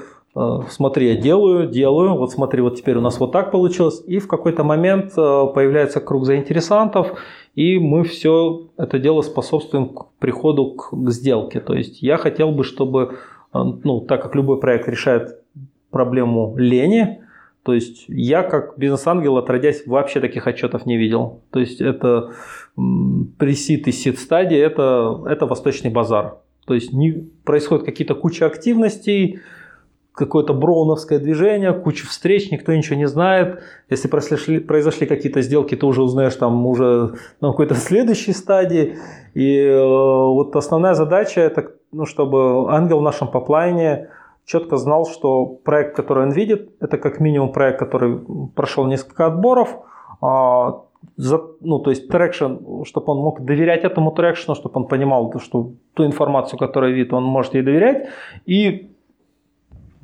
смотри, 0.70 1.08
я 1.08 1.16
делаю, 1.16 1.70
делаю, 1.70 2.16
вот 2.16 2.32
смотри, 2.32 2.62
вот 2.62 2.76
теперь 2.76 2.98
у 2.98 3.02
нас 3.02 3.20
вот 3.20 3.32
так 3.32 3.52
получилось, 3.52 4.04
и 4.06 4.20
в 4.20 4.28
какой-то 4.28 4.64
момент 4.64 5.14
э, 5.18 5.46
появляется 5.54 6.02
круг 6.02 6.26
заинтересантов, 6.26 7.18
и 7.56 7.80
мы 7.80 8.04
все 8.04 8.68
это 8.78 9.00
дело 9.00 9.22
способствуем 9.22 9.90
к 9.90 10.08
приходу 10.20 10.72
к, 10.72 10.90
к 10.92 11.10
сделке. 11.12 11.62
То 11.62 11.74
есть 11.74 12.02
я 12.02 12.18
хотел 12.18 12.52
бы, 12.52 12.66
чтобы, 12.66 13.18
э, 13.54 13.60
ну, 13.84 14.02
так 14.02 14.22
как 14.22 14.36
любой 14.36 14.60
проект 14.60 14.90
решает 14.90 15.40
проблему 15.90 16.54
лени, 16.58 17.22
то 17.64 17.74
есть 17.74 18.06
я 18.10 18.44
как 18.44 18.78
бизнес-ангел, 18.78 19.38
отродясь, 19.38 19.88
вообще 19.88 20.20
таких 20.20 20.46
отчетов 20.46 20.86
не 20.86 20.98
видел. 20.98 21.42
То 21.50 21.60
есть 21.60 21.82
это 21.82 22.34
пресид 23.40 23.88
и 23.88 23.92
сид 23.92 24.20
стадии, 24.20 24.58
это, 24.58 25.24
это 25.28 25.48
восточный 25.48 25.90
базар. 25.90 26.38
То 26.68 26.74
есть 26.74 26.94
не, 26.94 27.28
происходят 27.44 27.86
какие-то 27.86 28.14
куча 28.16 28.46
активностей, 28.46 29.40
какое-то 30.16 30.54
броуновское 30.54 31.20
движение, 31.20 31.74
куча 31.74 32.08
встреч, 32.08 32.50
никто 32.50 32.74
ничего 32.74 32.96
не 32.96 33.08
знает. 33.08 33.62
Если 33.90 34.08
произошли, 34.08 34.60
произошли 34.60 35.08
какие-то 35.08 35.42
сделки, 35.42 35.76
ты 35.76 35.86
уже 35.86 36.02
узнаешь 36.02 36.36
там 36.36 36.66
уже 36.66 37.16
на 37.42 37.52
какой-то 37.52 37.76
следующей 37.76 38.34
стадии. 38.34 38.98
И 39.34 39.58
э, 39.58 39.78
вот 39.78 40.56
основная 40.56 40.94
задача 40.94 41.42
это, 41.42 41.72
ну, 41.92 42.06
чтобы 42.06 42.72
ангел 42.74 43.00
в 43.00 43.04
нашем 43.04 43.28
поплайне 43.28 44.10
четко 44.46 44.78
знал, 44.78 45.06
что 45.06 45.46
проект, 45.46 45.96
который 45.96 46.24
он 46.24 46.32
видит, 46.32 46.70
это 46.80 46.98
как 46.98 47.20
минимум 47.20 47.52
проект, 47.52 47.80
который 47.80 48.20
прошел 48.56 48.86
несколько 48.86 49.26
отборов, 49.26 49.80
а, 50.22 50.84
за, 51.18 51.42
ну, 51.62 51.80
то 51.80 51.90
есть 51.90 52.08
traction, 52.08 52.84
чтобы 52.86 53.12
он 53.12 53.20
мог 53.20 53.42
доверять 53.42 53.84
этому 53.84 54.12
traction'у, 54.12 54.56
чтобы 54.56 54.80
он 54.80 54.88
понимал, 54.88 55.34
что 55.40 55.72
ту 55.94 56.06
информацию, 56.06 56.60
которую 56.60 56.96
видит, 56.96 57.14
он 57.14 57.24
может 57.24 57.56
ей 57.56 57.64
доверять, 57.64 58.08
и 58.46 58.92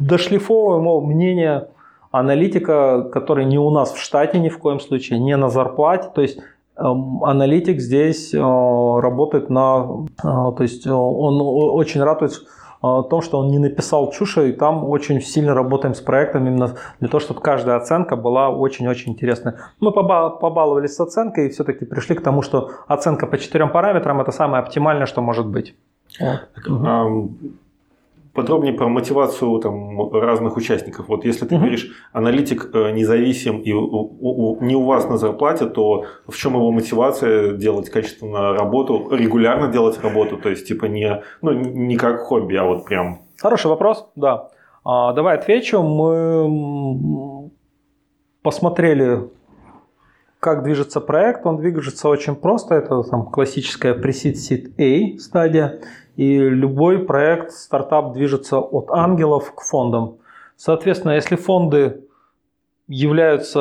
дошлифовываем 0.02 1.08
мнение 1.08 1.68
аналитика, 2.12 3.04
который 3.12 3.46
не 3.46 3.58
у 3.58 3.70
нас 3.70 3.92
в 3.92 4.00
штате 4.00 4.40
ни 4.40 4.50
в 4.50 4.58
коем 4.58 4.80
случае, 4.80 5.20
не 5.20 5.36
на 5.38 5.50
зарплате. 5.50 6.10
То 6.14 6.22
есть 6.22 6.40
эм, 6.78 7.24
аналитик 7.24 7.80
здесь 7.80 8.34
э, 8.34 8.38
работает 8.38 9.50
на... 9.50 10.06
Э, 10.24 10.52
то 10.56 10.58
есть 10.60 10.86
э, 10.86 10.92
он 10.92 11.40
очень 11.42 12.04
радеет 12.04 12.34
о 12.82 13.04
том, 13.04 13.22
что 13.22 13.38
он 13.38 13.50
не 13.50 13.60
написал 13.60 14.12
чуши, 14.12 14.50
и 14.50 14.54
там 14.54 14.84
очень 14.90 15.22
сильно 15.22 15.54
работаем 15.54 15.94
с 15.94 16.02
проектом 16.02 16.48
именно 16.48 16.76
для 17.00 17.10
того, 17.10 17.20
чтобы 17.20 17.40
каждая 17.40 17.78
оценка 17.78 18.16
была 18.16 18.50
очень-очень 18.50 19.12
интересная. 19.12 19.60
Мы 19.80 19.92
побаловались 19.92 20.96
с 20.96 21.00
оценкой 21.00 21.46
и 21.48 21.50
все-таки 21.50 21.86
пришли 21.86 22.16
к 22.16 22.22
тому, 22.22 22.42
что 22.42 22.72
оценка 22.88 23.28
по 23.28 23.38
четырем 23.38 23.70
параметрам– 23.70 24.20
это 24.22 24.32
самое 24.32 24.64
оптимальное, 24.64 25.06
что 25.06 25.22
может 25.22 25.46
быть. 25.46 25.76
Вот. 26.20 27.52
Подробнее 28.34 28.74
про 28.74 28.88
мотивацию 28.88 29.60
там, 29.60 30.12
разных 30.14 30.58
участников. 30.58 31.08
Вот 31.08 31.26
если 31.26 31.46
ты 31.46 31.56
угу. 31.56 31.62
говоришь, 31.62 31.92
аналитик 32.14 32.70
э, 32.74 32.92
независим 32.92 33.60
и 33.60 33.72
у, 33.74 33.82
у, 33.84 34.64
не 34.64 34.76
у 34.76 34.84
вас 34.86 35.08
на 35.08 35.18
зарплате, 35.18 35.66
то 35.66 36.06
в 36.28 36.36
чем 36.36 36.54
его 36.54 36.72
мотивация 36.72 37.54
делать 37.54 37.90
качественно 37.90 38.54
работу, 38.54 39.10
регулярно 39.12 39.68
делать 39.68 40.02
работу, 40.02 40.38
то 40.38 40.50
есть 40.50 40.68
типа 40.68 40.86
не, 40.86 41.22
ну, 41.42 41.52
не 41.52 41.98
как 41.98 42.22
хобби, 42.22 42.56
а 42.56 42.64
вот 42.64 42.86
прям... 42.86 43.22
Хороший 43.40 43.68
вопрос, 43.68 44.10
да. 44.16 44.50
А, 44.84 45.14
давай 45.14 45.38
отвечу. 45.38 45.82
Мы 45.82 47.52
посмотрели 48.42 49.30
как 50.42 50.64
движется 50.64 51.00
проект? 51.02 51.46
Он 51.46 51.58
движется 51.58 52.10
очень 52.10 52.36
просто. 52.36 52.74
Это 52.74 53.04
там, 53.04 53.28
классическая 53.28 53.94
pre-seed 53.94 54.74
A 54.80 55.20
стадия. 55.20 55.82
И 56.16 56.38
любой 56.38 57.00
проект, 57.00 57.52
стартап 57.52 58.14
движется 58.14 58.60
от 58.60 58.90
ангелов 58.92 59.54
к 59.56 59.62
фондам. 59.62 60.18
Соответственно, 60.56 61.14
если 61.14 61.36
фонды 61.36 62.04
являются 62.88 63.60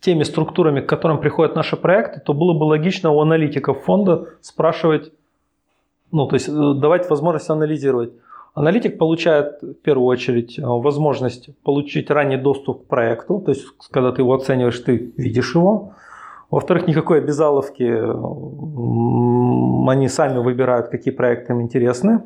теми 0.00 0.22
структурами, 0.22 0.80
к 0.80 0.86
которым 0.86 1.18
приходят 1.18 1.56
наши 1.56 1.76
проекты, 1.76 2.20
то 2.20 2.34
было 2.34 2.52
бы 2.52 2.64
логично 2.64 3.10
у 3.10 3.20
аналитиков 3.20 3.82
фонда 3.84 4.28
спрашивать, 4.40 5.12
ну, 6.12 6.26
то 6.28 6.36
есть 6.36 6.48
э, 6.48 6.52
давать 6.52 7.10
возможность 7.10 7.50
анализировать. 7.50 8.12
Аналитик 8.54 8.98
получает 8.98 9.60
в 9.62 9.74
первую 9.74 10.06
очередь 10.06 10.58
э, 10.58 10.62
возможность 10.62 11.50
получить 11.64 12.10
ранний 12.10 12.36
доступ 12.36 12.84
к 12.84 12.86
проекту, 12.86 13.40
то 13.40 13.50
есть 13.50 13.66
когда 13.90 14.12
ты 14.12 14.22
его 14.22 14.34
оцениваешь, 14.34 14.78
ты 14.78 15.12
видишь 15.16 15.54
его. 15.54 15.92
Во-вторых, 16.50 16.86
никакой 16.86 17.18
обязаловки, 17.18 17.84
они 19.88 20.08
сами 20.08 20.38
выбирают, 20.38 20.88
какие 20.88 21.12
проекты 21.12 21.52
им 21.52 21.62
интересны. 21.62 22.22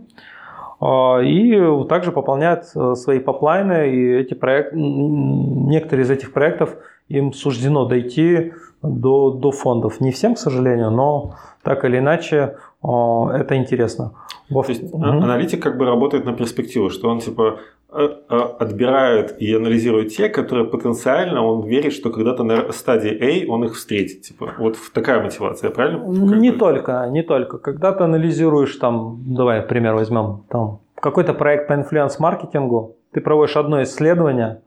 А, 0.81 1.19
и 1.21 1.85
также 1.89 2.11
пополняют 2.11 2.65
э, 2.75 2.95
свои 2.95 3.19
поплайны, 3.19 3.91
и 3.91 4.15
эти 4.15 4.35
проекты, 4.35 4.77
некоторые 4.77 6.05
из 6.05 6.11
этих 6.11 6.33
проектов 6.33 6.77
им 7.09 7.33
суждено 7.33 7.85
дойти 7.85 8.53
до, 8.83 9.31
до 9.31 9.51
фондов. 9.51 10.01
Не 10.01 10.11
всем, 10.11 10.35
к 10.35 10.39
сожалению, 10.39 10.91
но 10.91 11.35
так 11.63 11.85
или 11.85 11.99
иначе 11.99 12.57
это 12.83 13.57
интересно. 13.57 14.13
То 14.49 14.65
есть 14.69 14.83
угу. 14.83 15.05
аналитик 15.05 15.63
как 15.63 15.77
бы 15.77 15.85
работает 15.85 16.25
на 16.25 16.33
перспективу, 16.33 16.89
что 16.89 17.09
он 17.11 17.21
типа 17.21 17.59
э, 17.93 18.09
э, 18.29 18.37
отбирает 18.59 19.41
и 19.43 19.55
анализирует 19.55 20.09
те, 20.17 20.29
которые 20.29 20.67
потенциально 20.67 21.45
он 21.45 21.67
верит, 21.67 21.93
что 21.93 22.11
когда-то 22.11 22.45
на 22.45 22.73
стадии 22.73 23.47
A 23.47 23.53
он 23.53 23.65
их 23.65 23.75
встретит. 23.75 24.23
Типа, 24.23 24.55
вот 24.59 24.77
такая 24.93 25.23
мотивация, 25.23 25.71
правильно? 25.71 26.05
Не 26.37 26.53
только, 26.53 27.07
не 27.11 27.23
только. 27.23 27.59
Когда 27.59 27.93
ты 27.93 28.05
анализируешь 28.05 28.77
там, 28.77 29.21
давай 29.27 29.63
пример 29.63 29.95
возьмем, 29.95 30.45
там 30.49 30.81
какой-то 31.01 31.35
проект 31.35 31.69
по 31.69 31.75
инфлюенс-маркетингу, 31.75 32.97
ты 33.13 33.21
проводишь 33.21 33.57
одно 33.57 33.83
исследование, 33.83 34.61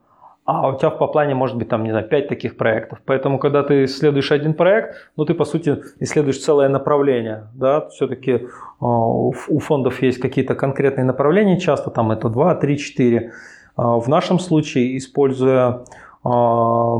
а 0.44 0.68
у 0.68 0.76
тебя 0.76 0.90
в 0.90 1.06
плане 1.06 1.34
может 1.34 1.56
быть 1.56 1.68
там, 1.68 1.84
не 1.84 1.90
знаю, 1.90 2.08
5 2.08 2.28
таких 2.28 2.56
проектов. 2.56 2.98
Поэтому, 3.06 3.38
когда 3.38 3.62
ты 3.62 3.84
исследуешь 3.84 4.30
один 4.30 4.54
проект, 4.54 4.94
ну, 5.16 5.24
ты, 5.24 5.32
по 5.34 5.44
сути, 5.44 5.82
исследуешь 6.00 6.38
целое 6.38 6.68
направление, 6.68 7.48
да, 7.54 7.88
все-таки 7.88 8.32
э, 8.32 8.44
у 8.80 9.58
фондов 9.60 10.02
есть 10.02 10.18
какие-то 10.20 10.54
конкретные 10.54 11.04
направления, 11.04 11.58
часто 11.58 11.90
там 11.90 12.10
это 12.10 12.28
2, 12.28 12.54
3, 12.56 12.78
4. 12.78 13.32
В 13.76 14.08
нашем 14.08 14.38
случае, 14.38 14.96
используя, 14.96 15.84
а, 16.22 16.96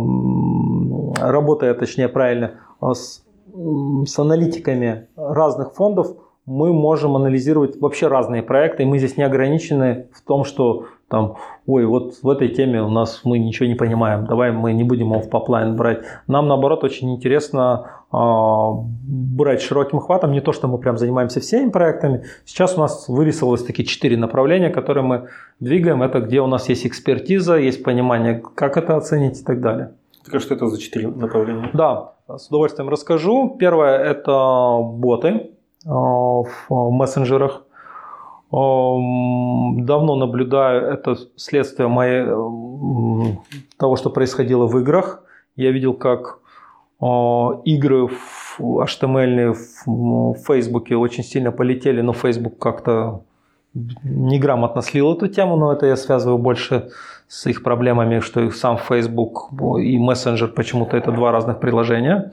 работая, 1.21 1.73
точнее, 1.75 2.09
правильно, 2.09 2.55
с, 2.83 3.25
с 4.07 4.19
аналитиками 4.19 5.07
разных 5.17 5.75
фондов, 5.75 6.17
мы 6.47 6.73
можем 6.73 7.17
анализировать 7.17 7.81
вообще 7.81 8.09
разные 8.09 8.43
проекты, 8.43 8.83
и 8.83 8.87
мы 8.87 8.99
здесь 8.99 9.17
не 9.17 9.23
ограничены 9.23 10.09
в 10.13 10.21
том, 10.23 10.45
что 10.45 10.87
там, 11.15 11.37
ой, 11.67 11.87
вот 11.87 12.15
в 12.23 12.29
этой 12.29 12.49
теме 12.49 12.83
у 12.83 12.89
нас 12.89 13.21
мы 13.23 13.39
ничего 13.39 13.69
не 13.69 13.77
понимаем, 13.77 14.27
давай 14.27 14.51
мы 14.51 14.73
не 14.73 14.83
будем 14.83 15.13
его 15.13 15.21
в 15.21 15.31
поплайн 15.31 15.77
брать. 15.77 16.01
Нам, 16.27 16.49
наоборот, 16.49 16.83
очень 16.83 17.15
интересно 17.15 17.87
э, 18.13 18.17
брать 18.17 19.63
широким 19.63 20.01
хватом, 20.01 20.33
не 20.33 20.41
то, 20.41 20.53
что 20.53 20.67
мы 20.67 20.79
прям 20.79 20.99
занимаемся 20.99 21.39
всеми 21.39 21.71
проектами. 21.71 22.25
Сейчас 22.45 22.77
у 22.77 22.81
нас 22.81 23.09
вырисовалось 23.09 23.63
такие 23.63 23.85
четыре 23.87 24.17
направления, 24.17 24.71
которые 24.71 25.05
мы 25.05 25.29
двигаем. 25.61 26.03
Это 26.03 26.19
где 26.19 26.41
у 26.41 26.49
нас 26.49 26.69
есть 26.69 26.85
экспертиза, 26.85 27.59
есть 27.59 27.85
понимание, 27.85 28.43
как 28.57 28.77
это 28.77 28.97
оценить 28.97 29.41
и 29.41 29.45
так 29.45 29.61
далее. 29.61 29.93
Так 30.25 30.35
а 30.35 30.41
что 30.41 30.55
это 30.55 30.67
за 30.67 30.81
четыре 30.81 31.07
направления? 31.07 31.71
Да, 31.75 32.15
с 32.27 32.49
удовольствием 32.49 32.89
расскажу. 32.89 33.57
Первое– 33.57 33.99
это 34.13 34.81
боты 34.83 35.29
э, 35.29 35.89
в 35.89 36.45
мессенджерах. 36.69 37.63
Давно 38.55 40.15
наблюдаю 40.15 40.87
это 40.87 41.17
следствие 41.35 41.89
моей, 41.89 42.25
того, 43.79 43.97
что 43.97 44.11
происходило 44.11 44.67
в 44.67 44.79
играх. 44.79 45.25
Я 45.57 45.73
видел, 45.73 45.95
как 45.95 46.39
игры 47.01 48.07
в 48.07 48.61
HTML 48.61 49.57
в 49.87 50.35
Фейсбуке 50.47 50.95
очень 50.95 51.25
сильно 51.25 51.51
полетели, 51.51 52.01
но 52.01 52.13
Facebook 52.13 52.59
как-то 52.59 53.23
неграмотно 54.05 54.83
слил 54.83 55.15
эту 55.15 55.27
тему, 55.27 55.57
но 55.57 55.73
это 55.73 55.87
я 55.87 55.97
связываю 55.97 56.39
больше 56.39 56.91
с 57.27 57.47
их 57.47 57.65
проблемами, 57.65 58.21
что 58.21 58.41
их 58.41 58.55
сам 58.55 58.79
Facebook 58.79 59.49
и 59.81 59.99
мессенджер 59.99 60.53
почему-то 60.53 60.97
это 60.97 61.11
два 61.11 61.33
разных 61.33 61.59
приложения. 61.59 62.31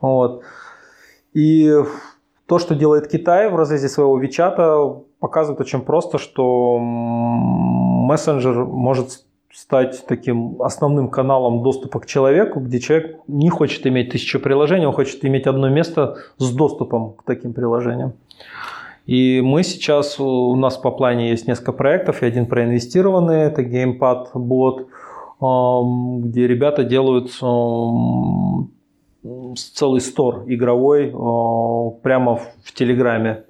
Вот. 0.00 0.42
И 1.34 1.72
то, 2.46 2.58
что 2.58 2.74
делает 2.74 3.06
Китай 3.06 3.48
в 3.48 3.54
разрезе 3.54 3.88
своего 3.88 4.18
Вичата, 4.18 4.76
показывает 5.22 5.60
очень 5.60 5.80
просто, 5.82 6.18
что 6.18 6.78
мессенджер 6.80 8.64
может 8.64 9.24
стать 9.52 10.04
таким 10.08 10.60
основным 10.60 11.08
каналом 11.08 11.62
доступа 11.62 12.00
к 12.00 12.06
человеку, 12.06 12.58
где 12.58 12.80
человек 12.80 13.20
не 13.28 13.48
хочет 13.48 13.86
иметь 13.86 14.10
тысячу 14.10 14.40
приложений, 14.40 14.86
он 14.86 14.92
хочет 14.94 15.24
иметь 15.24 15.46
одно 15.46 15.68
место 15.68 16.16
с 16.38 16.52
доступом 16.52 17.12
к 17.12 17.22
таким 17.22 17.52
приложениям. 17.52 18.14
И 19.06 19.40
мы 19.44 19.62
сейчас, 19.62 20.18
у 20.18 20.56
нас 20.56 20.76
по 20.76 20.90
плане 20.90 21.30
есть 21.30 21.46
несколько 21.46 21.72
проектов, 21.72 22.22
и 22.22 22.26
один 22.26 22.46
проинвестированный, 22.46 23.42
это 23.42 23.62
GamePad 23.62 24.26
бот, 24.34 24.88
где 26.24 26.48
ребята 26.48 26.82
делают 26.82 27.30
целый 29.56 30.00
стор 30.00 30.42
игровой 30.46 31.12
прямо 32.02 32.40
в 32.64 32.72
Телеграме. 32.74 33.44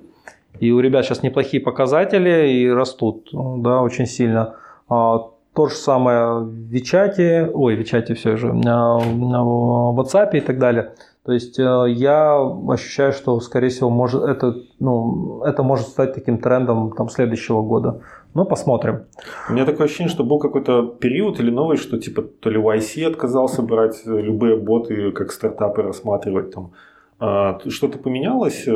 И 0.63 0.71
у 0.71 0.79
ребят 0.79 1.05
сейчас 1.05 1.25
неплохие 1.25 1.61
показатели 1.61 2.53
и 2.53 2.71
растут, 2.71 3.31
да, 3.33 3.83
очень 3.83 4.07
сильно. 4.07 4.55
А, 4.89 5.31
то 5.55 5.67
же 5.67 5.75
самое 5.75 6.39
в 6.39 6.53
Вичате, 6.71 7.51
ой, 7.53 7.75
Вичате 7.75 8.15
все 8.15 8.37
же, 8.37 8.55
а, 8.67 8.99
в 8.99 9.99
WhatsApp 9.99 10.37
и 10.37 10.41
так 10.41 10.61
далее. 10.61 10.95
То 11.25 11.33
есть 11.33 11.59
э, 11.59 11.87
я 11.89 12.39
ощущаю, 12.69 13.13
что, 13.13 13.41
скорее 13.41 13.71
всего, 13.71 13.91
может, 13.91 14.23
это, 14.23 14.55
ну, 14.79 15.43
это 15.45 15.65
может 15.65 15.89
стать 15.89 16.15
таким 16.15 16.39
трендом 16.39 16.93
там, 16.97 17.09
следующего 17.09 17.63
года. 17.63 18.01
Ну, 18.35 18.45
посмотрим. 18.45 19.07
У 19.49 19.55
меня 19.55 19.65
такое 19.65 19.87
ощущение, 19.87 20.13
что 20.13 20.23
был 20.23 20.39
какой-то 20.39 20.87
период 21.01 21.41
или 21.41 21.51
новый, 21.51 21.77
что 21.77 21.99
типа 21.99 22.23
то 22.23 22.51
ли 22.51 22.61
YC 22.61 23.05
отказался 23.07 23.63
брать 23.63 24.03
любые 24.07 24.57
боты 24.57 25.11
как 25.11 25.33
стартапы 25.33 25.83
рассматривать. 25.83 26.53
Там. 26.55 26.71
А, 27.19 27.59
что-то 27.69 27.99
поменялось? 27.99 28.69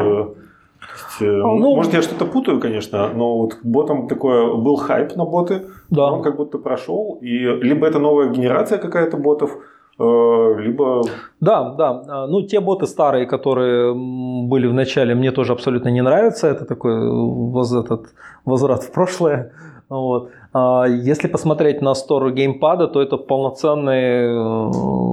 Э, 1.21 1.25
э, 1.25 1.41
а, 1.41 1.47
ну, 1.47 1.75
может, 1.77 1.95
я 1.95 2.03
что-то 2.03 2.25
путаю, 2.25 2.61
конечно, 2.61 3.09
но 3.15 3.39
вот 3.39 3.59
ботом 3.63 4.09
такое 4.09 4.55
был 4.55 4.77
хайп 4.77 5.17
на 5.17 5.25
боты, 5.25 5.67
да. 5.91 6.13
он 6.13 6.23
как 6.23 6.37
будто 6.37 6.59
прошел, 6.59 7.19
и 7.21 7.39
либо 7.63 7.87
это 7.87 7.99
новая 7.99 8.31
генерация 8.31 8.79
какая-то 8.79 9.17
ботов, 9.17 9.51
э, 9.99 10.55
либо... 10.59 11.03
Да, 11.41 11.75
да. 11.75 12.03
А, 12.09 12.27
ну, 12.27 12.43
те 12.43 12.61
боты 12.61 12.87
старые, 12.87 13.27
которые 13.27 13.95
были 13.95 14.67
в 14.67 14.75
начале, 14.75 15.15
мне 15.15 15.33
тоже 15.33 15.53
абсолютно 15.53 15.89
не 15.89 16.03
нравятся. 16.03 16.49
Это 16.49 16.65
такой 16.65 17.09
воз, 17.09 17.73
этот, 17.73 18.15
возврат 18.45 18.83
в 18.83 18.93
прошлое. 18.93 19.53
Вот. 19.89 20.31
А 20.59 20.87
если 20.87 21.29
посмотреть 21.29 21.83
на 21.83 21.95
сторону 21.95 22.35
геймпада, 22.35 22.87
то 22.89 23.03
это 23.03 23.19
полноценный, 23.19 24.03
э, 24.25 24.71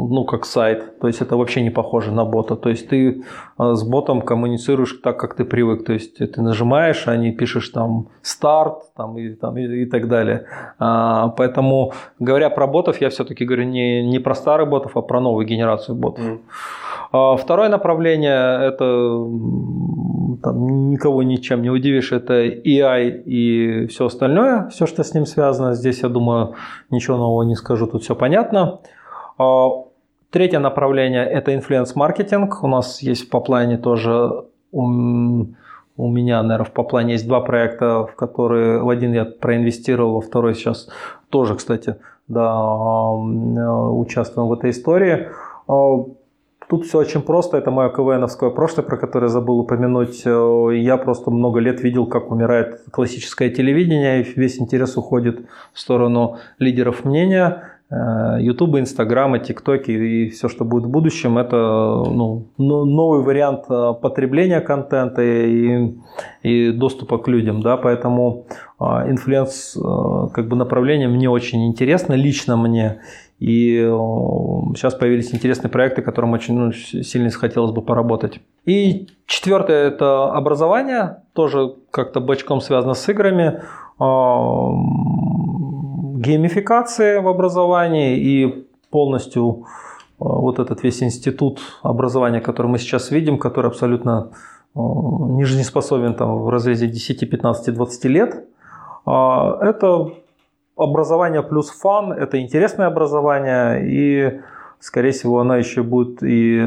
ну, 0.10 0.26
как 0.26 0.46
сайт. 0.46 1.00
То 1.02 1.08
есть 1.08 1.22
это 1.22 1.36
вообще 1.36 1.62
не 1.62 1.70
похоже 1.70 2.12
на 2.12 2.24
бота. 2.24 2.56
То 2.56 2.70
есть 2.70 2.88
ты 2.88 3.24
э, 3.60 3.74
с 3.74 3.84
ботом 3.84 4.22
коммуницируешь 4.22 5.02
так, 5.04 5.20
как 5.20 5.36
ты 5.36 5.44
привык. 5.44 5.86
То 5.86 5.94
есть 5.94 6.18
ты 6.18 6.42
нажимаешь, 6.42 7.08
а 7.08 7.18
не 7.18 7.32
пишешь 7.32 7.70
там 7.70 8.08
старт 8.22 8.94
там, 8.96 9.18
и, 9.18 9.36
там, 9.36 9.58
и, 9.58 9.82
и 9.82 9.86
так 9.86 10.08
далее. 10.08 10.46
А, 10.80 11.28
поэтому, 11.28 11.92
говоря 12.20 12.50
про 12.50 12.68
ботов, 12.68 13.02
я 13.02 13.10
все-таки 13.10 13.46
говорю 13.46 13.66
не, 13.66 14.08
не 14.08 14.20
про 14.20 14.36
старых 14.36 14.70
ботов, 14.70 14.96
а 14.96 15.02
про 15.02 15.20
новую 15.20 15.46
генерацию 15.46 15.96
ботов. 15.96 16.24
Mm. 16.24 16.40
А, 17.12 17.36
второе 17.36 17.70
направление– 17.70 18.68
это 18.70 18.86
там, 20.44 20.90
никого 20.90 21.24
ничем 21.24 21.62
не 21.62 21.70
удивишь, 21.70 22.12
это 22.12 22.46
AI 22.46 23.24
и 23.24 23.88
все 23.88 24.06
остальное, 24.06 24.68
все, 24.68 24.86
что 24.86 25.04
с 25.04 25.14
ним 25.14 25.26
связано. 25.26 25.74
Здесь, 25.74 26.04
я 26.04 26.10
думаю, 26.10 26.56
ничего 26.90 27.18
нового 27.18 27.44
не 27.44 27.56
скажу, 27.56 27.88
тут 27.88 28.04
все 28.04 28.16
понятно. 28.16 28.80
А, 29.38 29.70
третье 30.30 30.60
направление– 30.60 31.26
это 31.32 31.56
инфлюенс-маркетинг. 31.56 32.64
У 32.64 32.68
нас 32.68 33.02
есть 33.02 33.30
по 33.30 33.40
плане 33.40 33.78
тоже 33.78 34.46
у 35.96 36.08
меня, 36.08 36.42
наверное, 36.42 36.72
по 36.72 36.84
плане 36.84 37.14
есть 37.14 37.28
два 37.28 37.42
проекта, 37.42 38.08
в 38.08 38.16
которые 38.16 38.82
в 38.82 38.90
один 38.90 39.14
я 39.14 39.26
проинвестировал, 39.26 40.16
во 40.16 40.22
второй 40.22 40.56
сейчас 40.56 40.90
тоже, 41.30 41.56
кстати, 41.56 41.98
да, 42.28 43.12
участвуем 43.12 44.50
в 44.50 44.54
этой 44.54 44.72
истории. 44.72 45.30
Тут 46.74 46.88
все 46.88 46.98
очень 46.98 47.22
просто. 47.22 47.58
Это 47.58 47.70
мое 47.70 47.90
КВНовское 47.90 48.50
прошлое, 48.50 48.84
про 48.84 48.98
которое 48.98 49.28
забыл 49.28 49.60
упомянуть. 49.60 50.24
Я 50.26 50.98
просто 50.98 51.30
много 51.30 51.60
лет 51.60 51.84
видел, 51.84 52.08
как 52.08 52.32
умирает 52.32 52.82
классическое 52.90 53.52
телевидение, 53.52 54.24
и 54.24 54.40
весь 54.40 54.60
интерес 54.60 54.98
уходит 54.98 55.46
в 55.72 55.80
сторону 55.80 56.38
лидеров 56.58 57.06
мнения. 57.06 57.62
Ютуба, 58.40 58.80
Инстаграма, 58.80 59.38
ТикТоки 59.38 59.92
и 59.92 60.30
все, 60.30 60.50
что 60.50 60.66
будет 60.66 60.86
в 60.86 60.90
будущем, 60.90 61.38
это 61.38 61.58
ну, 61.58 62.48
новый 62.58 63.22
вариант 63.22 63.66
э, 63.70 63.94
потребления 64.02 64.62
контента 64.62 65.22
и, 65.22 65.94
и 66.42 66.72
доступа 66.72 67.20
к 67.20 67.28
людям. 67.28 67.62
Да? 67.62 67.78
Поэтому 67.78 68.48
э, 68.80 68.84
influence 68.84 69.78
э, 69.78 70.30
как 70.34 70.48
бы 70.48 70.56
направление 70.56 71.08
мне 71.08 71.30
очень 71.30 71.68
интересно, 71.68 72.14
лично 72.14 72.58
мне. 72.58 73.02
И 73.40 73.76
сейчас 74.76 74.96
появились 74.96 75.34
интересные 75.34 75.70
проекты, 75.70 76.02
которым 76.02 76.34
очень 76.34 76.58
ну, 76.58 76.72
сильно 76.72 77.30
хотелось 77.32 77.72
бы 77.72 77.82
поработать. 77.82 78.40
И 78.66 79.08
четвертое– 79.26 79.88
это 79.90 80.32
образование, 80.32 81.24
тоже 81.34 81.76
как-то 81.92 82.22
бочком 82.22 82.62
связано 82.62 82.94
с 82.94 83.10
играми 83.10 83.62
геймификация 86.24 87.22
в 87.22 87.28
образовании 87.28 88.18
и 88.18 88.68
полностью 88.90 89.64
э, 89.64 89.64
вот 90.18 90.60
этот 90.60 90.84
весь 90.84 91.04
институт 91.04 91.60
образования, 91.82 92.42
который 92.42 92.68
мы 92.68 92.78
сейчас 92.78 93.12
видим, 93.12 93.38
который 93.38 93.68
абсолютно 93.68 94.30
э, 94.76 94.80
не 94.80 95.44
жизнеспособен 95.44 96.16
там, 96.16 96.44
в 96.44 96.50
разрезе 96.50 96.88
10, 96.88 97.30
15, 97.30 97.74
20 97.74 98.06
лет, 98.06 98.46
а, 99.06 99.58
это 99.62 100.14
образование 100.76 101.44
плюс 101.44 101.70
фан, 101.70 102.12
это 102.12 102.42
интересное 102.42 102.88
образование, 102.88 103.82
и, 103.86 104.42
скорее 104.80 105.12
всего, 105.12 105.40
оно 105.40 105.56
еще 105.58 105.84
будет 105.84 106.24
и 106.24 106.66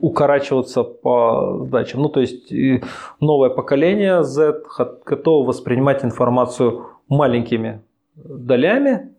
укорачиваться 0.00 0.82
по 0.82 1.58
задачам. 1.64 2.02
Ну, 2.02 2.08
то 2.08 2.20
есть 2.20 2.52
новое 3.20 3.50
поколение 3.50 4.22
Z 4.22 4.62
готово 5.04 5.46
воспринимать 5.48 6.04
информацию 6.04 6.86
маленькими 7.08 7.80
долями, 8.14 9.14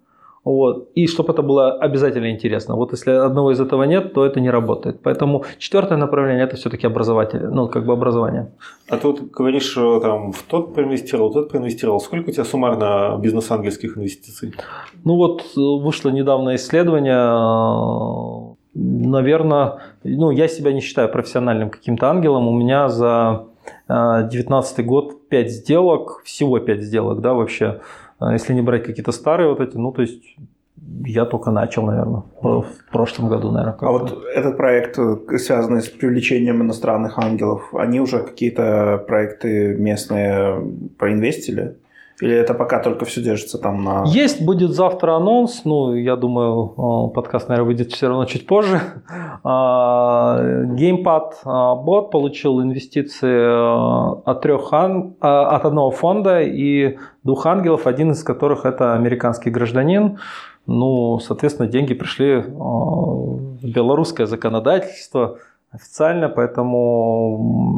вот, 0.52 0.90
и 0.96 1.08
чтобы 1.08 1.34
это 1.34 1.42
было 1.42 1.74
обязательно 1.74 2.32
интересно. 2.32 2.76
Вот 2.76 2.92
если 2.92 3.12
одного 3.12 3.52
из 3.52 3.60
этого 3.60 3.84
нет, 3.84 4.14
то 4.14 4.26
это 4.26 4.40
не 4.40 4.50
работает. 4.50 5.02
Поэтому 5.04 5.44
четвертое 5.58 5.98
направление 5.98 6.46
это 6.46 6.56
все-таки 6.56 6.88
образователь, 6.88 7.48
ну, 7.48 7.68
как 7.68 7.86
бы 7.86 7.94
образование. 7.94 8.52
А 8.90 8.98
ты 8.98 9.08
вот 9.08 9.22
говоришь, 9.22 9.74
там, 9.74 10.32
в 10.32 10.44
тот 10.44 10.74
проинвестировал, 10.74 11.30
в 11.30 11.34
тот 11.34 11.50
проинвестировал. 11.50 12.00
Сколько 12.00 12.30
у 12.30 12.32
тебя 12.32 12.46
суммарно 12.46 13.18
бизнес-ангельских 13.20 13.98
инвестиций? 13.98 14.54
Ну 15.04 15.16
вот 15.16 15.44
вышло 15.56 16.10
недавно 16.10 16.56
исследование, 16.56 18.56
наверное, 18.74 19.80
ну, 20.04 20.32
я 20.32 20.48
себя 20.48 20.72
не 20.72 20.82
считаю 20.82 21.10
профессиональным 21.10 21.70
каким-то 21.70 22.10
ангелом. 22.10 22.48
У 22.48 22.54
меня 22.54 22.90
за 22.90 23.46
2019 23.88 24.86
год 24.86 25.28
5 25.30 25.52
сделок, 25.52 26.22
всего 26.24 26.60
5 26.60 26.82
сделок, 26.82 27.20
да, 27.20 27.34
вообще 27.34 27.82
если 28.22 28.54
не 28.54 28.62
брать 28.62 28.84
какие-то 28.84 29.12
старые 29.12 29.50
вот 29.50 29.60
эти, 29.60 29.78
ну, 29.78 29.92
то 29.92 30.02
есть 30.02 30.38
я 31.06 31.26
только 31.26 31.52
начал, 31.52 31.86
наверное, 31.86 32.24
в 32.42 32.66
прошлом 32.92 33.30
году, 33.30 33.52
наверное. 33.52 33.78
А 33.80 33.92
вот 33.92 34.26
этот 34.34 34.58
проект, 34.58 34.98
э, 34.98 35.38
связанный 35.38 35.82
с 35.82 35.90
привлечением 35.90 36.62
иностранных 36.62 37.18
ангелов, 37.18 37.74
они 37.74 38.00
уже 38.00 38.20
какие-то 38.20 39.04
проекты 39.08 39.76
местные 39.76 40.62
проинвестили? 40.98 41.76
Или 42.20 42.34
это 42.36 42.56
пока 42.56 42.80
только 42.80 43.06
все 43.06 43.22
держится 43.22 43.60
там 43.60 43.84
на... 43.84 44.04
Есть, 44.08 44.44
будет 44.44 44.72
завтра 44.72 45.18
анонс. 45.18 45.62
Ну, 45.66 45.94
я 45.94 46.16
думаю, 46.16 47.10
подкаст, 47.10 47.48
наверное, 47.48 47.68
выйдет 47.68 47.92
все 47.92 48.08
равно 48.08 48.26
чуть 48.26 48.48
позже. 48.48 48.82
Геймпад 49.44 51.42
а, 51.46 51.76
бот 51.76 52.10
получил 52.10 52.60
инвестиции 52.62 53.38
а, 53.40 54.20
от, 54.26 54.42
трех, 54.42 54.70
а, 54.74 55.10
от 55.56 55.66
одного 55.66 55.92
фонда 55.92 56.42
и 56.42 56.98
двух 57.24 57.46
ангелов, 57.46 57.86
один 57.86 58.10
из 58.12 58.24
которых 58.24 58.66
это 58.66 58.96
американский 58.96 59.52
гражданин. 59.52 60.18
Ну, 60.66 61.20
соответственно, 61.20 61.70
деньги 61.70 61.94
пришли 61.94 62.38
в 62.38 63.60
белорусское 63.64 64.26
законодательство 64.26 65.38
официально, 65.72 66.30
поэтому 66.30 67.78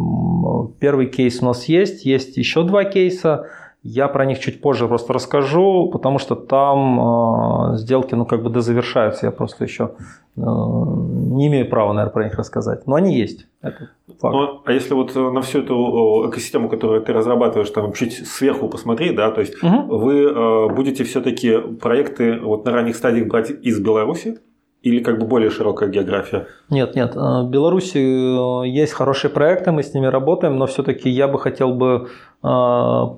первый 0.79 1.07
кейс 1.07 1.41
у 1.41 1.45
нас 1.45 1.65
есть, 1.65 2.05
есть 2.05 2.37
еще 2.37 2.63
два 2.63 2.85
кейса. 2.85 3.47
Я 3.81 4.09
про 4.09 4.25
них 4.25 4.39
чуть 4.39 4.61
позже 4.61 4.87
просто 4.87 5.13
расскажу, 5.13 5.89
потому 5.91 6.19
что 6.19 6.35
там 6.35 7.71
э, 7.73 7.77
сделки, 7.77 8.13
ну, 8.13 8.25
как 8.25 8.43
бы 8.43 8.49
дозавершаются. 8.49 9.27
Я 9.27 9.31
просто 9.31 9.63
еще 9.63 9.91
э, 10.35 10.41
не 10.41 11.47
имею 11.47 11.69
права, 11.69 11.93
наверное, 11.93 12.13
про 12.13 12.23
них 12.25 12.35
рассказать. 12.35 12.87
Но 12.87 12.95
они 12.95 13.15
есть. 13.15 13.47
Это 13.61 13.89
факт. 14.19 14.35
Ну, 14.35 14.61
а 14.65 14.71
если 14.73 14.93
вот 14.93 15.15
на 15.15 15.41
всю 15.41 15.59
эту 15.59 16.29
экосистему, 16.29 16.67
которую 16.67 17.01
ты 17.01 17.13
разрабатываешь, 17.13 17.69
там 17.69 17.93
чуть 17.93 18.27
сверху 18.27 18.67
посмотреть, 18.67 19.15
да, 19.15 19.31
то 19.31 19.39
есть 19.39 19.63
угу. 19.63 19.97
вы 19.97 20.23
э, 20.23 20.69
будете 20.73 21.05
все-таки 21.05 21.57
проекты 21.79 22.37
вот 22.37 22.65
на 22.65 22.71
ранних 22.71 22.97
стадиях 22.97 23.27
брать 23.27 23.49
из 23.49 23.79
Беларуси? 23.79 24.39
Или 24.81 25.03
как 25.03 25.19
бы 25.19 25.25
более 25.25 25.49
широкая 25.49 25.89
география? 25.89 26.47
Нет, 26.69 26.95
нет. 26.95 27.13
Э, 27.13 27.43
в 27.43 27.49
Беларуси 27.49 27.97
э, 27.97 28.67
есть 28.67 28.93
хорошие 28.93 29.29
проекты, 29.29 29.71
мы 29.71 29.83
с 29.83 29.93
ними 29.93 30.05
работаем, 30.05 30.57
но 30.57 30.67
все-таки 30.67 31.09
я 31.09 31.27
бы 31.27 31.37
хотел 31.37 31.73
бы, 31.73 32.07
э, 32.41 32.47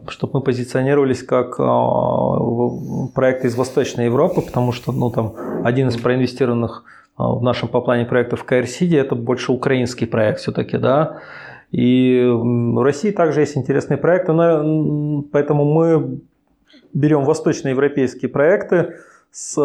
чтобы 0.07 0.33
мы 0.33 0.41
позиционировались 0.41 1.21
как 1.21 1.57
проекты 3.13 3.47
из 3.47 3.55
Восточной 3.55 4.05
Европы, 4.05 4.41
потому 4.41 4.71
что 4.71 4.91
ну, 4.91 5.11
там, 5.11 5.35
один 5.63 5.89
из 5.89 5.97
проинвестированных 5.97 6.83
в 7.17 7.43
нашем 7.43 7.67
по 7.67 7.81
плане 7.81 8.05
проектов 8.05 8.43
КРСИДи 8.43 8.95
это 8.95 9.13
больше 9.13 9.51
украинский 9.51 10.07
проект 10.07 10.39
все-таки, 10.39 10.77
да. 10.77 11.19
И 11.71 12.27
в 12.27 12.83
России 12.83 13.11
также 13.11 13.41
есть 13.41 13.55
интересные 13.55 13.97
проекты, 13.97 14.33
но 14.33 15.23
поэтому 15.31 15.65
мы 15.65 16.21
берем 16.93 17.23
восточноевропейские 17.23 18.29
проекты 18.29 18.95
с 19.31 19.55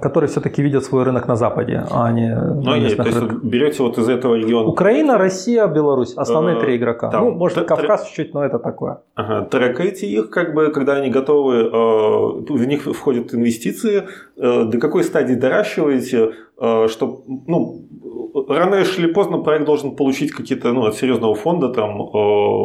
которые 0.00 0.28
все-таки 0.28 0.62
видят 0.62 0.84
свой 0.84 1.02
рынок 1.04 1.28
на 1.28 1.36
Западе, 1.36 1.84
а 1.90 2.10
не 2.12 2.34
ну, 2.34 2.76
нет, 2.76 2.96
то 2.96 3.02
есть 3.02 3.20
берете 3.42 3.82
вот 3.82 3.98
из 3.98 4.08
этого 4.08 4.34
региона. 4.36 4.66
Украина, 4.68 5.18
Россия, 5.18 5.66
Беларусь, 5.66 6.14
основные 6.16 6.56
э, 6.56 6.60
три 6.60 6.76
игрока. 6.76 7.10
Там, 7.10 7.24
ну, 7.24 7.30
может, 7.32 7.58
т- 7.58 7.64
Кавказ 7.64 8.06
чуть-чуть, 8.06 8.32
но 8.34 8.44
это 8.44 8.58
такое. 8.58 9.02
Ага, 9.14 9.44
трекаете 9.44 10.06
их, 10.06 10.30
как 10.30 10.54
бы, 10.54 10.70
когда 10.70 10.94
они 10.94 11.10
готовы, 11.10 11.56
э, 11.56 11.68
в 11.70 12.66
них 12.66 12.82
входят 12.84 13.34
инвестиции, 13.34 14.04
э, 14.36 14.64
до 14.64 14.78
какой 14.78 15.04
стадии 15.04 15.34
доращиваете, 15.34 16.32
чтобы, 16.88 17.18
ну, 17.48 17.84
рано 18.48 18.74
или 18.74 19.06
поздно 19.12 19.38
проект 19.38 19.66
должен 19.66 19.96
получить 19.96 20.32
какие-то, 20.32 20.72
ну, 20.72 20.86
от 20.86 20.94
серьезного 20.94 21.34
фонда, 21.34 21.68
там, 21.68 22.10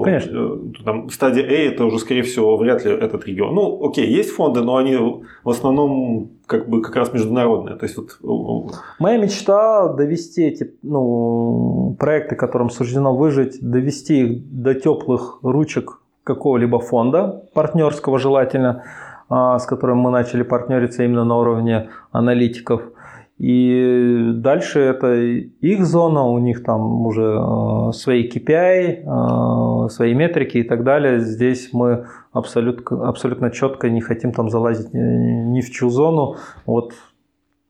Конечно. 0.04 0.38
Э, 0.38 0.84
там, 0.84 1.10
стадия 1.10 1.44
A, 1.44 1.72
это 1.72 1.86
уже, 1.86 2.00
скорее 2.00 2.24
всего, 2.24 2.58
вряд 2.58 2.86
ли 2.86 2.92
этот 2.92 3.26
регион. 3.26 3.56
Ну, 3.56 3.88
окей, 3.88 4.08
есть 4.08 4.32
фонды, 4.32 4.62
но 4.62 4.78
они 4.78 4.96
в 5.44 5.50
основном 5.50 6.32
как 6.46 6.68
бы 6.68 6.82
как 6.82 6.96
раз 6.96 7.14
международные. 7.14 7.76
То 7.76 7.86
есть, 7.86 7.98
вот... 7.98 8.74
Моя 9.00 9.18
мечта 9.18 9.94
довести 9.94 10.44
эти 10.44 10.74
ну, 10.82 11.96
проекты, 12.00 12.36
которым 12.36 12.70
суждено 12.70 13.16
выжить, 13.16 13.58
довести 13.62 14.22
их 14.22 14.62
до 14.62 14.74
теплых 14.74 15.40
ручек 15.44 16.02
какого-либо 16.24 16.80
фонда, 16.80 17.44
партнерского 17.54 18.20
желательно, 18.20 18.84
а, 19.30 19.60
с 19.60 19.66
которым 19.66 20.00
мы 20.00 20.12
начали 20.12 20.44
партнериться 20.44 21.04
именно 21.04 21.26
на 21.26 21.38
уровне 21.38 21.90
аналитиков– 22.12 22.82
и 23.40 24.32
дальше 24.34 24.82
это 24.82 25.14
их 25.16 25.86
зона, 25.86 26.26
у 26.26 26.40
них 26.40 26.62
там 26.62 27.06
уже 27.06 27.24
э, 27.24 27.92
свои 27.94 28.30
KPI, 28.30 29.06
э, 29.06 29.90
свои 29.90 30.14
метрики 30.14 30.58
и 30.58 30.64
так 30.64 30.84
далее. 30.84 31.22
Здесь 31.22 31.70
мы 31.72 32.06
абсолютно, 32.34 33.08
абсолютно 33.08 33.50
четко 33.50 33.90
не 33.90 34.02
хотим 34.02 34.34
там 34.34 34.50
залазить 34.50 34.94
ни 34.94 35.62
в 35.62 35.72
чью 35.72 35.90
зону. 35.90 36.36
Вот 36.66 36.94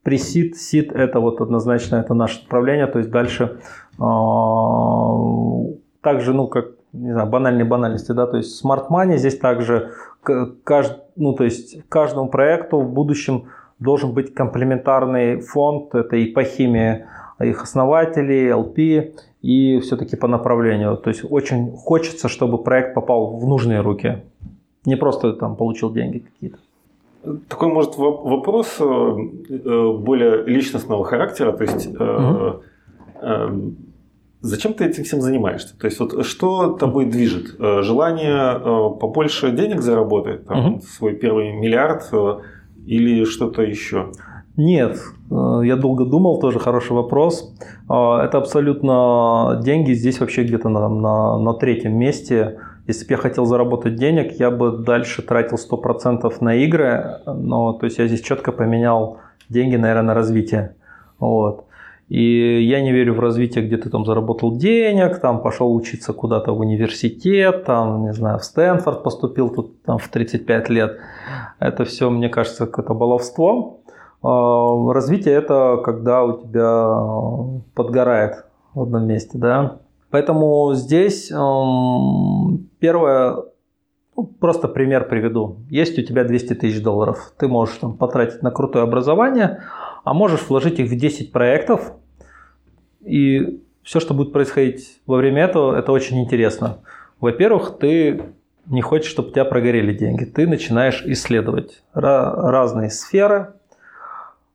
пресид, 0.02 0.58
сид 0.58 0.92
это 0.92 1.20
вот 1.20 1.40
однозначно 1.40 1.98
это 1.98 2.16
наше 2.16 2.42
направление. 2.42 2.88
То 2.88 2.98
есть 2.98 3.12
дальше 3.12 3.60
э, 4.00 4.04
также, 6.02 6.34
ну 6.34 6.48
как 6.48 6.80
не 6.94 7.12
знаю, 7.12 7.30
банальные 7.30 7.66
банальности, 7.66 8.12
да, 8.12 8.26
то 8.26 8.38
есть 8.38 8.66
Money 8.66 9.18
здесь 9.18 9.38
также 9.38 9.92
кажд, 10.24 11.04
ну, 11.16 11.34
то 11.34 11.44
есть 11.44 11.88
каждому 11.88 12.30
проекту 12.30 12.82
в 12.82 12.92
будущем 12.92 13.46
должен 13.80 14.14
быть 14.14 14.34
комплементарный 14.34 15.40
фонд, 15.40 15.96
это 15.96 16.16
и 16.16 16.26
по 16.26 16.44
химии 16.44 17.06
их 17.40 17.64
основателей, 17.64 18.50
LP, 18.50 19.14
и 19.42 19.80
все-таки 19.80 20.18
по 20.18 20.28
направлению. 20.28 20.98
То 20.98 21.10
есть 21.10 21.24
очень 21.30 21.72
хочется, 21.72 22.28
чтобы 22.28 22.62
проект 22.64 22.94
попал 22.94 23.38
в 23.38 23.48
нужные 23.48 23.82
руки, 23.82 24.24
не 24.86 24.98
просто 24.98 25.34
там 25.34 25.56
получил 25.56 25.94
деньги 25.94 26.20
какие-то. 26.20 26.58
Такой, 27.48 27.68
может, 27.68 27.98
вопрос 27.98 28.78
э, 28.80 28.84
э, 28.84 29.94
более 29.94 30.46
личностного 30.46 31.04
характера. 31.04 31.52
То 31.52 31.64
есть, 31.64 31.88
угу. 31.88 32.62
Зачем 34.42 34.74
ты 34.74 34.86
этим 34.86 35.04
всем 35.04 35.20
занимаешься? 35.20 35.78
То 35.78 35.86
есть 35.88 36.00
вот 36.00 36.26
что 36.26 36.72
тобой 36.74 37.06
движет? 37.06 37.56
Э, 37.60 37.82
желание 37.82 38.56
э, 38.56 39.00
побольше 39.00 39.52
денег 39.52 39.82
заработать, 39.82 40.46
там, 40.46 40.76
угу. 40.76 40.82
свой 40.82 41.14
первый 41.14 41.52
миллиард 41.52 42.08
э, 42.14 42.38
или 42.86 43.24
что-то 43.26 43.62
еще? 43.62 44.12
Нет, 44.58 45.00
я 45.30 45.78
долго 45.78 46.04
думал, 46.04 46.40
тоже 46.40 46.60
хороший 46.60 46.92
вопрос. 46.92 47.54
Это 47.86 48.32
абсолютно 48.34 49.62
деньги 49.64 49.94
здесь 49.94 50.20
вообще 50.20 50.44
где-то 50.44 50.68
на, 50.68 50.90
на, 50.90 51.38
на 51.38 51.54
третьем 51.54 51.98
месте. 51.98 52.60
Если 52.86 53.06
бы 53.06 53.12
я 53.12 53.18
хотел 53.18 53.46
заработать 53.46 53.96
денег, 53.96 54.34
я 54.40 54.52
бы 54.52 54.78
дальше 54.78 55.22
тратил 55.22 55.58
100% 55.58 56.34
на 56.42 56.56
игры. 56.56 57.20
Но 57.26 57.72
то 57.74 57.86
есть 57.86 58.00
я 58.00 58.08
здесь 58.08 58.22
четко 58.22 58.52
поменял 58.52 59.20
деньги, 59.48 59.78
наверное, 59.78 60.08
на 60.08 60.14
развитие. 60.14 60.76
Вот. 61.20 61.66
И 62.10 62.64
я 62.64 62.82
не 62.82 62.92
верю 62.92 63.14
в 63.14 63.20
развитие, 63.20 63.64
где 63.64 63.78
ты 63.78 63.92
там 63.92 64.04
заработал 64.04 64.58
денег, 64.58 65.20
там 65.20 65.42
пошел 65.42 65.74
учиться 65.76 66.12
куда-то 66.12 66.54
в 66.54 66.60
университет, 66.60 67.66
там, 67.66 68.02
не 68.02 68.14
знаю, 68.14 68.40
в 68.40 68.44
Стэнфорд 68.44 69.04
поступил 69.04 69.50
тут 69.50 69.84
там 69.84 70.00
в 70.00 70.08
35 70.08 70.70
лет. 70.70 70.98
Это 71.60 71.86
все, 71.86 72.10
мне 72.10 72.28
кажется, 72.30 72.66
какое-то 72.66 72.96
баловство. 72.96 73.82
А, 74.24 74.92
развитие 74.92 75.36
это 75.36 75.80
когда 75.86 76.24
у 76.24 76.42
тебя 76.42 77.64
подгорает 77.76 78.44
в 78.74 78.82
одном 78.82 79.06
месте, 79.06 79.38
да. 79.38 79.78
Поэтому 80.10 80.74
здесь 80.74 81.28
первое, 82.80 83.36
ну, 84.18 84.24
просто 84.40 84.68
пример 84.68 85.08
приведу. 85.08 85.58
Есть 85.70 86.00
у 86.00 86.02
тебя 86.02 86.24
200 86.24 86.56
тысяч 86.56 86.82
долларов, 86.82 87.34
ты 87.38 87.48
можешь 87.48 87.76
там 87.76 87.94
потратить 87.94 88.42
на 88.42 88.50
крутое 88.50 88.84
образование, 88.84 89.62
а 90.04 90.14
можешь 90.14 90.48
вложить 90.48 90.80
их 90.80 90.90
в 90.90 90.96
10 90.96 91.32
проектов, 91.32 91.94
и 93.02 93.62
все, 93.84 94.00
что 94.00 94.14
будет 94.14 94.34
происходить 94.34 95.02
во 95.06 95.18
время 95.18 95.44
этого, 95.44 95.76
это 95.76 95.92
очень 95.92 96.22
интересно. 96.22 96.80
Во-первых, 97.20 97.78
ты 97.80 98.22
не 98.68 98.82
хочешь, 98.82 99.10
чтобы 99.10 99.30
у 99.30 99.32
тебя 99.32 99.46
прогорели 99.46 99.94
деньги. 99.94 100.26
Ты 100.26 100.48
начинаешь 100.48 101.04
исследовать 101.06 101.84
разные 101.94 102.90
сферы. 102.90 103.54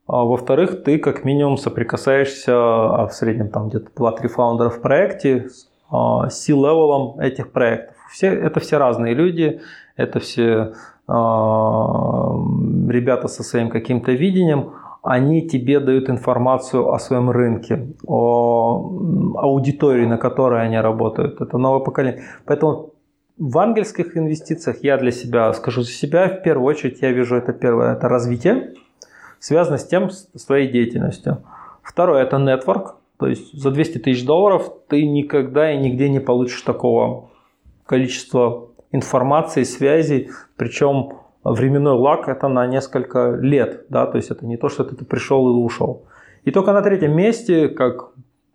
А 0.06 0.22
во-вторых, 0.22 0.84
ты 0.84 0.98
как 0.98 1.24
минимум 1.24 1.56
соприкасаешься, 1.56 2.52
а 2.54 3.06
в 3.06 3.14
среднем 3.14 3.48
там 3.48 3.70
где-то 3.70 3.90
2-3 3.96 4.28
фаундера 4.28 4.68
в 4.68 4.80
проекте 4.82 5.48
а, 5.90 6.28
с 6.28 6.42
C-level'ом 6.42 7.18
этих 7.18 7.52
проектов. 7.52 7.96
Все, 8.12 8.28
это 8.28 8.60
все 8.60 8.76
разные 8.76 9.14
люди, 9.14 9.62
это 9.96 10.20
все 10.20 10.74
а, 11.08 12.34
ребята 12.88 13.28
со 13.28 13.42
своим 13.42 13.70
каким-то 13.70 14.12
видением 14.12 14.74
они 15.04 15.46
тебе 15.46 15.80
дают 15.80 16.08
информацию 16.08 16.90
о 16.90 16.98
своем 16.98 17.30
рынке, 17.30 17.88
о 18.06 19.34
аудитории, 19.36 20.06
на 20.06 20.16
которой 20.16 20.62
они 20.64 20.78
работают. 20.78 21.42
Это 21.42 21.58
новое 21.58 21.84
поколение. 21.84 22.22
Поэтому 22.46 22.94
в 23.36 23.58
ангельских 23.58 24.16
инвестициях 24.16 24.78
я 24.82 24.96
для 24.96 25.10
себя 25.10 25.52
скажу 25.52 25.82
за 25.82 25.90
себя, 25.90 26.28
в 26.28 26.42
первую 26.42 26.66
очередь 26.66 27.02
я 27.02 27.12
вижу 27.12 27.36
это 27.36 27.52
первое, 27.52 27.92
это 27.92 28.08
развитие, 28.08 28.74
связано 29.40 29.76
с 29.76 29.86
тем, 29.86 30.08
с 30.08 30.44
твоей 30.46 30.72
деятельностью. 30.72 31.44
Второе, 31.82 32.22
это 32.22 32.38
нетворк, 32.38 32.96
то 33.18 33.26
есть 33.26 33.52
за 33.52 33.70
200 33.70 33.98
тысяч 33.98 34.24
долларов 34.24 34.72
ты 34.88 35.06
никогда 35.06 35.70
и 35.70 35.76
нигде 35.76 36.08
не 36.08 36.20
получишь 36.20 36.62
такого 36.62 37.28
количества 37.84 38.68
информации, 38.90 39.64
связей, 39.64 40.30
причем 40.56 41.18
временной 41.52 41.92
лак 41.92 42.28
это 42.28 42.48
на 42.48 42.66
несколько 42.66 43.32
лет, 43.34 43.86
да, 43.88 44.06
то 44.06 44.16
есть 44.16 44.30
это 44.30 44.46
не 44.46 44.56
то, 44.56 44.68
что 44.68 44.84
ты, 44.84 45.04
пришел 45.04 45.48
и 45.48 45.52
ушел. 45.52 46.04
И 46.44 46.50
только 46.50 46.72
на 46.72 46.82
третьем 46.82 47.16
месте, 47.16 47.68
как 47.68 48.12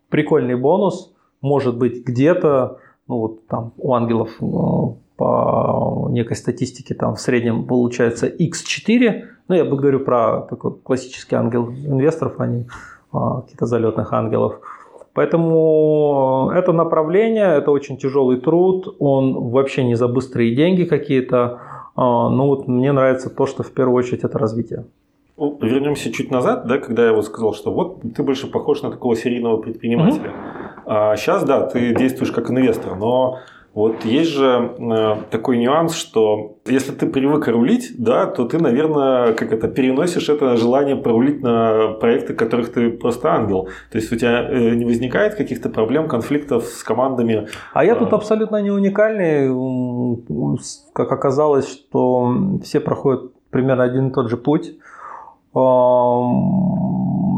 прикольный 0.09 0.55
бонус, 0.55 1.13
может 1.41 1.77
быть 1.77 2.05
где-то, 2.05 2.79
ну 3.07 3.17
вот 3.19 3.47
там 3.47 3.73
у 3.77 3.93
ангелов 3.93 4.29
э, 4.41 4.45
по 5.17 6.07
некой 6.09 6.35
статистике 6.35 6.95
там 6.95 7.15
в 7.15 7.21
среднем 7.21 7.65
получается 7.65 8.27
x4, 8.27 9.23
ну 9.47 9.55
я 9.55 9.65
говорю 9.65 9.99
про 9.99 10.41
такой 10.41 10.73
классический 10.73 11.35
ангел 11.35 11.69
инвесторов, 11.69 12.39
а 12.39 12.47
не 12.47 12.67
а, 13.11 13.41
каких-то 13.41 13.65
залетных 13.65 14.13
ангелов. 14.13 14.59
Поэтому 15.13 16.51
это 16.53 16.71
направление, 16.71 17.57
это 17.57 17.71
очень 17.71 17.97
тяжелый 17.97 18.39
труд, 18.39 18.95
он 18.99 19.49
вообще 19.49 19.83
не 19.83 19.95
за 19.95 20.07
быстрые 20.07 20.55
деньги 20.55 20.83
какие-то, 20.83 21.59
ну 21.99 22.47
вот 22.47 22.67
мне 22.67 22.91
нравится 22.91 23.29
то, 23.29 23.45
что 23.45 23.63
в 23.63 23.71
первую 23.71 23.97
очередь 23.97 24.23
это 24.23 24.37
развитие. 24.37 24.85
Ну, 25.37 25.57
вернемся 25.61 26.11
чуть 26.11 26.31
назад, 26.31 26.67
да, 26.67 26.77
когда 26.77 27.05
я 27.05 27.13
вот 27.13 27.25
сказал, 27.25 27.53
что 27.53 27.71
вот 27.71 28.01
ты 28.15 28.23
больше 28.23 28.47
похож 28.47 28.81
на 28.81 28.91
такого 28.91 29.15
серийного 29.15 29.57
предпринимателя. 29.57 30.29
Mm-hmm. 30.29 30.81
А 30.85 31.15
сейчас, 31.15 31.43
да, 31.43 31.65
ты 31.65 31.95
действуешь 31.95 32.31
как 32.31 32.49
инвестор, 32.49 32.95
но 32.95 33.39
вот 33.73 34.03
есть 34.03 34.31
же 34.31 34.75
э, 34.79 35.15
такой 35.29 35.57
нюанс, 35.59 35.93
что 35.93 36.57
если 36.65 36.91
ты 36.91 37.05
привык 37.05 37.47
рулить, 37.47 37.91
да, 37.99 38.25
то 38.25 38.45
ты, 38.45 38.57
наверное, 38.57 39.33
как 39.33 39.53
это, 39.53 39.67
переносишь 39.67 40.27
это 40.27 40.57
желание 40.57 40.95
порулить 40.95 41.41
на 41.41 41.89
проекты, 41.99 42.33
которых 42.33 42.73
ты 42.73 42.89
просто 42.89 43.31
ангел. 43.31 43.69
То 43.91 43.99
есть 43.99 44.11
у 44.11 44.15
тебя 44.15 44.49
э, 44.49 44.75
не 44.75 44.85
возникает 44.85 45.35
каких-то 45.35 45.69
проблем, 45.69 46.07
конфликтов 46.07 46.65
с 46.65 46.83
командами. 46.83 47.47
А 47.73 47.85
я 47.85 47.95
тут 47.95 48.11
абсолютно 48.11 48.59
не 48.61 48.71
уникальный. 48.71 49.49
Как 50.93 51.11
оказалось, 51.11 51.71
что 51.71 52.33
все 52.63 52.79
проходят 52.79 53.31
примерно 53.51 53.83
один 53.83 54.07
и 54.07 54.13
тот 54.13 54.29
же 54.29 54.37
путь. 54.37 54.77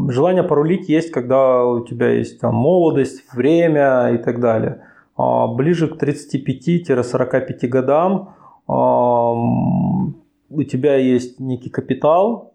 Желание 0.08 0.42
порулить 0.42 0.88
есть, 0.88 1.10
когда 1.10 1.64
у 1.64 1.84
тебя 1.84 2.08
есть 2.10 2.40
там 2.40 2.54
молодость, 2.54 3.22
время 3.34 4.08
и 4.14 4.18
так 4.18 4.40
далее. 4.40 4.82
А, 5.16 5.46
ближе 5.46 5.88
к 5.88 6.02
35-45 6.02 7.66
годам 7.68 8.34
а, 8.68 9.32
у 9.32 10.62
тебя 10.64 10.96
есть 10.96 11.40
некий 11.40 11.70
капитал, 11.70 12.54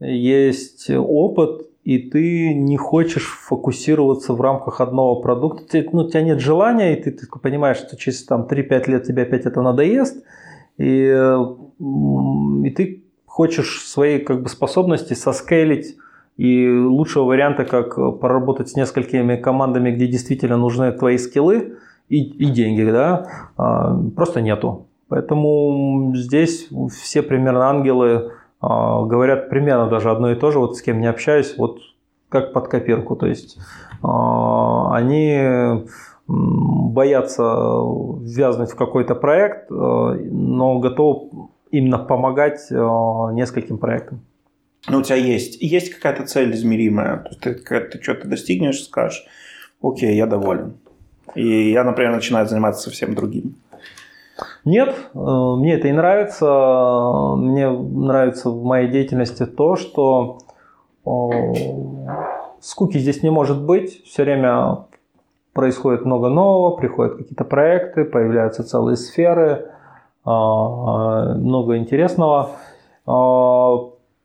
есть 0.00 0.90
опыт, 0.90 1.68
и 1.84 1.98
ты 1.98 2.54
не 2.54 2.76
хочешь 2.76 3.26
фокусироваться 3.26 4.32
в 4.32 4.40
рамках 4.40 4.80
одного 4.80 5.20
продукта. 5.20 5.84
Ну, 5.92 6.02
у 6.02 6.08
тебя 6.08 6.22
нет 6.22 6.40
желания, 6.40 6.96
и 6.96 7.02
ты, 7.02 7.10
ты 7.10 7.26
понимаешь, 7.26 7.76
что 7.76 7.96
через 7.96 8.24
там, 8.24 8.46
3-5 8.50 8.90
лет 8.90 9.04
тебе 9.04 9.22
опять 9.22 9.46
это 9.46 9.60
надоест, 9.60 10.24
и, 10.78 10.82
и 12.64 12.70
ты 12.70 13.04
хочешь 13.26 13.82
свои 13.84 14.18
как 14.18 14.42
бы, 14.42 14.48
способности 14.48 15.14
соскейлить 15.14 15.96
и 16.36 16.68
лучшего 16.68 17.24
варианта, 17.24 17.64
как 17.64 17.94
поработать 18.20 18.68
с 18.68 18.76
несколькими 18.76 19.36
командами, 19.36 19.90
где 19.92 20.06
действительно 20.06 20.56
нужны 20.56 20.90
твои 20.92 21.16
скиллы 21.16 21.76
и, 22.08 22.22
и 22.22 22.46
деньги, 22.46 22.82
да, 22.90 23.26
а, 23.56 23.96
просто 24.16 24.40
нету. 24.40 24.86
Поэтому 25.08 26.12
здесь 26.14 26.68
все 27.02 27.22
примерно 27.22 27.68
ангелы 27.68 28.32
а, 28.60 29.04
говорят 29.04 29.48
примерно 29.48 29.88
даже 29.88 30.10
одно 30.10 30.32
и 30.32 30.34
то 30.34 30.50
же, 30.50 30.58
вот 30.58 30.76
с 30.76 30.82
кем 30.82 31.00
не 31.00 31.06
общаюсь, 31.06 31.54
вот 31.56 31.78
как 32.28 32.52
под 32.52 32.68
копирку. 32.68 33.14
То 33.14 33.26
есть 33.26 33.58
а, 34.02 34.94
они 34.94 35.84
боятся 36.26 37.42
ввязнуть 37.42 38.70
в 38.70 38.76
какой-то 38.76 39.14
проект, 39.14 39.68
но 39.68 40.78
готовы 40.78 41.48
именно 41.70 41.98
помогать 41.98 42.70
нескольким 42.70 43.76
проектам. 43.76 44.22
Ну, 44.88 44.98
у 44.98 45.02
тебя 45.02 45.16
есть, 45.16 45.60
есть 45.62 45.94
какая-то 45.94 46.26
цель 46.26 46.54
измеримая. 46.54 47.18
То 47.18 47.28
есть 47.30 47.40
ты, 47.40 47.80
ты 47.80 48.02
что-то 48.02 48.28
достигнешь, 48.28 48.82
скажешь, 48.84 49.24
окей, 49.82 50.14
я 50.14 50.26
доволен. 50.26 50.74
И 51.34 51.70
я, 51.70 51.84
например, 51.84 52.12
начинаю 52.12 52.46
заниматься 52.46 52.82
совсем 52.82 53.14
другим. 53.14 53.56
Нет, 54.64 54.94
э, 55.14 55.18
мне 55.18 55.74
это 55.74 55.88
и 55.88 55.92
нравится. 55.92 57.34
Мне 57.36 57.70
нравится 57.70 58.50
в 58.50 58.62
моей 58.64 58.88
деятельности 58.88 59.46
то, 59.46 59.76
что 59.76 60.38
скуки 62.60 62.98
здесь 62.98 63.22
не 63.22 63.30
может 63.30 63.62
быть. 63.62 64.04
Все 64.04 64.24
время 64.24 64.86
происходит 65.52 66.04
много 66.04 66.28
нового, 66.28 66.76
приходят 66.76 67.16
какие-то 67.16 67.44
проекты, 67.44 68.04
появляются 68.04 68.64
целые 68.64 68.96
сферы, 68.96 69.70
а, 70.24 71.34
много 71.34 71.76
интересного. 71.76 72.50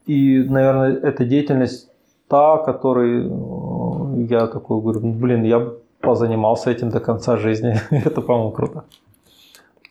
И, 0.09 0.43
наверное, 0.43 0.95
эта 0.95 1.23
деятельность 1.23 1.87
та, 2.27 2.57
которой 2.57 3.27
э, 3.27 4.25
я 4.27 4.47
такой 4.47 4.81
говорю, 4.81 5.01
блин, 5.01 5.43
я 5.43 5.73
позанимался 6.01 6.71
этим 6.71 6.89
до 6.89 6.99
конца 6.99 7.37
жизни. 7.37 7.75
это, 7.91 8.21
по-моему, 8.21 8.51
круто. 8.51 8.85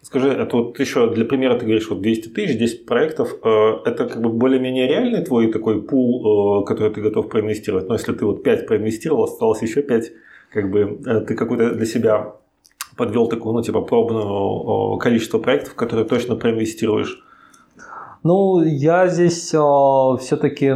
Скажи, 0.03 0.31
это 0.31 0.57
вот 0.57 0.81
еще 0.81 1.15
для 1.15 1.25
примера 1.25 1.55
ты 1.55 1.67
говоришь, 1.67 1.89
вот 1.89 2.01
200 2.01 2.31
тысяч, 2.31 2.59
10 2.59 2.87
проектов, 2.87 3.33
э, 3.45 3.49
это 3.85 4.09
как 4.09 4.21
бы 4.21 4.31
более-менее 4.31 4.89
реальный 4.89 5.25
твой 5.25 5.53
такой 5.53 5.83
пул, 5.83 6.63
э, 6.63 6.67
который 6.67 6.93
ты 6.93 7.01
готов 7.01 7.29
проинвестировать? 7.29 7.87
Но 7.89 7.95
если 7.95 8.13
ты 8.13 8.25
вот 8.25 8.43
5 8.43 8.67
проинвестировал, 8.67 9.23
осталось 9.23 9.63
еще 9.63 9.83
5, 9.83 10.13
как 10.53 10.71
бы 10.73 10.99
ты 11.29 11.37
какой-то 11.37 11.75
для 11.77 11.87
себя 11.87 12.33
подвел 12.97 13.29
такое, 13.29 13.53
ну, 13.53 13.63
типа, 13.63 13.83
пробное 13.83 14.99
количество 14.99 15.39
проектов, 15.39 15.75
которые 15.75 16.09
точно 16.09 16.35
проинвестируешь? 16.35 17.23
Ну, 18.23 18.63
я 18.63 19.09
здесь 19.09 19.49
все-таки 19.49 20.73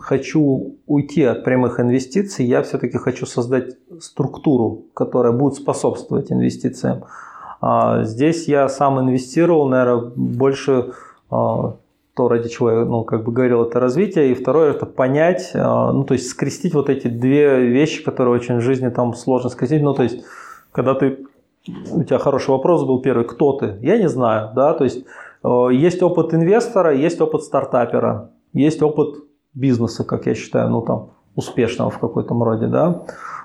хочу 0.00 0.76
уйти 0.86 1.22
от 1.24 1.44
прямых 1.44 1.80
инвестиций, 1.80 2.44
я 2.46 2.62
все-таки 2.62 2.98
хочу 2.98 3.26
создать 3.26 3.76
структуру, 4.00 4.84
которая 4.94 5.32
будет 5.32 5.54
способствовать 5.54 6.30
инвестициям. 6.30 7.04
А 7.60 8.04
здесь 8.04 8.46
я 8.46 8.68
сам 8.68 9.00
инвестировал, 9.00 9.68
наверное, 9.68 10.10
больше 10.14 10.92
а, 11.30 11.76
то, 12.14 12.28
ради 12.28 12.50
чего 12.50 12.70
я 12.70 12.84
ну, 12.84 13.04
как 13.04 13.24
бы 13.24 13.32
говорил, 13.32 13.62
это 13.62 13.80
развитие, 13.80 14.32
и 14.32 14.34
второе 14.34 14.72
это 14.72 14.84
понять, 14.84 15.52
а, 15.54 15.90
ну, 15.92 16.04
то 16.04 16.12
есть 16.12 16.28
скрестить 16.28 16.74
вот 16.74 16.90
эти 16.90 17.08
две 17.08 17.66
вещи, 17.66 18.04
которые 18.04 18.34
очень 18.34 18.58
в 18.58 18.60
жизни 18.60 18.90
там 18.90 19.14
сложно 19.14 19.48
скрестить. 19.48 19.82
Ну, 19.82 19.94
то 19.94 20.02
есть, 20.02 20.22
когда 20.72 20.94
ты, 20.94 21.26
у 21.90 22.02
тебя 22.02 22.18
хороший 22.18 22.50
вопрос 22.50 22.84
был 22.84 23.00
первый, 23.00 23.24
кто 23.24 23.54
ты? 23.54 23.78
Я 23.80 23.96
не 23.96 24.10
знаю, 24.10 24.50
да, 24.54 24.74
то 24.74 24.84
есть 24.84 25.06
есть 25.44 26.02
опыт 26.02 26.34
инвестора, 26.34 26.94
есть 26.94 27.20
опыт 27.20 27.42
стартапера, 27.42 28.30
есть 28.52 28.82
опыт 28.82 29.16
бизнеса, 29.52 30.04
как 30.04 30.26
я 30.26 30.34
считаю, 30.34 30.70
ну, 30.70 30.82
там, 30.82 31.10
успешного 31.36 31.90
в 31.90 31.98
какой-то 31.98 32.34
роде, 32.34 32.66
да. 32.66 33.02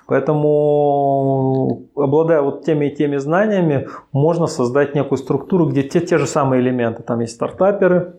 Поэтому, 0.08 1.84
обладая 1.96 2.42
вот 2.42 2.64
теми 2.66 2.88
и 2.88 2.96
теми 2.96 3.18
знаниями, 3.18 3.88
можно 4.12 4.48
создать 4.48 4.96
некую 4.96 5.20
структуру, 5.20 5.68
где 5.68 5.84
те, 5.84 6.00
те 6.00 6.18
же 6.18 6.26
самые 6.26 6.62
элементы. 6.62 7.04
Там 7.04 7.20
есть 7.20 7.34
стартаперы, 7.36 8.16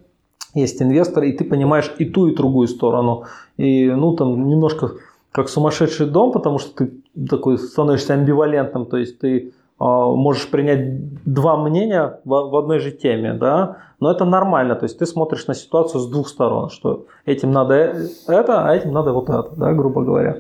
есть 0.54 0.80
инвесторы, 0.80 1.30
и 1.30 1.32
ты 1.36 1.44
понимаешь 1.44 1.92
и 1.98 2.04
ту, 2.04 2.28
и 2.28 2.34
другую 2.34 2.68
сторону. 2.68 3.24
И, 3.56 3.90
ну, 3.90 4.14
там 4.14 4.46
немножко 4.46 4.92
как 5.32 5.48
сумасшедший 5.48 6.06
дом, 6.06 6.32
потому 6.32 6.58
что 6.58 6.84
ты 6.84 6.92
такой 7.28 7.58
становишься 7.58 8.14
амбивалентным, 8.14 8.86
то 8.86 8.96
есть 8.96 9.18
ты 9.18 9.52
можешь 9.80 10.50
принять 10.50 11.24
два 11.24 11.56
мнения 11.56 12.20
в, 12.24 12.56
одной 12.56 12.80
же 12.80 12.90
теме, 12.90 13.32
да, 13.32 13.78
но 13.98 14.10
это 14.10 14.24
нормально, 14.24 14.74
то 14.74 14.84
есть 14.84 14.98
ты 14.98 15.06
смотришь 15.06 15.46
на 15.46 15.54
ситуацию 15.54 16.00
с 16.00 16.08
двух 16.08 16.28
сторон, 16.28 16.68
что 16.68 17.06
этим 17.24 17.50
надо 17.50 17.96
это, 18.28 18.68
а 18.68 18.74
этим 18.74 18.92
надо 18.92 19.12
вот 19.12 19.30
это, 19.30 19.50
да, 19.56 19.72
грубо 19.72 20.02
говоря. 20.02 20.36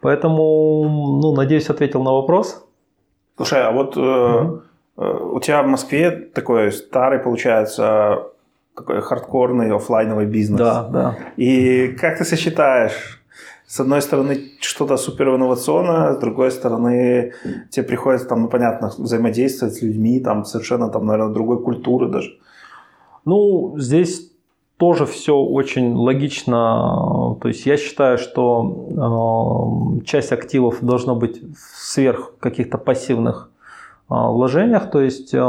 Поэтому, 0.00 1.18
ну, 1.22 1.34
надеюсь, 1.34 1.70
ответил 1.70 2.02
на 2.02 2.12
вопрос. 2.12 2.62
Слушай, 3.36 3.62
а 3.62 3.72
вот 3.72 3.96
угу. 3.96 4.62
э, 4.98 5.18
у 5.32 5.40
тебя 5.40 5.62
в 5.62 5.66
Москве 5.66 6.10
такой 6.10 6.70
старый, 6.70 7.20
получается, 7.20 8.24
такой 8.76 9.00
хардкорный 9.00 9.74
офлайновый 9.74 10.26
бизнес. 10.26 10.60
Да, 10.60 10.88
да. 10.92 11.16
И 11.36 11.88
как 11.98 12.18
ты 12.18 12.24
сочетаешь? 12.24 13.23
С 13.66 13.80
одной 13.80 14.02
стороны, 14.02 14.52
что-то 14.60 14.96
супер 14.96 15.34
инновационное, 15.34 16.14
с 16.14 16.18
другой 16.18 16.50
стороны, 16.50 17.32
тебе 17.70 17.86
приходится 17.86 18.28
там, 18.28 18.42
ну, 18.42 18.48
понятно, 18.48 18.92
взаимодействовать 18.98 19.74
с 19.74 19.82
людьми, 19.82 20.20
там, 20.20 20.44
совершенно, 20.44 20.90
там, 20.90 21.06
наверное, 21.06 21.32
другой 21.32 21.62
культуры 21.62 22.08
даже. 22.08 22.38
Ну, 23.24 23.74
здесь 23.78 24.30
тоже 24.76 25.06
все 25.06 25.36
очень 25.36 25.94
логично. 25.94 27.36
То 27.40 27.48
есть 27.48 27.64
я 27.64 27.76
считаю, 27.76 28.18
что 28.18 30.00
э, 30.00 30.04
часть 30.04 30.32
активов 30.32 30.82
должно 30.82 31.14
быть 31.14 31.40
сверх 31.56 32.34
каких-то 32.38 32.76
пассивных 32.76 33.50
э, 34.10 34.14
вложениях. 34.14 34.90
То 34.90 35.00
есть 35.00 35.32
э, 35.32 35.40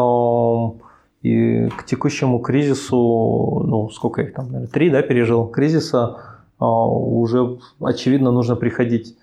и 1.24 1.70
к 1.70 1.86
текущему 1.86 2.40
кризису, 2.40 3.64
ну 3.66 3.90
сколько 3.90 4.22
их 4.22 4.34
там, 4.34 4.46
наверное, 4.46 4.68
три, 4.68 4.90
да, 4.90 5.02
пережил 5.02 5.48
кризиса, 5.48 6.35
уже 6.60 7.58
очевидно 7.80 8.32
нужно 8.32 8.56
приходить 8.56 9.16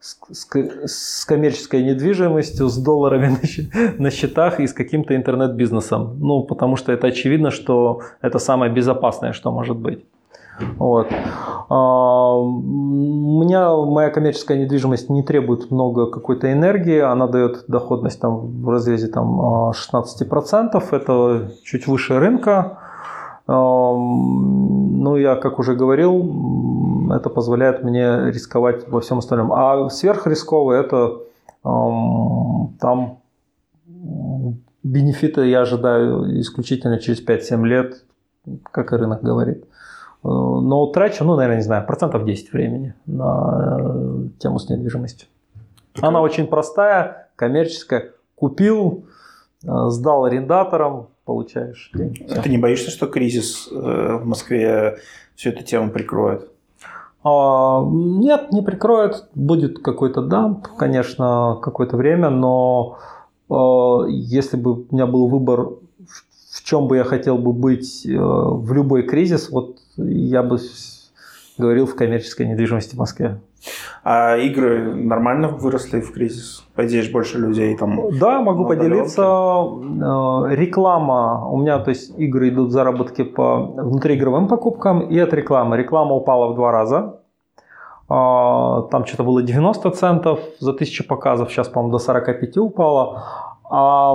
с, 0.00 1.24
коммерческой 1.24 1.82
недвижимостью, 1.82 2.68
с 2.68 2.76
долларами 2.76 3.38
на 3.98 4.10
счетах 4.10 4.60
и 4.60 4.66
с 4.66 4.72
каким-то 4.72 5.16
интернет-бизнесом. 5.16 6.16
Ну, 6.20 6.42
потому 6.42 6.76
что 6.76 6.92
это 6.92 7.08
очевидно, 7.08 7.50
что 7.50 8.00
это 8.20 8.38
самое 8.38 8.72
безопасное, 8.72 9.32
что 9.32 9.50
может 9.50 9.76
быть. 9.76 10.04
Вот. 10.78 11.08
А, 11.68 12.34
у 12.38 13.40
меня 13.42 13.74
моя 13.74 14.10
коммерческая 14.10 14.58
недвижимость 14.58 15.10
не 15.10 15.22
требует 15.22 15.70
много 15.70 16.06
какой-то 16.06 16.50
энергии, 16.50 16.98
она 16.98 17.26
дает 17.26 17.64
доходность 17.68 18.20
там, 18.20 18.62
в 18.62 18.70
разрезе 18.70 19.08
там, 19.08 19.40
16%, 19.70 20.82
это 20.92 21.52
чуть 21.62 21.86
выше 21.86 22.18
рынка. 22.18 22.78
Ну, 23.48 25.16
я, 25.16 25.36
как 25.36 25.58
уже 25.58 25.74
говорил, 25.74 27.12
это 27.12 27.30
позволяет 27.30 27.84
мне 27.84 28.30
рисковать 28.30 28.88
во 28.88 29.00
всем 29.00 29.18
остальном. 29.18 29.52
А 29.52 29.88
сверхрисковый 29.88 30.80
это 30.80 31.20
там 31.62 33.20
бенефиты 34.82 35.46
я 35.46 35.60
ожидаю 35.60 36.40
исключительно 36.40 36.98
через 36.98 37.24
5-7 37.24 37.64
лет, 37.66 38.04
как 38.62 38.92
и 38.92 38.96
рынок 38.96 39.22
говорит. 39.22 39.64
Но 40.22 40.86
трачу, 40.86 41.24
ну, 41.24 41.36
наверное, 41.36 41.58
не 41.58 41.62
знаю, 41.62 41.86
процентов 41.86 42.24
10 42.24 42.52
времени 42.52 42.94
на 43.06 43.78
э, 43.78 44.28
тему 44.38 44.58
с 44.58 44.68
недвижимостью. 44.68 45.28
Она 46.00 46.20
очень 46.20 46.48
простая, 46.48 47.28
коммерческая. 47.36 48.12
Купил, 48.34 49.04
э, 49.62 49.68
сдал 49.88 50.24
арендаторам, 50.24 51.08
получаешь 51.26 51.90
деньги. 51.92 52.24
А 52.30 52.40
ты 52.40 52.48
не 52.48 52.56
боишься, 52.56 52.90
что 52.90 53.06
кризис 53.06 53.68
э, 53.70 53.74
в 53.74 54.24
Москве 54.24 54.98
всю 55.34 55.50
эту 55.50 55.64
тему 55.64 55.90
прикроет? 55.90 56.48
А, 57.22 57.84
нет, 57.84 58.52
не 58.52 58.62
прикроет. 58.62 59.28
Будет 59.34 59.80
какой-то 59.80 60.22
дамп, 60.22 60.68
конечно, 60.78 61.58
какое-то 61.60 61.96
время, 61.96 62.30
но 62.30 62.98
а, 63.50 64.04
если 64.08 64.56
бы 64.56 64.74
у 64.74 64.86
меня 64.92 65.06
был 65.06 65.26
выбор, 65.26 65.70
в 66.52 66.62
чем 66.62 66.86
бы 66.88 66.96
я 66.96 67.04
хотел 67.04 67.36
бы 67.36 67.52
быть 67.52 68.06
э, 68.06 68.16
в 68.16 68.72
любой 68.72 69.02
кризис, 69.02 69.50
вот 69.50 69.78
я 69.96 70.42
бы 70.42 70.58
говорил 71.58 71.86
в 71.86 71.94
коммерческой 71.94 72.46
недвижимости 72.46 72.94
в 72.94 72.98
Москве. 72.98 73.40
А 74.04 74.36
игры 74.36 74.94
нормально 74.94 75.48
выросли 75.48 76.00
в 76.00 76.12
кризис? 76.12 76.64
По 76.74 76.86
идее, 76.86 77.10
больше 77.10 77.38
людей 77.38 77.76
там... 77.76 78.16
Да, 78.18 78.40
могу 78.40 78.66
поделиться. 78.66 79.22
Э, 79.22 80.54
реклама. 80.54 81.48
У 81.48 81.58
меня, 81.58 81.78
то 81.78 81.90
есть, 81.90 82.16
игры 82.18 82.50
идут 82.50 82.72
заработки 82.72 83.24
по 83.24 83.56
внутриигровым 83.56 84.48
покупкам 84.48 85.00
и 85.00 85.18
от 85.18 85.32
рекламы. 85.32 85.76
Реклама 85.76 86.14
упала 86.14 86.52
в 86.52 86.54
два 86.54 86.70
раза. 86.70 87.20
А, 88.08 88.82
там 88.82 89.04
что-то 89.04 89.24
было 89.24 89.42
90 89.42 89.90
центов 89.90 90.40
за 90.60 90.72
тысячу 90.72 91.04
показов, 91.06 91.50
сейчас, 91.50 91.68
по-моему, 91.68 91.92
до 91.92 91.98
45 91.98 92.58
упало. 92.58 93.24
А 93.68 94.14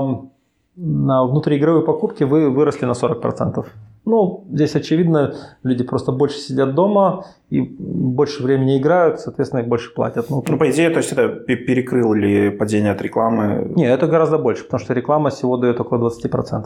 внутриигровые 0.78 1.84
покупки 1.84 2.24
вы 2.24 2.50
выросли 2.50 2.86
на 2.86 2.94
40%. 2.94 3.66
Ну, 4.04 4.46
здесь 4.52 4.76
очевидно, 4.76 5.36
люди 5.64 5.84
просто 5.84 6.12
больше 6.12 6.38
сидят 6.38 6.74
дома 6.74 7.26
и 7.52 7.62
больше 7.62 8.42
времени 8.42 8.80
играют, 8.80 9.20
соответственно, 9.20 9.62
их 9.62 9.68
больше 9.68 9.94
платят. 9.94 10.30
Ну, 10.30 10.44
ну 10.48 10.58
по 10.58 10.72
идее, 10.72 10.90
то 10.90 10.98
есть 10.98 11.12
это 11.12 11.28
перекрыл 11.30 12.14
ли 12.14 12.50
падение 12.50 12.92
от 12.92 13.02
рекламы? 13.02 13.72
Не, 13.76 13.86
это 13.86 14.08
гораздо 14.08 14.40
больше, 14.40 14.64
потому 14.64 14.80
что 14.80 14.94
реклама 14.94 15.30
всего 15.30 15.58
дает 15.58 15.80
около 15.80 16.10
20%. 16.10 16.66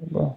Да. 0.00 0.36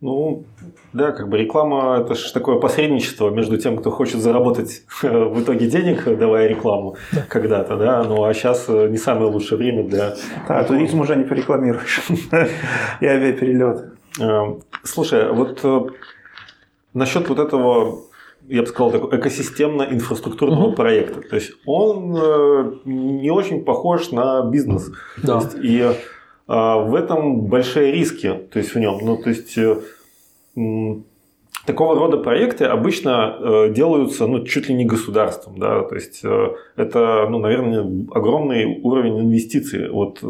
Ну, 0.00 0.44
да, 0.92 1.10
как 1.10 1.28
бы 1.28 1.38
реклама 1.38 2.00
это 2.00 2.14
же 2.14 2.32
такое 2.32 2.60
посредничество 2.60 3.30
между 3.30 3.56
тем, 3.56 3.78
кто 3.78 3.90
хочет 3.90 4.20
заработать 4.20 4.82
в 5.02 5.42
итоге 5.42 5.68
денег, 5.68 6.04
давая 6.18 6.46
рекламу 6.48 6.96
да. 7.12 7.24
когда-то, 7.28 7.76
да, 7.76 8.04
ну 8.04 8.24
а 8.24 8.32
сейчас 8.32 8.68
не 8.68 8.96
самое 8.96 9.30
лучшее 9.30 9.58
время 9.58 9.84
для... 9.84 10.14
Да, 10.46 10.62
туризм 10.64 11.00
уже 11.00 11.16
не 11.16 11.24
порекламируешь. 11.24 12.02
И 13.00 13.06
авиаперелет. 13.06 13.94
Слушай, 14.84 15.32
вот 15.32 15.60
э, 15.62 15.80
насчет 16.94 17.28
вот 17.28 17.38
этого, 17.38 18.02
я 18.48 18.62
бы 18.62 18.66
сказал, 18.66 18.90
такого 18.90 19.16
экосистемно-инфраструктурного 19.16 20.68
угу. 20.68 20.76
проекта. 20.76 21.20
То 21.20 21.36
есть 21.36 21.52
он 21.66 22.16
э, 22.16 22.72
не 22.84 23.30
очень 23.30 23.64
похож 23.64 24.10
на 24.10 24.42
бизнес. 24.42 24.90
Да. 25.22 25.40
То 25.40 25.46
есть, 25.46 25.58
и 25.64 25.80
э, 25.80 25.92
в 26.46 26.94
этом 26.94 27.46
большие 27.46 27.92
риски, 27.92 28.32
то 28.52 28.58
есть 28.58 28.74
в 28.74 28.78
нем. 28.78 28.98
Ну, 29.02 29.16
то 29.16 29.30
есть 29.30 29.56
такого 31.68 31.94
рода 31.94 32.16
проекты 32.16 32.64
обычно 32.64 33.36
э, 33.38 33.74
делаются 33.74 34.26
ну, 34.26 34.44
чуть 34.44 34.70
ли 34.70 34.74
не 34.74 34.86
государством. 34.86 35.58
Да? 35.58 35.82
То 35.82 35.94
есть 35.96 36.24
э, 36.24 36.46
это, 36.76 37.28
ну, 37.30 37.38
наверное, 37.38 38.06
огромный 38.10 38.80
уровень 38.82 39.20
инвестиций. 39.20 39.90
Вот, 39.90 40.18
э, 40.22 40.26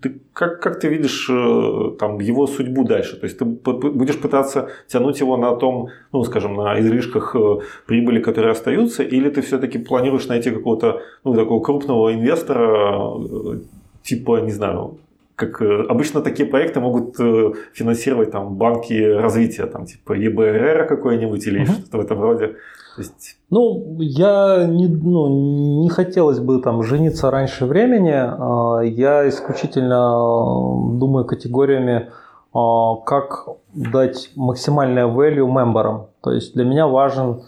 ты, 0.00 0.20
как, 0.32 0.62
как 0.62 0.78
ты 0.78 0.88
видишь 0.88 1.28
э, 1.28 1.96
там, 1.98 2.20
его 2.20 2.46
судьбу 2.46 2.84
дальше? 2.84 3.16
То 3.16 3.26
есть 3.26 3.38
ты 3.38 3.44
будешь 3.44 4.20
пытаться 4.20 4.68
тянуть 4.86 5.20
его 5.20 5.36
на 5.36 5.56
том, 5.56 5.88
ну, 6.12 6.22
скажем, 6.24 6.54
на 6.54 6.78
излишках 6.78 7.34
э, 7.34 7.58
прибыли, 7.86 8.20
которые 8.20 8.52
остаются, 8.52 9.02
или 9.02 9.30
ты 9.30 9.40
все-таки 9.40 9.78
планируешь 9.78 10.28
найти 10.28 10.50
какого-то 10.50 11.00
ну, 11.24 11.34
такого 11.34 11.60
крупного 11.64 12.14
инвестора, 12.14 13.18
э, 13.18 13.60
типа, 14.04 14.40
не 14.40 14.52
знаю, 14.52 14.98
как 15.36 15.60
э, 15.62 15.84
обычно 15.88 16.20
такие 16.20 16.48
проекты 16.48 16.80
могут 16.80 17.18
э, 17.18 17.52
финансировать 17.72 18.30
там 18.30 18.54
банки 18.54 18.94
развития, 19.02 19.66
там 19.66 19.86
типа 19.86 20.12
ЕБРР 20.12 20.86
какой-нибудь 20.86 21.46
или 21.46 21.64
угу. 21.64 21.72
что-то 21.72 21.98
в 21.98 22.00
этом 22.00 22.20
роде. 22.20 22.56
То 22.96 23.02
есть... 23.02 23.36
Ну, 23.50 23.96
я 23.98 24.66
не, 24.68 24.86
ну, 24.86 25.82
не 25.82 25.88
хотелось 25.88 26.38
бы 26.38 26.60
там 26.60 26.82
жениться 26.84 27.30
раньше 27.30 27.66
времени. 27.66 28.14
А, 28.14 28.80
я 28.82 29.28
исключительно 29.28 29.94
э, 29.94 30.98
думаю 30.98 31.24
категориями, 31.24 32.10
а, 32.52 32.96
как 33.04 33.48
дать 33.74 34.30
максимальное 34.36 35.06
value 35.06 35.50
мемберам. 35.50 36.06
То 36.22 36.30
есть 36.30 36.54
для 36.54 36.64
меня 36.64 36.86
важен 36.86 37.42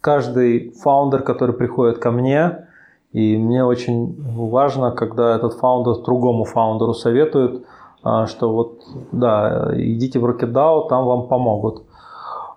каждый 0.00 0.70
фаундер, 0.80 1.22
который 1.22 1.54
приходит 1.56 1.98
ко 1.98 2.12
мне, 2.12 2.67
и 3.12 3.36
мне 3.38 3.64
очень 3.64 4.14
важно, 4.34 4.90
когда 4.90 5.34
этот 5.34 5.54
фаундер 5.54 6.02
другому 6.02 6.44
фаундеру 6.44 6.94
советует, 6.94 7.64
а, 8.02 8.26
что 8.26 8.52
вот, 8.52 8.82
да, 9.12 9.70
идите 9.74 10.18
в 10.18 10.26
RocketDAO, 10.26 10.88
там 10.88 11.04
вам 11.06 11.28
помогут. 11.28 11.84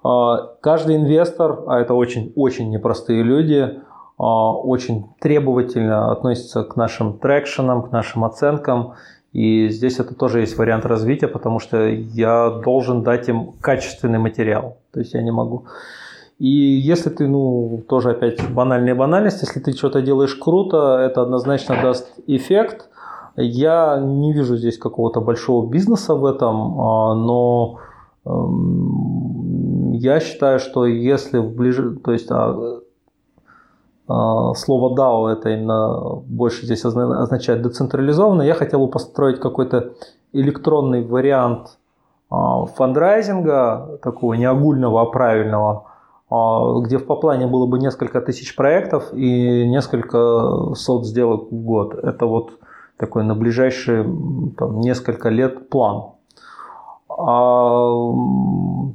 А, 0.04 0.56
каждый 0.62 0.98
инвестор, 0.98 1.64
а 1.68 1.80
это 1.80 1.94
очень-очень 1.94 2.70
непростые 2.70 3.24
люди, 3.24 3.80
а, 4.18 4.54
очень 4.54 5.08
требовательно 5.20 6.12
относится 6.12 6.64
к 6.64 6.76
нашим 6.76 7.18
трекшенам, 7.18 7.84
к 7.84 7.92
нашим 7.92 8.26
оценкам. 8.26 8.94
И 9.32 9.70
здесь 9.70 10.00
это 10.00 10.14
тоже 10.14 10.42
есть 10.42 10.58
вариант 10.58 10.86
развития, 10.86 11.30
потому 11.30 11.60
что 11.60 11.88
я 11.88 12.50
должен 12.50 13.04
дать 13.04 13.30
им 13.30 13.54
качественный 13.62 14.20
материал. 14.20 14.78
То 14.92 15.00
есть 15.00 15.14
я 15.14 15.22
не 15.22 15.32
могу 15.32 15.66
и 16.42 16.48
если 16.48 17.12
ты, 17.12 17.28
ну, 17.28 17.84
тоже 17.88 18.10
опять 18.10 18.40
банальная 18.52 18.96
банальность, 18.96 19.44
если 19.44 19.60
ты 19.60 19.74
что-то 19.74 20.02
делаешь 20.02 20.34
круто, 20.34 20.98
это 20.98 21.22
однозначно 21.22 21.76
даст 21.80 22.12
эффект. 22.26 22.90
Я 23.36 24.00
не 24.04 24.34
вижу 24.34 24.58
здесь 24.58 24.80
какого-то 24.80 25.22
большого 25.22 25.70
бизнеса 25.70 26.16
в 26.16 26.26
этом, 26.26 26.82
а, 26.82 27.14
но 27.14 27.78
эм, 28.26 29.92
я 29.92 30.20
считаю, 30.20 30.58
что 30.58 30.88
если 30.88 31.38
в 31.38 31.56
ближе, 31.56 31.92
то 31.98 32.12
есть 32.12 32.32
а, 32.32 32.80
а, 34.08 34.56
слово 34.56 34.96
DAO 34.96 35.32
это 35.32 35.50
именно 35.50 36.24
больше 36.26 36.66
здесь 36.66 36.84
означает 36.84 37.62
децентрализованно, 37.62 38.42
я 38.42 38.56
хотел 38.56 38.80
бы 38.80 38.90
построить 38.90 39.40
какой-то 39.40 39.94
электронный 40.34 41.06
вариант 41.06 41.78
фандрайзинга, 42.32 44.00
такого 44.02 44.34
не 44.34 44.46
огульного, 44.46 45.02
а 45.02 45.06
правильного, 45.06 45.91
где 46.32 46.98
в 46.98 47.06
поплане 47.06 47.46
было 47.46 47.66
бы 47.66 47.78
несколько 47.78 48.22
тысяч 48.22 48.56
проектов 48.56 49.14
и 49.14 49.68
несколько 49.68 50.74
сот 50.76 51.06
сделок 51.06 51.52
в 51.52 51.56
год. 51.56 51.94
Это 51.96 52.26
вот 52.26 52.60
такой 52.98 53.24
на 53.26 53.36
ближайшие 53.36 54.04
там, 54.58 54.80
несколько 54.80 55.30
лет 55.30 55.70
план. 55.70 56.12
А 57.10 57.92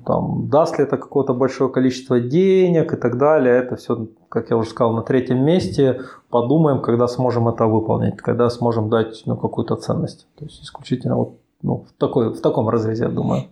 там, 0.07 0.49
даст 0.49 0.79
ли 0.79 0.85
это 0.85 0.97
какое-то 0.97 1.35
большое 1.35 1.71
количество 1.71 2.21
денег 2.21 2.95
и 2.95 2.97
так 2.97 3.19
далее, 3.19 3.57
это 3.59 3.77
все, 3.77 4.07
как 4.31 4.49
я 4.49 4.57
уже 4.57 4.71
сказал, 4.71 4.95
на 4.95 5.03
третьем 5.03 5.45
месте. 5.45 6.01
Подумаем, 6.31 6.81
когда 6.81 7.07
сможем 7.09 7.49
это 7.49 7.67
выполнить, 7.67 8.17
когда 8.17 8.49
сможем 8.49 8.89
дать 8.89 9.23
ну, 9.27 9.37
какую-то 9.37 9.77
ценность. 9.77 10.27
То 10.39 10.45
есть 10.47 10.63
исключительно 10.63 11.17
вот, 11.17 11.35
ну, 11.63 11.85
в, 11.87 12.01
такой, 12.01 12.33
в 12.33 12.41
таком 12.41 12.71
разрезе, 12.71 13.05
я 13.05 13.11
думаю. 13.11 13.43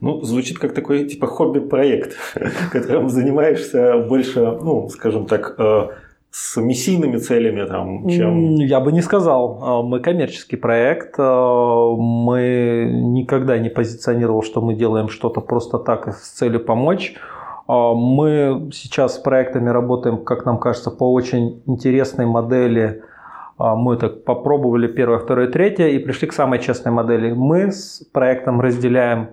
Ну, 0.00 0.22
звучит 0.22 0.58
как 0.58 0.74
такой 0.74 1.06
типа 1.06 1.26
хобби-проект, 1.26 2.16
которым 2.72 3.08
занимаешься 3.08 3.98
больше, 3.98 4.40
ну, 4.40 4.88
скажем 4.88 5.26
так, 5.26 5.54
э, 5.58 5.88
с 6.32 6.58
миссийными 6.58 7.18
целями, 7.18 7.66
там, 7.66 8.08
чем... 8.08 8.54
Я 8.54 8.80
бы 8.80 8.90
не 8.90 9.02
сказал. 9.02 9.58
А, 9.62 9.82
мы 9.82 10.00
коммерческий 10.00 10.56
проект. 10.56 11.14
А, 11.18 11.94
мы 11.94 12.90
никогда 12.90 13.58
не 13.58 13.68
позиционировал, 13.68 14.42
что 14.42 14.62
мы 14.62 14.74
делаем 14.74 15.08
что-то 15.08 15.42
просто 15.42 15.78
так 15.78 16.08
с 16.08 16.30
целью 16.30 16.64
помочь. 16.64 17.14
Мы 17.68 18.70
сейчас 18.72 19.16
с 19.16 19.18
проектами 19.18 19.70
работаем, 19.70 20.24
как 20.24 20.44
нам 20.44 20.58
кажется, 20.58 20.90
по 20.90 21.10
очень 21.12 21.62
интересной 21.66 22.26
модели. 22.26 23.02
Мы 23.58 23.96
так 23.96 24.24
попробовали 24.24 24.88
первое, 24.88 25.18
второе, 25.18 25.46
третье 25.46 25.86
и 25.86 25.98
пришли 25.98 26.26
к 26.28 26.32
самой 26.32 26.58
честной 26.58 26.92
модели. 26.92 27.32
Мы 27.32 27.70
с 27.70 28.04
проектом 28.12 28.60
разделяем 28.60 29.28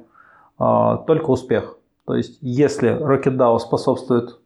только 0.60 1.32
успех. 1.32 1.78
То 2.06 2.16
есть, 2.16 2.38
если 2.42 2.92
RocketDAO 2.92 3.60
способствует 3.60 4.40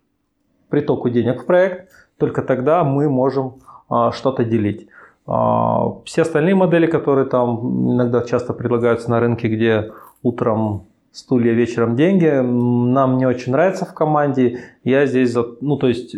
притоку 0.70 1.10
денег 1.10 1.44
в 1.44 1.46
проект, 1.46 1.90
только 2.18 2.42
тогда 2.42 2.84
мы 2.84 3.10
можем 3.10 3.56
а, 3.90 4.12
что-то 4.12 4.44
делить. 4.44 4.88
А, 5.26 6.02
все 6.06 6.24
остальные 6.24 6.56
модели, 6.56 6.88
которые 6.88 7.26
там 7.26 7.92
иногда 7.94 8.22
часто 8.24 8.54
предлагаются 8.54 9.10
на 9.10 9.20
рынке, 9.20 9.48
где 9.48 9.92
утром 10.24 10.88
стулья, 11.12 11.54
вечером 11.54 11.96
деньги, 11.96 12.26
нам 12.26 13.18
не 13.18 13.26
очень 13.26 13.52
нравится 13.52 13.86
в 13.86 13.94
команде. 13.94 14.60
Я 14.84 15.06
здесь, 15.06 15.36
ну 15.62 15.78
то 15.78 15.88
есть, 15.88 16.16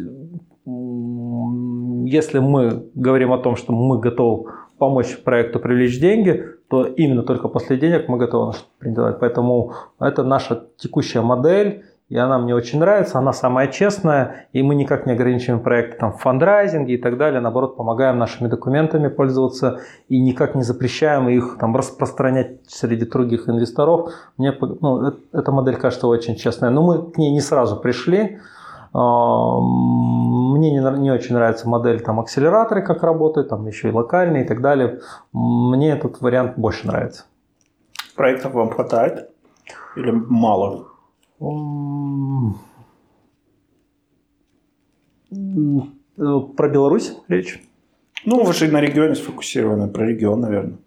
если 0.65 2.39
мы 2.39 2.85
говорим 2.95 3.33
о 3.33 3.37
том, 3.37 3.55
что 3.55 3.73
мы 3.73 3.99
готовы 3.99 4.51
помочь 4.77 5.17
проекту 5.23 5.59
привлечь 5.59 5.99
деньги, 5.99 6.45
именно 6.84 7.23
только 7.23 7.47
после 7.47 7.78
денег 7.78 8.09
мы 8.09 8.17
готовы 8.17 8.53
претендовать. 8.80 9.19
Поэтому 9.19 9.73
это 9.99 10.23
наша 10.23 10.67
текущая 10.78 11.21
модель, 11.21 11.86
и 12.07 12.17
она 12.17 12.38
мне 12.38 12.53
очень 12.53 12.80
нравится, 12.80 13.17
она 13.17 13.34
самая 13.34 13.67
честная, 13.67 14.47
и 14.53 14.61
мы 14.61 14.76
никак 14.76 15.07
не 15.07 15.13
ограничиваем 15.13 15.61
проекты 15.63 15.97
там, 15.97 16.13
в 16.13 16.21
фандрайзинге 16.21 16.93
и 16.93 16.97
так 16.97 17.17
далее, 17.17 17.41
наоборот, 17.41 17.78
помогаем 17.78 18.19
нашими 18.19 18.47
документами 18.47 19.07
пользоваться 19.07 19.80
и 20.07 20.21
никак 20.21 20.53
не 20.53 20.61
запрещаем 20.61 21.30
их 21.30 21.57
там, 21.59 21.76
распространять 21.76 22.59
среди 22.67 23.05
других 23.05 23.49
инвесторов. 23.49 24.11
Мне 24.38 24.55
ну, 24.59 25.13
эта 25.34 25.51
модель 25.51 25.78
кажется 25.78 26.07
очень 26.07 26.36
честная, 26.36 26.69
но 26.69 26.84
мы 26.84 27.11
к 27.11 27.17
ней 27.17 27.32
не 27.32 27.41
сразу 27.41 27.76
пришли, 27.78 28.39
мне 30.72 30.80
не, 30.80 30.99
не 30.99 31.11
очень 31.11 31.36
нравится 31.36 31.68
модель 31.70 32.01
там 32.01 32.20
акселераторы, 32.20 32.82
как 32.82 33.03
работают, 33.03 33.49
там 33.49 33.66
еще 33.68 33.89
и 33.89 33.91
локальные 33.91 34.43
и 34.43 34.47
так 34.47 34.61
далее. 34.61 34.99
Мне 35.32 35.91
этот 35.91 36.22
вариант 36.22 36.57
больше 36.57 36.88
нравится. 36.88 37.26
Проектов 38.16 38.53
вам 38.53 38.70
хватает 38.70 39.30
или 39.95 40.11
мало? 40.11 40.88
Про 45.30 46.70
Беларусь 46.70 47.18
речь? 47.28 47.61
Ну, 48.26 48.43
вы 48.43 48.53
же 48.53 48.72
на 48.72 48.82
регионе 48.82 49.16
сфокусированы, 49.16 49.88
про 49.88 50.07
регион, 50.07 50.41
наверное. 50.41 50.78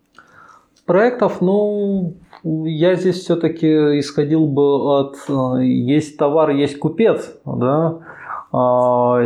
Проектов, 0.86 1.40
ну, 1.42 2.14
я 2.42 2.94
здесь 2.94 3.16
все-таки 3.16 3.66
исходил 4.00 4.46
бы 4.46 4.98
от 4.98 5.16
э, 5.28 5.64
есть 5.64 6.16
товар, 6.16 6.50
есть 6.50 6.78
купец, 6.78 7.30
да. 7.44 7.98
А, 8.52 9.20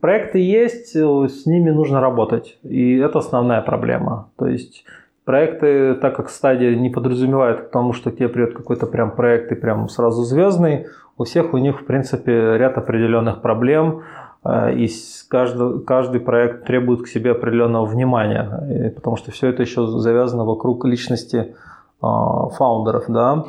проекты 0.00 0.38
есть, 0.38 0.96
с 0.96 1.46
ними 1.46 1.70
нужно 1.70 2.00
работать, 2.00 2.58
и 2.62 2.96
это 2.96 3.18
основная 3.18 3.60
проблема. 3.60 4.30
То 4.38 4.46
есть 4.46 4.84
проекты, 5.24 5.94
так 5.94 6.16
как 6.16 6.30
стадия 6.30 6.74
не 6.74 6.90
подразумевает 6.90 7.68
к 7.68 7.70
тому, 7.70 7.92
что 7.92 8.10
к 8.10 8.16
тебе 8.16 8.28
придет 8.28 8.54
какой-то 8.54 8.86
прям 8.86 9.14
проект 9.14 9.52
и 9.52 9.54
прям 9.54 9.88
сразу 9.88 10.22
звездный, 10.22 10.86
у 11.18 11.24
всех 11.24 11.52
у 11.52 11.58
них 11.58 11.80
в 11.80 11.84
принципе 11.84 12.56
ряд 12.56 12.78
определенных 12.78 13.42
проблем, 13.42 14.02
э, 14.44 14.74
и 14.74 14.90
каждый, 15.28 15.80
каждый 15.80 16.20
проект 16.20 16.64
требует 16.64 17.02
к 17.02 17.08
себе 17.08 17.32
определенного 17.32 17.84
внимания, 17.84 18.92
потому 18.94 19.16
что 19.16 19.30
все 19.30 19.48
это 19.48 19.62
еще 19.62 19.86
завязано 19.86 20.44
вокруг 20.44 20.86
личности 20.86 21.54
а, 22.02 22.48
фаундеров, 22.48 23.04
да. 23.08 23.44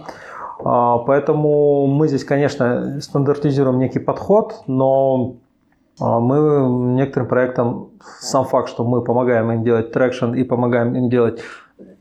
А, 0.63 0.99
поэтому 0.99 1.87
мы 1.87 2.07
здесь, 2.07 2.23
конечно, 2.23 2.99
стандартизируем 3.01 3.79
некий 3.79 3.99
подход, 3.99 4.63
но 4.67 5.35
а, 5.99 6.19
мы 6.19 6.95
некоторым 6.95 7.27
проектам 7.27 7.89
сам 8.01 8.45
факт, 8.45 8.69
что 8.69 8.85
мы 8.85 9.03
помогаем 9.03 9.51
им 9.51 9.63
делать 9.63 9.91
traction 9.91 10.33
и 10.33 10.43
помогаем 10.43 10.95
им 10.95 11.09
делать, 11.09 11.41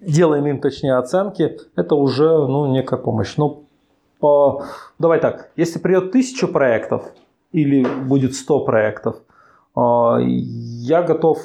делаем 0.00 0.46
им 0.46 0.60
точнее 0.60 0.94
оценки, 0.94 1.58
это 1.74 1.96
уже 1.96 2.28
ну, 2.28 2.66
некая 2.66 2.98
помощь. 2.98 3.36
Ну, 3.36 3.64
по, 4.20 4.64
давай 4.98 5.18
так, 5.18 5.50
если 5.56 5.80
придет 5.80 6.12
тысячу 6.12 6.46
проектов 6.46 7.12
или 7.50 7.84
будет 7.84 8.34
100 8.34 8.64
проектов, 8.64 9.16
я 9.74 11.02
готов 11.02 11.38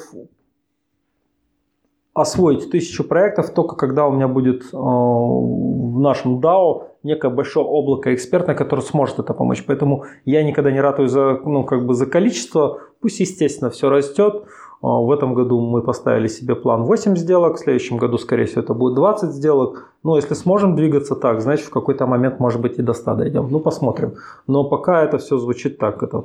освоить 2.20 2.70
тысячу 2.70 3.04
проектов 3.04 3.50
только 3.50 3.76
когда 3.76 4.06
у 4.06 4.12
меня 4.12 4.28
будет 4.28 4.62
э, 4.72 4.76
в 4.76 5.98
нашем 6.00 6.40
DAO 6.40 6.88
некое 7.02 7.30
большое 7.30 7.64
облако 7.64 8.14
экспертное, 8.14 8.54
которое 8.54 8.82
сможет 8.82 9.18
это 9.18 9.34
помочь. 9.34 9.64
Поэтому 9.66 10.04
я 10.24 10.42
никогда 10.42 10.70
не 10.70 10.80
ратую 10.80 11.08
за, 11.08 11.40
ну, 11.44 11.64
как 11.64 11.86
бы 11.86 11.94
за 11.94 12.06
количество. 12.06 12.80
Пусть, 13.00 13.20
естественно, 13.20 13.70
все 13.70 13.88
растет. 13.88 14.44
Э, 14.44 14.46
в 14.82 15.10
этом 15.10 15.34
году 15.34 15.60
мы 15.60 15.82
поставили 15.82 16.28
себе 16.28 16.54
план 16.54 16.84
8 16.84 17.16
сделок, 17.16 17.56
в 17.56 17.60
следующем 17.60 17.98
году, 17.98 18.18
скорее 18.18 18.44
всего, 18.44 18.62
это 18.62 18.74
будет 18.74 18.94
20 18.94 19.30
сделок. 19.30 19.92
Но 20.02 20.16
если 20.16 20.34
сможем 20.34 20.74
двигаться 20.76 21.14
так, 21.14 21.40
значит, 21.40 21.66
в 21.66 21.70
какой-то 21.70 22.06
момент, 22.06 22.40
может 22.40 22.60
быть, 22.60 22.78
и 22.78 22.82
до 22.82 22.92
100 22.92 23.14
дойдем. 23.14 23.48
Ну, 23.50 23.60
посмотрим. 23.60 24.14
Но 24.46 24.64
пока 24.64 25.02
это 25.02 25.18
все 25.18 25.38
звучит 25.38 25.78
так, 25.78 26.02
это 26.02 26.24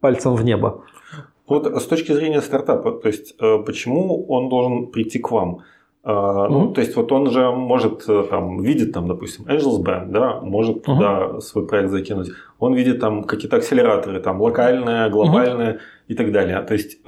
пальцем 0.00 0.34
в 0.34 0.44
небо. 0.44 0.82
Вот 1.48 1.66
с 1.66 1.86
точки 1.86 2.12
зрения 2.12 2.40
стартапа, 2.40 2.92
то 2.92 3.08
есть 3.08 3.34
э, 3.40 3.58
почему 3.64 4.26
он 4.26 4.48
должен 4.48 4.86
прийти 4.88 5.18
к 5.18 5.30
вам? 5.30 5.60
Uh, 6.04 6.48
ну, 6.48 6.72
то 6.72 6.80
есть 6.80 6.94
вот 6.94 7.10
он 7.10 7.30
же 7.30 7.50
может 7.50 8.08
э, 8.08 8.22
там 8.30 8.62
видит 8.62 8.92
там, 8.92 9.08
допустим, 9.08 9.44
Angels 9.46 9.82
Band, 9.82 10.12
да, 10.12 10.40
может 10.40 10.76
uh-huh. 10.76 10.82
туда 10.82 11.40
свой 11.40 11.66
проект 11.66 11.90
закинуть. 11.90 12.28
Он 12.60 12.74
видит 12.74 13.00
там 13.00 13.24
какие-то 13.24 13.56
акселераторы, 13.56 14.20
там 14.20 14.40
локальные, 14.40 15.10
глобальные 15.10 15.72
uh-huh. 15.72 15.80
и 16.06 16.14
так 16.14 16.30
далее. 16.30 16.62
То 16.62 16.74
есть 16.74 17.02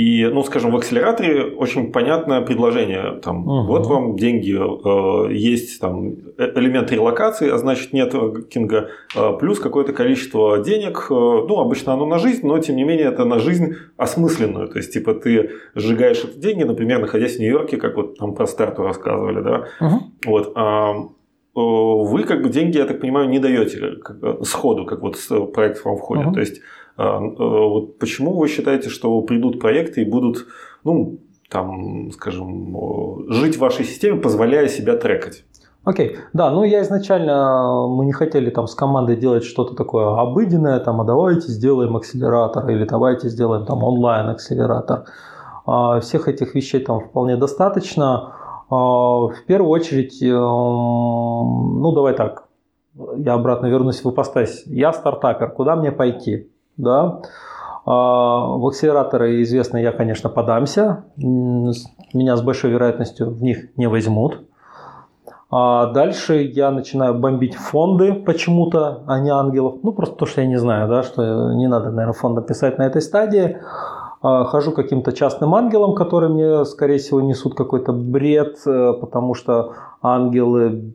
И, 0.00 0.26
ну, 0.32 0.42
скажем, 0.42 0.70
в 0.70 0.76
акселераторе 0.76 1.44
очень 1.44 1.92
понятное 1.92 2.40
предложение. 2.40 3.20
Там, 3.22 3.46
угу. 3.46 3.66
Вот 3.66 3.86
вам 3.86 4.16
деньги, 4.16 4.56
э, 4.56 5.32
есть 5.34 5.78
там 5.78 6.14
э, 6.38 6.52
элемент 6.54 6.90
релокации, 6.90 7.50
а 7.50 7.58
значит 7.58 7.92
нетворкинга, 7.92 8.88
э, 9.14 9.32
плюс 9.38 9.58
какое-то 9.58 9.92
количество 9.92 10.58
денег. 10.60 11.08
Э, 11.10 11.14
ну, 11.14 11.60
обычно 11.60 11.92
оно 11.92 12.06
на 12.06 12.18
жизнь, 12.18 12.46
но 12.46 12.58
тем 12.60 12.76
не 12.76 12.84
менее 12.84 13.08
это 13.08 13.26
на 13.26 13.40
жизнь 13.40 13.74
осмысленную. 13.98 14.68
То 14.68 14.78
есть, 14.78 14.94
типа, 14.94 15.12
ты 15.12 15.50
сжигаешь 15.74 16.24
эти 16.24 16.38
деньги, 16.38 16.62
например, 16.62 17.00
находясь 17.00 17.36
в 17.36 17.40
Нью-Йорке, 17.40 17.76
как 17.76 17.96
вот 17.96 18.16
там 18.16 18.34
про 18.34 18.46
старту 18.46 18.82
рассказывали, 18.82 19.42
да. 19.42 19.64
Угу. 19.80 20.00
Вот. 20.24 20.52
А, 20.54 20.94
вы 21.54 22.22
как 22.22 22.42
бы 22.42 22.48
деньги, 22.48 22.78
я 22.78 22.86
так 22.86 23.00
понимаю, 23.00 23.28
не 23.28 23.38
даете 23.38 23.96
как, 24.02 24.46
сходу, 24.46 24.86
как 24.86 25.02
вот 25.02 25.16
проект 25.52 25.84
вам 25.84 25.96
входит. 25.96 26.26
Угу. 26.26 26.34
То 26.34 26.40
есть 26.40 26.58
э, 26.58 26.60
вот 27.00 27.98
почему 27.98 28.36
вы 28.36 28.48
считаете, 28.48 28.88
что 28.88 29.20
придут 29.22 29.60
проекты 29.60 30.02
и 30.02 30.04
будут, 30.04 30.46
ну, 30.84 31.18
там, 31.48 32.10
скажем, 32.12 32.76
жить 33.28 33.56
в 33.56 33.60
вашей 33.60 33.84
системе, 33.84 34.20
позволяя 34.20 34.68
себя 34.68 34.96
трекать? 34.96 35.44
Окей, 35.82 36.10
okay. 36.10 36.16
да, 36.34 36.50
ну 36.50 36.62
я 36.62 36.82
изначально, 36.82 37.86
мы 37.88 38.04
не 38.04 38.12
хотели 38.12 38.50
там 38.50 38.66
с 38.66 38.74
командой 38.74 39.16
делать 39.16 39.44
что-то 39.44 39.74
такое 39.74 40.14
обыденное, 40.14 40.78
там, 40.78 41.00
а 41.00 41.04
давайте 41.04 41.48
сделаем 41.48 41.96
акселератор 41.96 42.68
или 42.68 42.84
давайте 42.84 43.30
сделаем 43.30 43.64
там 43.64 43.82
онлайн 43.82 44.28
акселератор. 44.28 45.06
А, 45.66 46.00
всех 46.00 46.28
этих 46.28 46.54
вещей 46.54 46.80
там 46.80 47.00
вполне 47.00 47.36
достаточно. 47.36 48.34
А, 48.68 48.76
в 48.76 49.44
первую 49.46 49.70
очередь, 49.70 50.22
э, 50.22 50.26
ну 50.30 51.92
давай 51.94 52.14
так, 52.14 52.44
я 53.16 53.32
обратно 53.32 53.66
вернусь 53.66 54.04
в 54.04 54.10
ипостась. 54.10 54.64
Я 54.66 54.92
стартапер, 54.92 55.50
куда 55.50 55.76
мне 55.76 55.92
пойти? 55.92 56.50
Да. 56.80 57.20
А, 57.86 58.56
в 58.56 58.66
акселераторы 58.66 59.42
известно, 59.42 59.78
я, 59.78 59.92
конечно, 59.92 60.28
подамся. 60.28 61.04
Меня 61.16 62.36
с 62.36 62.42
большой 62.42 62.70
вероятностью 62.70 63.30
в 63.30 63.42
них 63.42 63.76
не 63.76 63.88
возьмут. 63.88 64.42
А 65.52 65.86
дальше 65.86 66.42
я 66.42 66.70
начинаю 66.70 67.14
бомбить 67.14 67.56
фонды 67.56 68.12
почему-то, 68.12 69.02
а 69.06 69.18
не 69.18 69.30
ангелов. 69.30 69.76
Ну, 69.82 69.92
просто 69.92 70.14
то, 70.16 70.26
что 70.26 70.42
я 70.42 70.46
не 70.46 70.58
знаю, 70.58 70.88
да, 70.88 71.02
что 71.02 71.52
не 71.54 71.66
надо, 71.66 71.90
наверное, 71.90 72.12
фонда 72.12 72.40
писать 72.40 72.78
на 72.78 72.82
этой 72.82 73.02
стадии. 73.02 73.58
А, 74.22 74.44
хожу 74.44 74.72
каким-то 74.72 75.12
частным 75.12 75.54
ангелом, 75.54 75.94
которые 75.94 76.30
мне, 76.30 76.64
скорее 76.66 76.98
всего, 76.98 77.20
несут 77.20 77.54
какой-то 77.54 77.92
бред, 77.92 78.58
э, 78.66 78.92
потому 79.00 79.34
что 79.34 79.72
ангелы, 80.02 80.94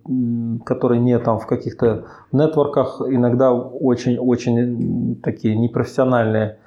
которые 0.66 1.00
не 1.00 1.18
там 1.20 1.40
в 1.40 1.46
каких-то 1.46 2.06
нетворках, 2.32 3.02
иногда 3.08 3.54
очень-очень 3.54 5.20
такие 5.22 5.56
непрофессиональные. 5.56 6.58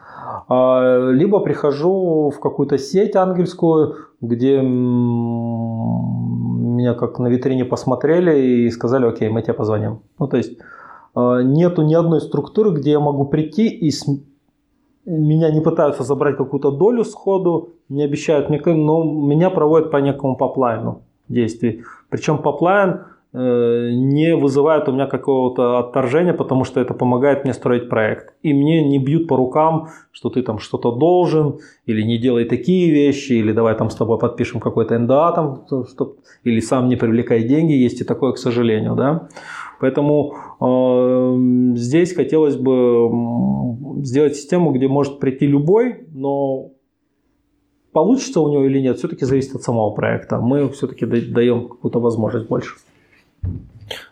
А, 0.48 1.10
либо 1.10 1.40
прихожу 1.40 2.31
в 2.31 2.39
какую-то 2.40 2.78
сеть 2.78 3.16
ангельскую, 3.16 3.97
где 4.20 4.60
меня 6.78 6.94
как 6.94 7.19
на 7.19 7.27
витрине 7.27 7.65
посмотрели 7.65 8.39
и 8.39 8.70
сказали, 8.70 9.06
окей, 9.06 9.28
мы 9.31 9.43
тебе 9.43 9.55
позвоним. 9.55 10.02
Ну, 10.19 10.28
то 10.28 10.36
есть 10.36 10.59
а, 11.15 11.43
нету 11.43 11.82
ни 11.82 11.94
одной 11.94 12.20
структуры, 12.20 12.70
где 12.70 12.93
я 12.93 13.01
могу 13.01 13.24
прийти 13.24 13.69
и 13.69 13.90
меня 15.05 15.51
не 15.51 15.60
пытаются 15.60 16.05
забрать 16.05 16.36
какую-то 16.36 16.70
долю 16.70 17.02
сходу, 17.05 17.70
не 17.89 18.05
обещают 18.05 18.51
но 18.51 19.02
меня 19.02 19.51
проводят 19.51 19.90
по 19.90 19.97
некому 19.97 20.36
поплайну 20.36 21.02
действий. 21.29 21.83
Причем 22.11 22.39
поплайн 22.39 23.01
э, 23.33 23.91
не 23.93 24.35
вызывает 24.37 24.89
у 24.89 24.93
меня 24.93 25.07
какого-то 25.07 25.79
отторжения, 25.79 26.33
потому 26.33 26.65
что 26.65 26.81
это 26.81 26.95
помогает 26.95 27.45
мне 27.45 27.53
строить 27.53 27.89
проект. 27.89 28.35
И 28.43 28.55
мне 28.55 28.89
не 28.89 28.99
бьют 28.99 29.29
по 29.29 29.37
рукам, 29.37 29.89
что 30.13 30.31
ты 30.31 30.43
там 30.43 30.59
что-то 30.59 30.93
должен, 30.93 31.59
или 31.87 32.03
не 32.03 32.19
делай 32.19 32.45
такие 32.45 32.91
вещи, 32.91 33.33
или 33.33 33.53
давай 33.53 33.75
там 33.75 33.91
с 33.91 33.95
тобой 33.95 34.19
подпишем 34.19 34.61
какой-то 34.61 34.99
НДА, 34.99 35.33
там, 35.33 35.65
чтоб, 35.87 36.17
или 36.45 36.61
сам 36.61 36.89
не 36.89 36.97
привлекай 36.97 37.43
деньги, 37.43 37.73
есть 37.73 38.01
и 38.01 38.05
такое, 38.05 38.33
к 38.33 38.39
сожалению. 38.39 38.95
Да? 38.95 39.29
Поэтому 39.81 40.35
э, 40.61 41.77
здесь 41.77 42.15
хотелось 42.15 42.57
бы 42.57 43.11
сделать 44.03 44.37
систему, 44.37 44.73
где 44.73 44.89
может 44.89 45.21
прийти 45.21 45.47
любой, 45.47 46.07
но 46.13 46.73
получится 47.93 48.40
у 48.40 48.51
него 48.51 48.65
или 48.65 48.81
нет, 48.81 48.98
все-таки 48.98 49.24
зависит 49.24 49.55
от 49.55 49.62
самого 49.62 49.90
проекта. 49.90 50.39
Мы 50.39 50.69
все-таки 50.70 51.06
даем 51.06 51.69
какую-то 51.69 52.01
возможность 52.01 52.48
больше. 52.48 52.74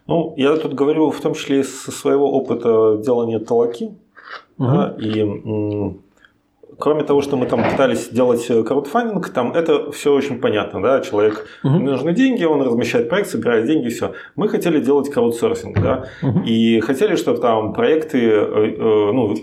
Ну, 0.07 0.35
я 0.37 0.57
тут 0.57 0.75
говорю 0.75 1.11
в 1.11 1.21
том 1.21 1.35
числе 1.35 1.61
из 1.61 1.83
своего 1.83 2.31
опыта 2.31 3.01
делания 3.05 3.39
талаки. 3.39 3.91
Угу. 4.59 4.67
Да, 4.67 4.97
и 4.99 5.23
кроме 6.79 7.05
того, 7.05 7.23
что 7.23 7.37
мы 7.37 7.47
там 7.47 7.63
пытались 7.63 8.09
делать 8.09 8.47
краудфандинг, 8.47 9.29
там 9.31 9.53
это 9.53 9.91
все 9.93 10.13
очень 10.13 10.41
понятно, 10.41 10.83
да, 10.83 11.01
человек 11.01 11.47
угу. 11.63 11.79
нужны 11.79 12.15
деньги, 12.15 12.45
он 12.45 12.63
размещает 12.63 13.09
проект, 13.09 13.31
собирает 13.31 13.67
деньги, 13.67 13.89
все. 13.89 14.13
Мы 14.35 14.49
хотели 14.49 14.81
делать 14.81 15.11
краудсорсинг, 15.11 15.81
да, 15.81 16.07
угу. 16.23 16.41
и 16.45 16.81
хотели, 16.81 17.17
чтобы 17.17 17.39
там 17.39 17.73
проекты, 17.73 18.19
э, 18.19 18.75
э, 18.79 19.13
ну, 19.13 19.35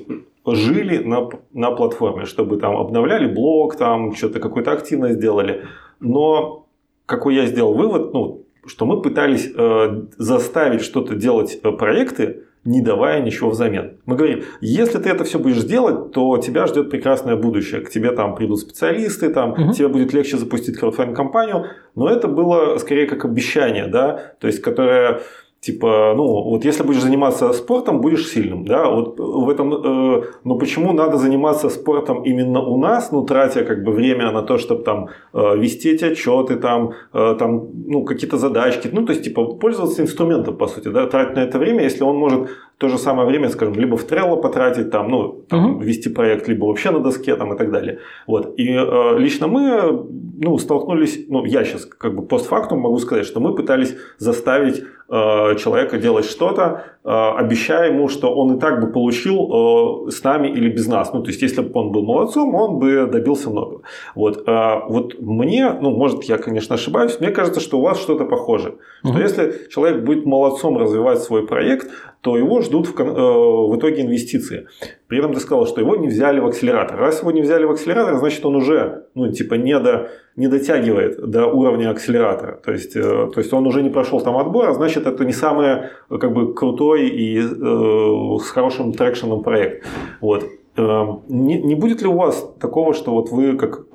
жили 0.46 0.98
на, 0.98 1.30
на 1.54 1.72
платформе, 1.72 2.26
чтобы 2.26 2.58
там 2.58 2.76
обновляли 2.78 3.34
блог, 3.34 3.78
там 3.78 4.14
что-то 4.14 4.40
какую-то 4.40 4.72
активность 4.72 5.20
делали. 5.20 5.66
Но 6.00 6.68
какой 7.06 7.36
я 7.36 7.46
сделал 7.46 7.74
вывод, 7.74 8.14
ну, 8.14 8.46
что 8.66 8.86
мы 8.86 9.02
пытались 9.02 9.52
э, 9.56 10.02
заставить 10.18 10.82
что-то 10.82 11.16
делать 11.16 11.60
э, 11.64 11.72
проекты, 11.72 12.44
не 12.66 12.82
давая 12.82 13.22
ничего 13.22 13.50
взамен. 13.50 13.98
Мы 14.06 14.16
говорим, 14.16 14.44
если 14.62 14.98
ты 14.98 15.10
это 15.10 15.26
все 15.26 15.38
будешь 15.38 15.64
делать, 15.64 16.14
то 16.14 16.38
тебя 16.38 16.66
ждет 16.66 16.90
прекрасное 16.90 17.36
будущее. 17.36 17.82
К 17.82 17.90
тебе 17.90 18.12
там 18.12 18.36
придут 18.36 18.60
специалисты, 18.60 19.34
там 19.34 19.52
угу. 19.52 19.74
тебе 19.74 19.90
будет 19.90 20.14
легче 20.14 20.38
запустить 20.38 20.78
краудфандинг 20.78 21.16
компанию. 21.16 21.66
Но 21.96 22.08
это 22.08 22.30
было 22.30 22.78
скорее 22.78 23.06
как 23.06 23.26
обещание, 23.26 23.88
да, 23.88 24.34
то 24.40 24.48
есть 24.48 24.62
которое 24.62 25.22
Типа, 25.64 26.14
ну, 26.18 26.44
вот 26.44 26.66
если 26.66 26.84
будешь 26.84 27.02
заниматься 27.02 27.54
спортом, 27.54 28.02
будешь 28.02 28.28
сильным, 28.28 28.66
да, 28.66 28.90
вот 28.90 29.18
в 29.18 29.50
этом, 29.50 29.74
э, 29.74 30.24
но 30.44 30.58
почему 30.58 30.92
надо 30.92 31.18
заниматься 31.18 31.70
спортом 31.70 32.24
именно 32.24 32.60
у 32.60 32.78
нас, 32.78 33.14
ну, 33.14 33.26
тратя 33.26 33.64
как 33.64 33.84
бы 33.84 33.94
время 33.94 34.32
на 34.32 34.42
то, 34.42 34.58
чтобы 34.58 34.84
там 34.84 35.08
э, 35.34 35.58
вести 35.58 35.92
эти 35.92 36.04
отчеты, 36.04 36.58
там, 36.58 36.92
э, 37.14 37.36
там, 37.40 37.70
ну, 37.88 38.04
какие-то 38.04 38.38
задачки, 38.38 38.90
ну, 38.92 39.06
то 39.06 39.14
есть, 39.14 39.24
типа, 39.24 39.46
пользоваться 39.46 40.02
инструментом, 40.02 40.58
по 40.58 40.68
сути, 40.68 40.90
да, 40.90 41.08
тратить 41.08 41.38
на 41.38 41.44
это 41.44 41.60
время, 41.60 41.84
если 41.84 42.04
он 42.04 42.18
может 42.18 42.50
то 42.84 42.90
же 42.90 42.98
самое 42.98 43.26
время, 43.26 43.50
скажем, 43.50 43.76
либо 43.76 43.96
в 43.96 44.06
Trello 44.06 44.42
потратить, 44.42 44.92
там, 44.92 45.08
ну, 45.08 45.46
там, 45.50 45.76
угу. 45.76 45.84
вести 45.84 46.10
проект, 46.10 46.50
либо 46.50 46.66
вообще 46.66 46.92
на 46.92 47.00
доске, 47.00 47.36
там, 47.38 47.54
и 47.54 47.58
так 47.58 47.72
далее. 47.72 48.00
Вот. 48.28 48.60
И 48.60 48.68
э, 48.68 49.20
лично 49.20 49.48
мы, 49.48 50.06
ну, 50.42 50.58
столкнулись, 50.58 51.26
ну, 51.30 51.46
я 51.46 51.64
сейчас 51.64 51.86
как 51.86 52.14
бы 52.14 52.24
постфактум 52.24 52.80
могу 52.80 53.00
сказать, 53.00 53.26
что 53.26 53.40
мы 53.40 53.56
пытались 53.56 53.96
заставить 54.18 54.80
э, 54.80 55.56
человека 55.56 55.98
делать 55.98 56.26
что-то, 56.26 56.84
обещая 57.12 57.92
ему, 57.92 58.08
что 58.08 58.34
он 58.34 58.56
и 58.56 58.60
так 58.60 58.80
бы 58.80 58.88
получил 58.92 60.08
э, 60.08 60.12
с 60.12 60.24
нами 60.24 60.48
или 60.48 60.70
без 60.70 60.88
нас. 60.88 61.12
Ну, 61.12 61.22
то 61.22 61.32
есть, 61.32 61.42
если 61.42 61.62
бы 61.62 61.70
он 61.74 61.92
был 61.92 62.04
молодцом, 62.04 62.56
он 62.56 62.80
бы 62.80 63.08
добился 63.08 63.50
много. 63.50 63.82
Вот. 64.16 64.48
Э, 64.48 64.80
вот 64.88 65.20
мне, 65.20 65.70
ну, 65.82 65.92
может, 65.92 66.24
я, 66.24 66.38
конечно, 66.38 66.76
ошибаюсь, 66.76 67.20
мне 67.20 67.32
кажется, 67.32 67.60
что 67.60 67.80
у 67.80 67.82
вас 67.82 68.00
что-то 68.00 68.24
похоже. 68.24 68.76
Угу. 69.04 69.14
Что 69.14 69.22
если 69.22 69.70
человек 69.70 70.06
будет 70.06 70.26
молодцом 70.26 70.78
развивать 70.78 71.20
свой 71.20 71.46
проект, 71.46 71.90
то 72.22 72.38
его 72.38 72.62
ждут 72.62 72.88
в, 72.88 72.98
э, 72.98 73.04
в 73.04 73.78
итоге 73.78 74.04
инвестиции. 74.04 74.68
При 75.08 75.20
этом 75.20 75.34
ты 75.34 75.42
сказал, 75.42 75.68
что 75.68 75.82
его 75.82 75.98
не 75.98 76.08
взяли 76.08 76.40
в 76.40 76.46
акселератор. 76.46 76.98
Раз 76.98 77.20
его 77.20 77.32
не 77.32 77.42
взяли 77.42 77.66
в 77.66 77.72
акселератор, 77.72 78.16
значит 78.16 78.46
он 78.46 78.56
уже 78.56 79.08
ну, 79.14 79.32
типа 79.32 79.56
не, 79.56 79.78
до, 79.78 80.10
не 80.36 80.48
дотягивает 80.48 81.30
до 81.30 81.48
уровня 81.48 81.92
акселератора. 81.92 82.60
То 82.64 82.72
есть, 82.72 82.96
э, 82.96 83.02
то 83.02 83.38
есть 83.38 83.54
он 83.54 83.68
уже 83.68 83.84
не 83.84 83.90
прошел 83.90 84.20
там 84.22 84.38
отбор, 84.38 84.70
а 84.70 84.74
значит 84.74 85.06
это 85.06 85.26
не 85.26 85.34
самый 85.34 85.90
как 86.10 86.34
бы, 86.34 86.54
крутой 86.54 87.08
и 87.10 87.40
э, 87.40 88.38
с 88.40 88.50
хорошим 88.50 88.94
трекшеном 88.94 89.44
проект. 89.44 89.86
Вот. 90.22 90.46
Э, 90.76 91.06
не, 91.28 91.62
не 91.62 91.76
будет 91.76 92.02
ли 92.02 92.08
у 92.08 92.18
вас 92.18 92.52
такого, 92.60 92.94
что 92.94 93.12
вот 93.12 93.30
вы, 93.30 93.58
как 93.58 93.86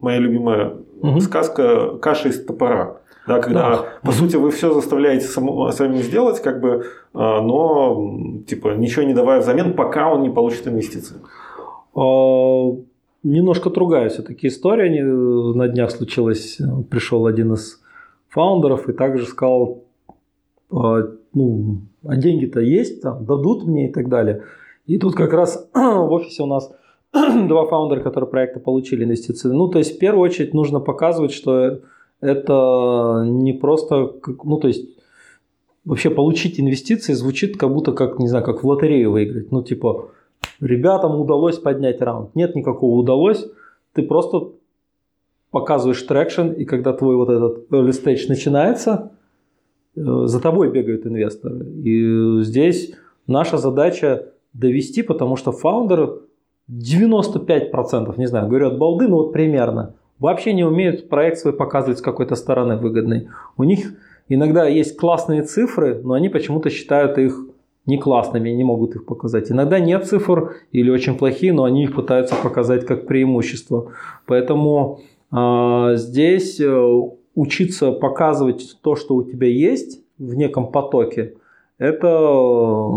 моя 0.00 0.18
любимая 0.18 0.74
угу. 1.00 1.20
сказка, 1.20 1.96
каша 1.96 2.28
из 2.28 2.44
топора? 2.44 3.00
Да, 3.26 3.40
когда, 3.40 3.70
да. 3.70 3.84
по 4.02 4.12
сути, 4.12 4.36
вы 4.36 4.50
все 4.50 4.74
заставляете 4.74 5.24
самому, 5.24 5.72
самим 5.72 6.02
сделать, 6.02 6.42
как 6.42 6.60
бы, 6.60 6.84
а, 7.14 7.40
но 7.40 8.42
типа 8.46 8.74
ничего 8.74 9.02
не 9.04 9.14
давая 9.14 9.40
взамен, 9.40 9.72
пока 9.72 10.12
он 10.12 10.20
не 10.20 10.28
получит 10.28 10.68
инвестиции. 10.68 11.16
Немножко 13.24 13.70
другая 13.70 14.10
все-таки 14.10 14.48
история. 14.48 15.02
На 15.02 15.66
днях 15.68 15.90
случилось, 15.90 16.58
пришел 16.90 17.26
один 17.26 17.54
из 17.54 17.80
фаундеров 18.28 18.88
и 18.88 18.92
также 18.92 19.26
сказал, 19.26 19.84
а, 20.70 21.08
ну, 21.32 21.78
а 22.04 22.16
деньги-то 22.16 22.60
есть, 22.60 23.02
там, 23.02 23.24
дадут 23.24 23.64
мне 23.64 23.88
и 23.88 23.92
так 23.92 24.08
далее. 24.08 24.44
И 24.86 24.98
тут 24.98 25.14
как 25.14 25.32
раз 25.32 25.68
в 25.74 26.12
офисе 26.12 26.42
у 26.42 26.46
нас 26.46 26.70
два 27.12 27.66
фаундера, 27.66 28.00
которые 28.00 28.28
проекта 28.28 28.60
получили 28.60 29.04
инвестиции. 29.04 29.48
Ну, 29.48 29.68
то 29.68 29.78
есть, 29.78 29.96
в 29.96 29.98
первую 29.98 30.22
очередь 30.22 30.52
нужно 30.52 30.80
показывать, 30.80 31.32
что 31.32 31.80
это 32.20 33.24
не 33.26 33.52
просто, 33.52 34.14
ну 34.44 34.58
то 34.58 34.68
есть 34.68 34.88
вообще 35.84 36.08
получить 36.10 36.58
инвестиции 36.58 37.12
звучит 37.12 37.58
как 37.58 37.72
будто 37.72 37.92
как, 37.92 38.18
не 38.18 38.28
знаю, 38.28 38.44
как 38.44 38.62
в 38.62 38.66
лотерею 38.66 39.12
выиграть. 39.12 39.52
Ну 39.52 39.62
типа, 39.62 40.10
ребятам 40.60 41.20
удалось 41.20 41.58
поднять 41.58 42.00
раунд. 42.00 42.34
Нет 42.34 42.54
никакого 42.54 42.98
удалось. 42.98 43.46
ты 43.92 44.02
просто 44.02 44.50
показываешь 45.50 46.02
traction, 46.02 46.48
и 46.48 46.64
когда 46.64 46.92
твой 46.92 47.14
вот 47.14 47.30
этот 47.30 47.70
early 47.70 47.90
stage 47.90 48.28
начинается, 48.28 49.12
э, 49.96 50.00
за 50.00 50.40
тобой 50.40 50.70
бегают 50.70 51.06
инвесторы. 51.06 51.64
И 51.84 52.42
здесь 52.42 52.94
наша 53.28 53.58
задача 53.58 54.32
довести, 54.52 55.02
потому 55.02 55.36
что 55.36 55.52
фаундеры 55.52 56.22
95%, 56.68 58.18
не 58.18 58.26
знаю, 58.26 58.48
говорят 58.48 58.78
балды, 58.78 59.06
но 59.06 59.16
вот 59.16 59.32
примерно, 59.32 59.94
вообще 60.18 60.52
не 60.52 60.64
умеют 60.64 61.08
проект 61.08 61.38
свой 61.38 61.52
показывать 61.52 61.98
с 61.98 62.02
какой-то 62.02 62.34
стороны 62.34 62.76
выгодной. 62.76 63.28
У 63.56 63.64
них 63.64 63.94
иногда 64.28 64.66
есть 64.66 64.96
классные 64.96 65.42
цифры, 65.42 66.00
но 66.02 66.14
они 66.14 66.28
почему-то 66.28 66.70
считают 66.70 67.18
их 67.18 67.38
не 67.86 67.98
классными, 67.98 68.50
не 68.50 68.64
могут 68.64 68.96
их 68.96 69.06
показать. 69.06 69.50
Иногда 69.50 69.78
нет 69.78 70.06
цифр 70.06 70.56
или 70.72 70.90
очень 70.90 71.16
плохие, 71.16 71.52
но 71.52 71.64
они 71.64 71.84
их 71.84 71.94
пытаются 71.94 72.34
показать 72.42 72.86
как 72.86 73.06
преимущество. 73.06 73.92
Поэтому 74.26 75.00
э, 75.30 75.92
здесь 75.96 76.60
э, 76.60 76.90
учиться 77.34 77.92
показывать 77.92 78.78
то, 78.82 78.96
что 78.96 79.14
у 79.14 79.22
тебя 79.22 79.48
есть 79.48 80.00
в 80.18 80.34
неком 80.34 80.70
потоке, 80.70 81.34
это 81.78 82.88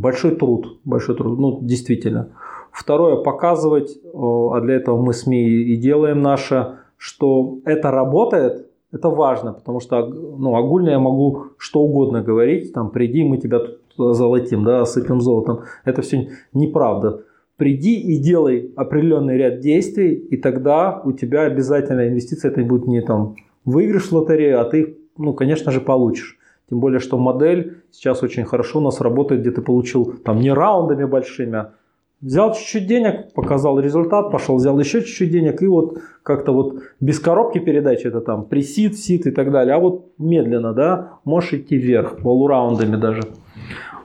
большой 0.00 0.36
труд, 0.36 0.78
большой 0.84 1.16
труд, 1.16 1.38
ну 1.38 1.58
действительно. 1.62 2.28
Второе, 2.70 3.16
показывать, 3.16 3.98
а 4.14 4.60
для 4.60 4.74
этого 4.74 5.02
мы 5.02 5.14
СМИ 5.14 5.42
и 5.42 5.76
делаем 5.76 6.20
наше, 6.20 6.76
что 6.96 7.58
это 7.64 7.90
работает, 7.90 8.68
это 8.92 9.08
важно, 9.08 9.52
потому 9.54 9.80
что 9.80 10.06
ну, 10.06 10.54
огульно 10.54 10.90
я 10.90 10.98
могу 10.98 11.46
что 11.56 11.80
угодно 11.80 12.22
говорить, 12.22 12.72
там, 12.72 12.90
приди, 12.90 13.24
мы 13.24 13.38
тебя 13.38 13.58
тут 13.58 13.80
золотим, 13.98 14.64
да, 14.64 14.82
осыпем 14.82 15.20
золотом. 15.20 15.60
Это 15.84 16.02
все 16.02 16.30
неправда. 16.52 17.24
Приди 17.56 18.00
и 18.00 18.18
делай 18.18 18.72
определенный 18.76 19.36
ряд 19.36 19.60
действий, 19.60 20.14
и 20.14 20.36
тогда 20.36 21.02
у 21.04 21.12
тебя 21.12 21.42
обязательно 21.42 22.08
инвестиция, 22.08 22.52
это 22.52 22.62
будет 22.62 22.86
не 22.86 23.02
там 23.02 23.34
выигрыш 23.64 24.04
в 24.04 24.12
лотерею, 24.12 24.60
а 24.60 24.64
ты 24.64 24.98
ну, 25.18 25.34
конечно 25.34 25.72
же, 25.72 25.80
получишь. 25.80 26.38
Тем 26.70 26.80
более, 26.80 27.00
что 27.00 27.18
модель 27.18 27.82
сейчас 27.90 28.22
очень 28.22 28.44
хорошо 28.44 28.78
у 28.78 28.82
нас 28.82 29.00
работает, 29.00 29.40
где 29.40 29.50
ты 29.50 29.62
получил 29.62 30.14
там 30.24 30.38
не 30.38 30.52
раундами 30.52 31.04
большими, 31.04 31.56
а 31.56 31.72
Взял 32.20 32.52
чуть-чуть 32.52 32.88
денег, 32.88 33.32
показал 33.32 33.78
результат, 33.78 34.32
пошел, 34.32 34.56
взял 34.56 34.76
еще 34.80 35.02
чуть-чуть 35.02 35.30
денег, 35.30 35.62
и 35.62 35.68
вот 35.68 35.98
как-то 36.24 36.50
вот 36.50 36.82
без 36.98 37.20
коробки 37.20 37.58
передачи, 37.60 38.08
это 38.08 38.20
там 38.20 38.44
пресид, 38.44 38.98
сит 38.98 39.28
и 39.28 39.30
так 39.30 39.52
далее, 39.52 39.76
а 39.76 39.78
вот 39.78 40.06
медленно, 40.18 40.72
да, 40.72 41.20
можешь 41.24 41.52
идти 41.52 41.76
вверх, 41.76 42.16
полураундами 42.16 42.96
даже. 42.96 43.22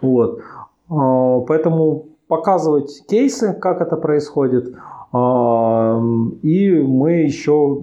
Вот. 0.04 0.42
А, 0.90 1.40
поэтому 1.42 2.06
показывать 2.28 3.04
кейсы, 3.08 3.54
как 3.54 3.82
это 3.82 3.96
происходит. 3.96 4.76
А, 5.12 6.00
и 6.42 6.72
мы 6.72 7.12
еще, 7.24 7.82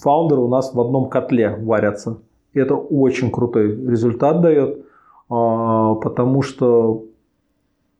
фаундеры 0.00 0.42
у 0.42 0.48
нас 0.48 0.74
в 0.74 0.80
одном 0.80 1.08
котле 1.08 1.56
варятся. 1.60 2.18
И 2.52 2.60
это 2.60 2.74
очень 2.76 3.30
крутой 3.30 3.74
результат 3.86 4.40
дает, 4.40 4.84
а, 5.28 5.94
потому 5.94 6.42
что 6.42 7.04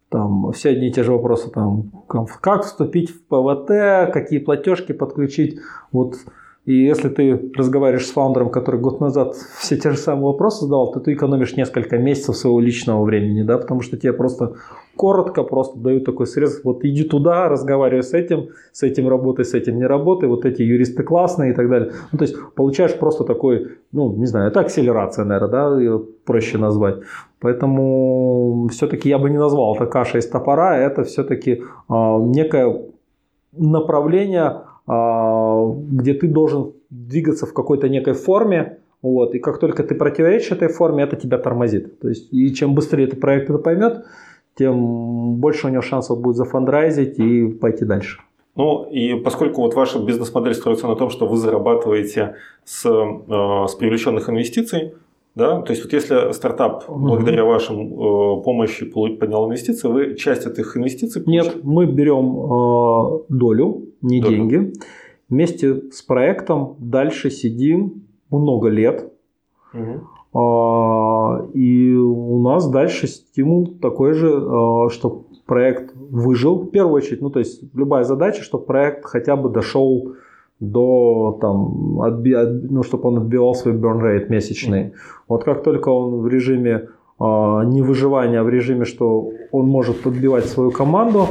там 0.08 0.52
все 0.52 0.70
одни 0.70 0.88
и 0.88 0.92
те 0.92 1.02
же 1.02 1.12
вопросы, 1.12 1.50
там, 1.50 1.90
как 2.06 2.64
вступить 2.64 3.10
в 3.10 3.22
ПВТ, 3.24 4.12
какие 4.12 4.38
платежки 4.38 4.92
подключить. 4.92 5.58
Вот 5.92 6.14
и 6.68 6.84
если 6.84 7.08
ты 7.08 7.50
разговариваешь 7.56 8.06
с 8.06 8.10
фаундером, 8.10 8.50
который 8.50 8.78
год 8.78 9.00
назад 9.00 9.34
все 9.58 9.78
те 9.78 9.90
же 9.90 9.96
самые 9.96 10.26
вопросы 10.26 10.64
задавал, 10.64 10.92
то 10.92 11.00
ты 11.00 11.14
экономишь 11.14 11.56
несколько 11.56 11.96
месяцев 11.96 12.36
своего 12.36 12.60
личного 12.60 13.02
времени, 13.04 13.42
да, 13.42 13.56
потому 13.56 13.80
что 13.80 13.96
тебе 13.96 14.12
просто 14.12 14.52
коротко 14.94 15.44
просто 15.44 15.78
дают 15.78 16.04
такой 16.04 16.26
срез, 16.26 16.60
вот 16.64 16.84
иди 16.84 17.04
туда, 17.04 17.48
разговаривай 17.48 18.02
с 18.02 18.12
этим, 18.12 18.48
с 18.72 18.82
этим 18.82 19.08
работай, 19.08 19.46
с 19.46 19.54
этим 19.54 19.78
не 19.78 19.86
работай, 19.86 20.28
вот 20.28 20.44
эти 20.44 20.60
юристы 20.60 21.04
классные 21.04 21.52
и 21.52 21.54
так 21.54 21.70
далее. 21.70 21.92
Ну, 22.12 22.18
то 22.18 22.24
есть 22.24 22.36
получаешь 22.54 22.98
просто 22.98 23.24
такой, 23.24 23.68
ну, 23.92 24.12
не 24.12 24.26
знаю, 24.26 24.50
это 24.50 24.60
акселерация, 24.60 25.24
наверное, 25.24 25.50
да, 25.50 25.80
ее 25.80 26.04
проще 26.26 26.58
назвать. 26.58 26.96
Поэтому 27.40 28.68
все-таки 28.70 29.08
я 29.08 29.18
бы 29.18 29.30
не 29.30 29.38
назвал 29.38 29.74
это 29.74 29.86
каша 29.86 30.18
из 30.18 30.28
топора, 30.28 30.76
это 30.76 31.04
все-таки 31.04 31.50
э, 31.50 31.64
а, 31.88 32.18
некое 32.18 32.76
направление 33.56 34.67
где 34.88 36.14
ты 36.14 36.28
должен 36.28 36.72
двигаться 36.88 37.46
в 37.46 37.52
какой-то 37.52 37.88
некой 37.88 38.14
форме, 38.14 38.78
вот, 39.02 39.34
и 39.34 39.38
как 39.38 39.58
только 39.58 39.84
ты 39.84 39.94
противоречишь 39.94 40.52
этой 40.52 40.68
форме, 40.68 41.04
это 41.04 41.16
тебя 41.16 41.38
тормозит. 41.38 42.00
То 42.00 42.08
есть, 42.08 42.32
и 42.32 42.52
чем 42.54 42.74
быстрее 42.74 43.04
этот 43.04 43.20
проект 43.20 43.50
это 43.50 43.58
поймет, 43.58 44.04
тем 44.56 45.36
больше 45.36 45.66
у 45.66 45.70
него 45.70 45.82
шансов 45.82 46.20
будет 46.20 46.36
зафандрайзить 46.36 47.18
и 47.18 47.46
пойти 47.46 47.84
дальше. 47.84 48.20
Ну 48.56 48.88
и 48.90 49.14
поскольку 49.14 49.60
вот 49.62 49.74
ваша 49.74 50.00
бизнес-модель 50.00 50.54
строится 50.54 50.88
на 50.88 50.96
том, 50.96 51.10
что 51.10 51.28
вы 51.28 51.36
зарабатываете 51.36 52.34
с, 52.64 52.84
э, 52.84 53.66
с 53.68 53.74
привлеченных 53.76 54.28
инвестиций, 54.28 54.94
да? 55.34 55.62
То 55.62 55.72
есть 55.72 55.84
вот 55.84 55.92
если 55.92 56.32
стартап 56.32 56.88
угу. 56.88 56.98
благодаря 56.98 57.44
вашим 57.44 57.92
э, 57.92 58.42
помощи 58.42 58.86
поднял 58.86 59.46
инвестиции, 59.46 59.88
вы 59.88 60.14
часть 60.16 60.46
этих 60.46 60.76
инвестиций 60.76 61.22
получаете? 61.22 61.56
Нет, 61.56 61.64
мы 61.64 61.86
берем 61.86 62.36
э, 62.36 63.20
долю, 63.28 63.88
не 64.02 64.20
долю. 64.20 64.36
деньги. 64.36 64.72
Вместе 65.28 65.90
с 65.90 66.02
проектом 66.02 66.76
дальше 66.78 67.30
сидим 67.30 68.04
много 68.30 68.68
лет. 68.68 69.12
Угу. 69.74 70.38
Э, 70.38 71.50
и 71.54 71.94
у 71.94 72.40
нас 72.40 72.68
дальше 72.68 73.06
стимул 73.06 73.78
такой 73.80 74.12
же, 74.12 74.28
э, 74.28 74.88
чтобы 74.90 75.24
проект 75.46 75.94
выжил. 75.96 76.60
В 76.60 76.70
первую 76.70 76.94
очередь, 76.94 77.22
ну 77.22 77.30
то 77.30 77.38
есть 77.38 77.62
любая 77.74 78.04
задача, 78.04 78.42
чтобы 78.42 78.64
проект 78.64 79.04
хотя 79.04 79.34
бы 79.34 79.48
дошел 79.48 80.14
до 80.60 81.38
там, 81.40 82.00
отби, 82.00 82.32
от, 82.32 82.70
ну, 82.70 82.82
чтобы 82.82 83.08
он 83.08 83.18
отбивал 83.18 83.54
свой 83.54 83.74
burn 83.74 84.00
rate 84.00 84.28
месячный. 84.28 84.82
Mm-hmm. 84.82 84.92
Вот 85.28 85.44
как 85.44 85.62
только 85.62 85.88
он 85.90 86.20
в 86.20 86.28
режиме 86.28 86.88
э, 87.20 87.64
не 87.66 87.82
выживания, 87.82 88.40
а 88.40 88.44
в 88.44 88.48
режиме, 88.48 88.84
что 88.84 89.30
он 89.52 89.66
может 89.66 90.02
подбивать 90.02 90.46
свою 90.46 90.70
команду, 90.70 91.26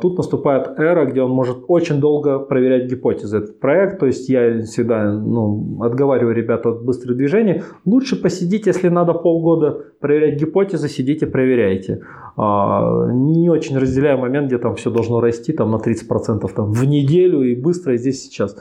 тут 0.00 0.16
наступает 0.16 0.78
эра, 0.78 1.06
где 1.06 1.22
он 1.22 1.30
может 1.30 1.64
очень 1.66 1.98
долго 1.98 2.38
проверять 2.38 2.90
гипотезы. 2.90 3.38
Этот 3.38 3.58
проект, 3.58 3.98
то 3.98 4.06
есть 4.06 4.28
я 4.28 4.62
всегда 4.62 5.12
ну, 5.12 5.82
отговариваю 5.82 6.34
ребят 6.34 6.66
от 6.66 6.84
быстрых 6.84 7.16
движений. 7.16 7.62
Лучше 7.84 8.20
посидите, 8.20 8.70
если 8.70 8.88
надо 8.88 9.14
полгода 9.14 9.86
проверять 10.00 10.40
гипотезы, 10.40 10.88
сидите, 10.88 11.26
проверяйте. 11.26 12.02
А, 12.36 13.08
не 13.10 13.48
очень 13.48 13.78
разделяю 13.78 14.18
момент, 14.18 14.46
где 14.46 14.58
там 14.58 14.74
все 14.76 14.90
должно 14.90 15.20
расти 15.20 15.52
там, 15.52 15.70
на 15.70 15.76
30% 15.76 16.48
там, 16.54 16.72
в 16.72 16.84
неделю 16.84 17.42
и 17.42 17.54
быстро, 17.54 17.94
и 17.94 17.98
здесь 17.98 18.22
сейчас. 18.22 18.56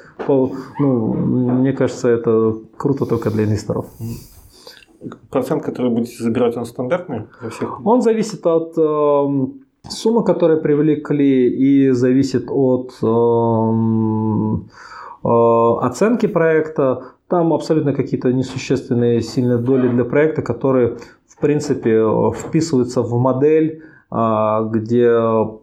ну, 0.80 1.14
мне 1.14 1.74
кажется, 1.74 2.10
это 2.10 2.56
круто 2.78 3.06
только 3.06 3.30
для 3.30 3.44
инвесторов. 3.44 3.86
Процент, 5.30 5.64
который 5.64 5.92
будете 5.92 6.24
забирать, 6.24 6.58
он 6.58 6.66
стандартный? 6.66 7.24
Всех? 7.52 7.86
Он 7.86 8.02
зависит 8.02 8.46
от 8.48 8.76
эм, 8.78 9.65
Сумма, 9.90 10.24
которую 10.24 10.62
привлекли, 10.62 11.50
и 11.50 11.92
зависит 11.92 12.46
от 12.50 12.94
э, 13.02 13.08
э, 15.24 15.86
оценки 15.86 16.28
проекта. 16.28 17.04
Там 17.28 17.54
абсолютно 17.54 17.94
какие-то 17.94 18.32
несущественные 18.32 19.22
сильные 19.22 19.58
доли 19.58 19.88
для 19.88 20.06
проекта, 20.06 20.42
которые, 20.42 20.98
в 21.28 21.40
принципе, 21.40 22.04
вписываются 22.34 23.02
в 23.02 23.14
модель, 23.20 23.82
э, 24.12 24.70
где 24.72 25.12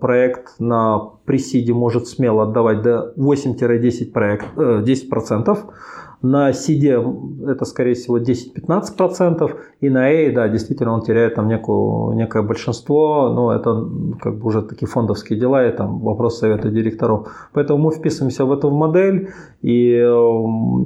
проект 0.00 0.58
на 0.58 0.98
пресиде 1.24 1.72
может 1.72 2.06
смело 2.08 2.44
отдавать 2.44 2.82
до 2.82 3.12
8-10%. 3.16 4.12
Проект, 4.12 4.46
э, 4.56 4.82
10%. 4.84 5.58
На 6.22 6.50
CD 6.50 7.50
это, 7.50 7.64
скорее 7.64 7.94
всего, 7.94 8.18
10-15%, 8.18 9.50
и 9.80 9.90
на 9.90 10.06
A, 10.06 10.32
да, 10.32 10.48
действительно, 10.48 10.92
он 10.94 11.02
теряет 11.02 11.34
там 11.34 11.48
некую, 11.48 12.14
некое 12.14 12.42
большинство, 12.42 13.32
но 13.34 13.52
это 13.52 13.88
как 14.20 14.38
бы 14.38 14.46
уже 14.46 14.62
такие 14.62 14.86
фондовские 14.86 15.38
дела, 15.38 15.66
и 15.66 15.76
там 15.76 15.98
вопрос 15.98 16.38
совета 16.38 16.70
директоров. 16.70 17.28
Поэтому 17.52 17.78
мы 17.78 17.92
вписываемся 17.92 18.44
в 18.44 18.52
эту 18.52 18.70
модель, 18.70 19.30
и 19.62 19.98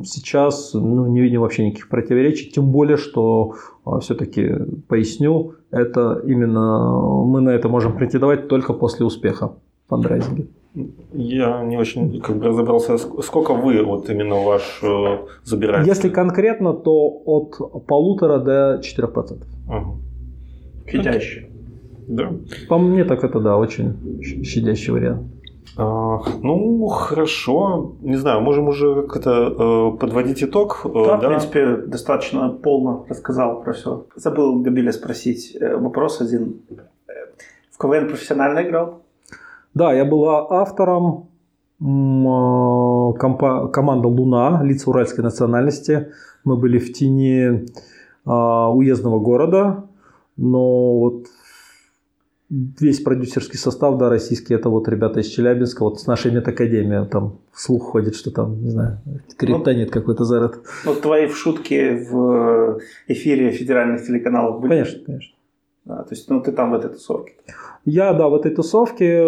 сейчас 0.05 0.73
ну, 0.73 1.07
не 1.07 1.21
видим 1.21 1.43
вообще 1.43 1.67
никаких 1.67 1.91
противоречий, 1.91 2.51
тем 2.51 2.73
более, 2.73 2.97
что 2.97 3.57
э, 3.85 3.91
все-таки 4.01 4.55
поясню, 4.89 5.55
это 5.71 6.23
именно 6.25 7.25
мы 7.27 7.43
на 7.43 7.51
это 7.51 7.69
можем 7.69 7.97
претендовать 7.97 8.49
только 8.49 8.73
после 8.73 9.05
успеха 9.05 9.53
в 9.87 9.91
фандрайзинге. 9.91 10.47
Я 11.13 11.63
не 11.65 11.79
очень 11.79 12.21
как 12.21 12.37
бы 12.37 12.49
разобрался, 12.49 12.99
сколько 12.99 13.55
вы 13.55 13.83
вот 13.83 14.11
именно 14.11 14.35
ваш 14.35 14.81
э, 14.83 15.19
забираете? 15.45 15.89
Если 15.89 16.11
конкретно, 16.11 16.75
то 16.75 17.23
от 17.25 17.87
полутора 17.87 18.39
до 18.39 18.81
4%. 18.81 19.43
Ага. 19.69 19.97
Щадящий. 20.87 21.47
Да. 22.09 22.31
По 22.69 22.79
мне 22.79 23.05
так 23.05 23.25
это 23.25 23.41
да, 23.41 23.57
очень 23.57 23.95
щадящий 24.45 24.93
вариант. 24.93 25.23
А, 25.79 26.21
ну, 26.43 26.87
хорошо. 26.87 27.93
Не 28.03 28.17
знаю, 28.17 28.41
можем 28.41 28.69
уже 28.69 29.03
как-то 29.03 29.31
э, 29.31 29.99
подводить 29.99 30.43
итог. 30.43 30.83
Э, 30.85 30.89
да, 30.93 31.17
да, 31.17 31.17
в 31.17 31.29
принципе, 31.29 31.77
достаточно 31.77 32.49
полно 32.51 33.07
рассказал 33.09 33.63
про 33.63 33.73
все. 33.73 34.07
Забыл 34.15 34.63
Габиля 34.63 34.93
спросить 34.93 35.57
э, 35.61 35.77
вопрос 35.77 36.21
один. 36.21 36.61
В 37.71 37.79
КВН 37.79 38.09
профессионально 38.09 38.63
играл? 38.63 39.03
Да, 39.77 39.93
я 39.93 40.07
был 40.07 40.27
автором 40.27 41.29
компа- 41.79 43.69
команда 43.69 44.09
«Луна», 44.09 44.63
лица 44.63 44.89
уральской 44.89 45.23
национальности. 45.23 46.13
Мы 46.45 46.57
были 46.57 46.79
в 46.79 46.95
тени 46.95 47.67
а, 48.25 48.73
уездного 48.73 49.21
города, 49.21 49.85
но 50.39 50.99
вот 50.99 51.27
весь 52.49 53.01
продюсерский 53.01 53.59
состав, 53.59 53.99
да, 53.99 54.09
российский, 54.09 54.55
это 54.55 54.71
вот 54.71 54.89
ребята 54.89 55.21
из 55.21 55.27
Челябинска, 55.27 55.83
вот 55.83 56.01
с 56.01 56.07
нашей 56.07 56.33
медакадемии, 56.33 57.07
там 57.07 57.41
слух 57.53 57.83
ходит, 57.83 58.15
что 58.15 58.31
там, 58.31 58.63
не 58.63 58.71
знаю, 58.71 59.01
криптонит 59.37 59.89
ну, 59.89 59.93
какой-то 59.93 60.25
заряд. 60.25 60.55
Ну, 60.87 60.95
твои 60.95 61.29
шутки 61.29 62.03
в 62.11 62.81
эфире 63.09 63.51
федеральных 63.51 64.07
телеканалов 64.07 64.63
были? 64.63 64.71
Конечно, 64.71 65.05
конечно. 65.05 65.37
Да, 65.85 66.03
то 66.03 66.15
есть, 66.15 66.31
ну, 66.31 66.41
ты 66.41 66.53
там 66.53 66.71
в 66.71 66.75
этой 66.75 66.89
тусовке? 66.89 67.35
Я, 67.87 68.13
да, 68.13 68.29
в 68.29 68.35
этой 68.35 68.51
тусовке 68.51 69.23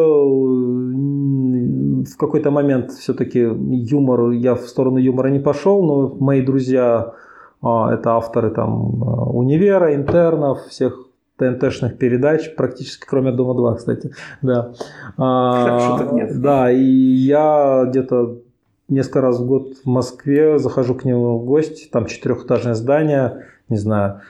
в 2.04 2.16
какой-то 2.16 2.50
момент 2.50 2.90
все-таки 2.90 3.38
юмор, 3.40 4.30
я 4.30 4.54
в 4.54 4.66
сторону 4.66 4.98
юмора 4.98 5.28
не 5.28 5.38
пошел, 5.38 5.82
но 5.84 6.16
мои 6.18 6.42
друзья, 6.42 7.14
а, 7.62 7.94
это 7.94 8.16
авторы 8.16 8.50
там 8.50 9.02
универа, 9.34 9.94
интернов, 9.94 10.66
всех 10.66 11.08
ТНТ-шных 11.38 11.96
передач, 11.98 12.54
практически 12.56 13.06
кроме 13.06 13.30
Дома-2, 13.32 13.76
кстати. 13.76 14.12
Да. 14.42 14.72
А, 15.16 16.08
нет. 16.12 16.40
Да, 16.40 16.70
и 16.70 16.82
я 16.82 17.84
где-то 17.88 18.38
несколько 18.88 19.20
раз 19.20 19.38
в 19.38 19.46
год 19.46 19.74
в 19.84 19.88
Москве 19.88 20.58
захожу 20.58 20.94
к 20.94 21.04
нему 21.04 21.38
в 21.38 21.44
гости, 21.44 21.88
там 21.90 22.06
четырехэтажное 22.06 22.74
здание, 22.74 23.44
не 23.68 23.76
знаю, 23.76 24.20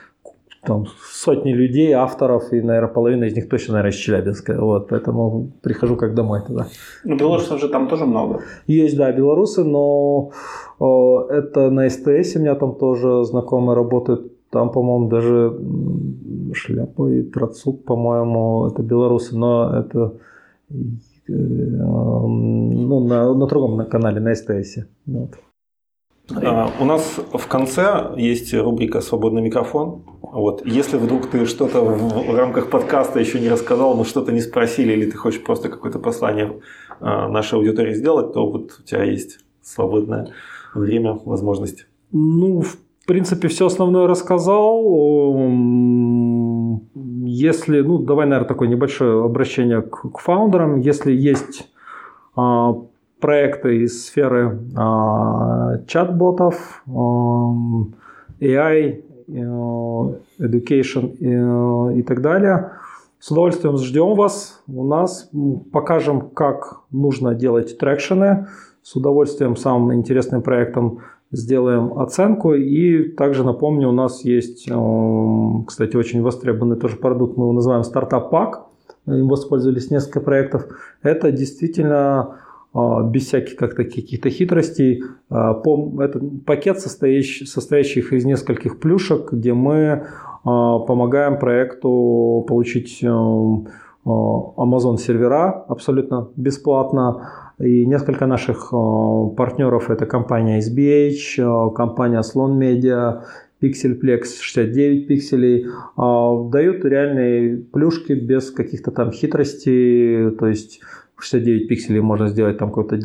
там 0.63 0.85
сотни 1.11 1.53
людей, 1.53 1.93
авторов, 1.93 2.51
и, 2.51 2.61
наверное, 2.61 2.93
половина 2.93 3.23
из 3.25 3.35
них 3.35 3.49
точно, 3.49 3.73
наверное, 3.73 3.91
из 3.91 3.97
Челябинска. 3.97 4.57
Вот, 4.59 4.89
поэтому 4.89 5.51
прихожу 5.61 5.95
как 5.95 6.13
домой 6.13 6.41
туда. 6.45 6.67
Ну, 7.03 7.15
белорусов 7.15 7.59
же 7.59 7.69
там 7.69 7.87
тоже 7.87 8.05
много. 8.05 8.41
Есть, 8.67 8.97
да, 8.97 9.11
белорусы, 9.11 9.63
но 9.63 10.31
о, 10.79 11.27
это 11.29 11.69
на 11.69 11.89
СТС 11.89 12.35
у 12.35 12.39
меня 12.39 12.55
там 12.55 12.75
тоже 12.75 13.23
знакомые 13.23 13.75
работают. 13.75 14.33
Там, 14.49 14.71
по-моему, 14.71 15.09
даже 15.09 15.53
Шляпа 16.53 17.07
и 17.07 17.21
Трацук, 17.21 17.85
по-моему, 17.85 18.67
это 18.67 18.81
белорусы, 18.81 19.37
но 19.37 19.71
это 19.77 20.13
э, 20.71 20.73
ну, 21.27 23.07
на, 23.07 23.33
на 23.33 23.47
другом 23.47 23.77
на 23.77 23.85
канале, 23.85 24.19
на 24.19 24.33
СТС. 24.33 24.79
Вот. 25.05 25.35
А, 26.35 26.71
у 26.79 26.85
нас 26.85 27.19
в 27.33 27.47
конце 27.47 28.11
есть 28.17 28.53
рубрика 28.53 29.01
«Свободный 29.01 29.41
микрофон». 29.41 30.03
Вот. 30.21 30.65
Если 30.65 30.97
вдруг 30.97 31.27
ты 31.27 31.45
что-то 31.45 31.81
в 31.81 32.35
рамках 32.35 32.69
подкаста 32.69 33.19
еще 33.19 33.39
не 33.39 33.49
рассказал, 33.49 33.95
мы 33.95 34.05
что-то 34.05 34.31
не 34.31 34.41
спросили, 34.41 34.93
или 34.93 35.09
ты 35.09 35.17
хочешь 35.17 35.43
просто 35.43 35.69
какое-то 35.69 35.99
послание 35.99 36.59
а, 36.99 37.27
нашей 37.27 37.55
аудитории 37.55 37.93
сделать, 37.93 38.33
то 38.33 38.49
вот 38.49 38.71
у 38.79 38.83
тебя 38.83 39.03
есть 39.03 39.39
свободное 39.61 40.29
время, 40.73 41.19
возможность. 41.25 41.87
Ну, 42.11 42.61
в 42.61 42.77
принципе, 43.05 43.47
все 43.47 43.65
основное 43.65 44.07
рассказал. 44.07 44.83
Если, 47.25 47.81
ну, 47.81 47.97
давай, 47.99 48.27
наверное, 48.27 48.47
такое 48.47 48.67
небольшое 48.67 49.23
обращение 49.23 49.81
к, 49.81 50.11
к 50.11 50.19
фаундерам. 50.19 50.79
Если 50.79 51.11
есть 51.11 51.69
а, 52.35 52.73
проекты 53.19 53.83
из 53.83 54.05
сферы 54.05 54.59
а, 54.75 55.79
чат-ботов, 55.87 56.83
а, 56.87 56.91
AI, 58.39 59.03
а, 59.27 60.15
education 60.39 61.97
и, 61.97 62.03
так 62.03 62.21
далее, 62.21 62.71
с 63.19 63.31
удовольствием 63.31 63.77
ждем 63.77 64.15
вас. 64.15 64.61
У 64.67 64.85
нас 64.85 65.29
покажем, 65.71 66.29
как 66.29 66.81
нужно 66.91 67.35
делать 67.35 67.77
трекшены. 67.77 68.47
С 68.81 68.95
удовольствием 68.95 69.57
самым 69.57 69.93
интересным 69.93 70.41
проектом 70.41 70.99
сделаем 71.31 71.99
оценку. 71.99 72.53
И 72.53 73.09
также 73.09 73.43
напомню, 73.43 73.89
у 73.89 73.91
нас 73.91 74.23
есть, 74.23 74.69
кстати, 75.67 75.97
очень 75.97 76.21
востребованный 76.21 76.77
тоже 76.77 76.95
продукт, 76.95 77.35
мы 77.35 77.43
его 77.43 77.51
называем 77.51 77.83
стартап 77.83 78.31
пак. 78.31 78.67
Им 79.05 79.27
воспользовались 79.27 79.91
несколько 79.91 80.21
проектов. 80.21 80.67
Это 81.01 81.31
действительно 81.31 82.37
без 82.73 83.25
всяких 83.25 83.55
как 83.55 83.75
каких-то 83.75 84.29
хитростей. 84.29 85.03
А, 85.29 85.59
это 85.99 86.21
пакет, 86.45 86.79
состоящий, 86.79 87.45
состоящий 87.45 88.01
из 88.01 88.25
нескольких 88.25 88.79
плюшек, 88.79 89.33
где 89.33 89.53
мы 89.53 90.05
а, 90.43 90.79
помогаем 90.79 91.39
проекту 91.39 92.45
получить 92.47 93.03
Amazon 94.05 94.97
сервера 94.97 95.65
абсолютно 95.67 96.29
бесплатно. 96.35 97.29
И 97.59 97.85
несколько 97.85 98.25
наших 98.25 98.69
партнеров 99.35 99.89
это 99.89 100.05
компания 100.05 100.59
SBH, 100.59 101.73
компания 101.73 102.21
Slon 102.21 102.57
Media, 102.57 103.23
Pixelplex 103.61 104.39
69 104.39 105.07
пикселей, 105.07 105.65
дают 105.97 106.85
реальные 106.85 107.57
плюшки 107.57 108.13
без 108.13 108.51
каких-то 108.51 108.91
там 108.91 109.11
хитростей, 109.11 110.31
то 110.31 110.47
есть 110.47 110.79
69 111.23 111.67
пикселей 111.67 112.01
можно 112.01 112.27
сделать 112.27 112.57
там 112.57 112.69
какой-то 112.69 112.97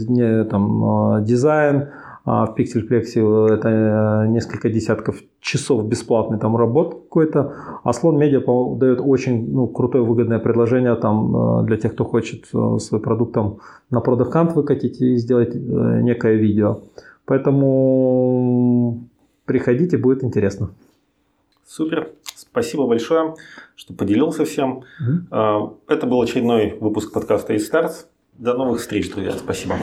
там, 0.45 0.85
а, 0.85 1.21
дизайн, 1.21 1.89
а 2.25 2.47
в 2.47 2.59
Pixelplex 2.59 3.53
это 3.53 4.27
несколько 4.29 4.71
десятков 4.71 5.23
часов 5.41 5.87
бесплатной 5.87 6.39
там 6.39 6.57
работы 6.57 6.97
какой-то. 6.97 7.53
А 7.83 7.93
Слон 7.93 8.17
Медиа 8.17 8.41
дает 8.77 9.01
очень 9.01 9.53
ну, 9.53 9.67
крутое 9.67 10.05
выгодное 10.05 10.39
предложение 10.39 10.95
там, 10.97 11.37
а, 11.37 11.63
для 11.65 11.77
тех, 11.77 11.93
кто 11.93 12.05
хочет 12.05 12.47
свой 12.47 13.01
продукт 13.01 13.35
там, 13.35 13.59
на 13.91 13.99
Hunt 13.99 14.55
выкатить 14.55 15.03
и 15.03 15.17
сделать 15.17 15.55
э, 15.55 15.59
некое 16.03 16.35
видео. 16.35 16.81
Поэтому 17.27 19.05
приходите, 19.45 19.99
будет 19.99 20.25
интересно. 20.25 20.71
Супер. 21.67 22.09
Спасибо 22.55 22.87
большое, 22.87 23.35
что 23.75 23.95
поделился 23.95 24.45
всем. 24.45 24.85
Угу. 25.01 25.81
Это 25.89 26.07
был 26.07 26.23
очередной 26.23 26.79
выпуск 26.79 27.13
подкаста 27.13 27.57
«Истарс». 27.57 28.07
До 28.35 28.55
новых 28.55 28.81
встреч, 28.81 29.11
друзья. 29.11 29.33
Спасибо. 29.33 29.75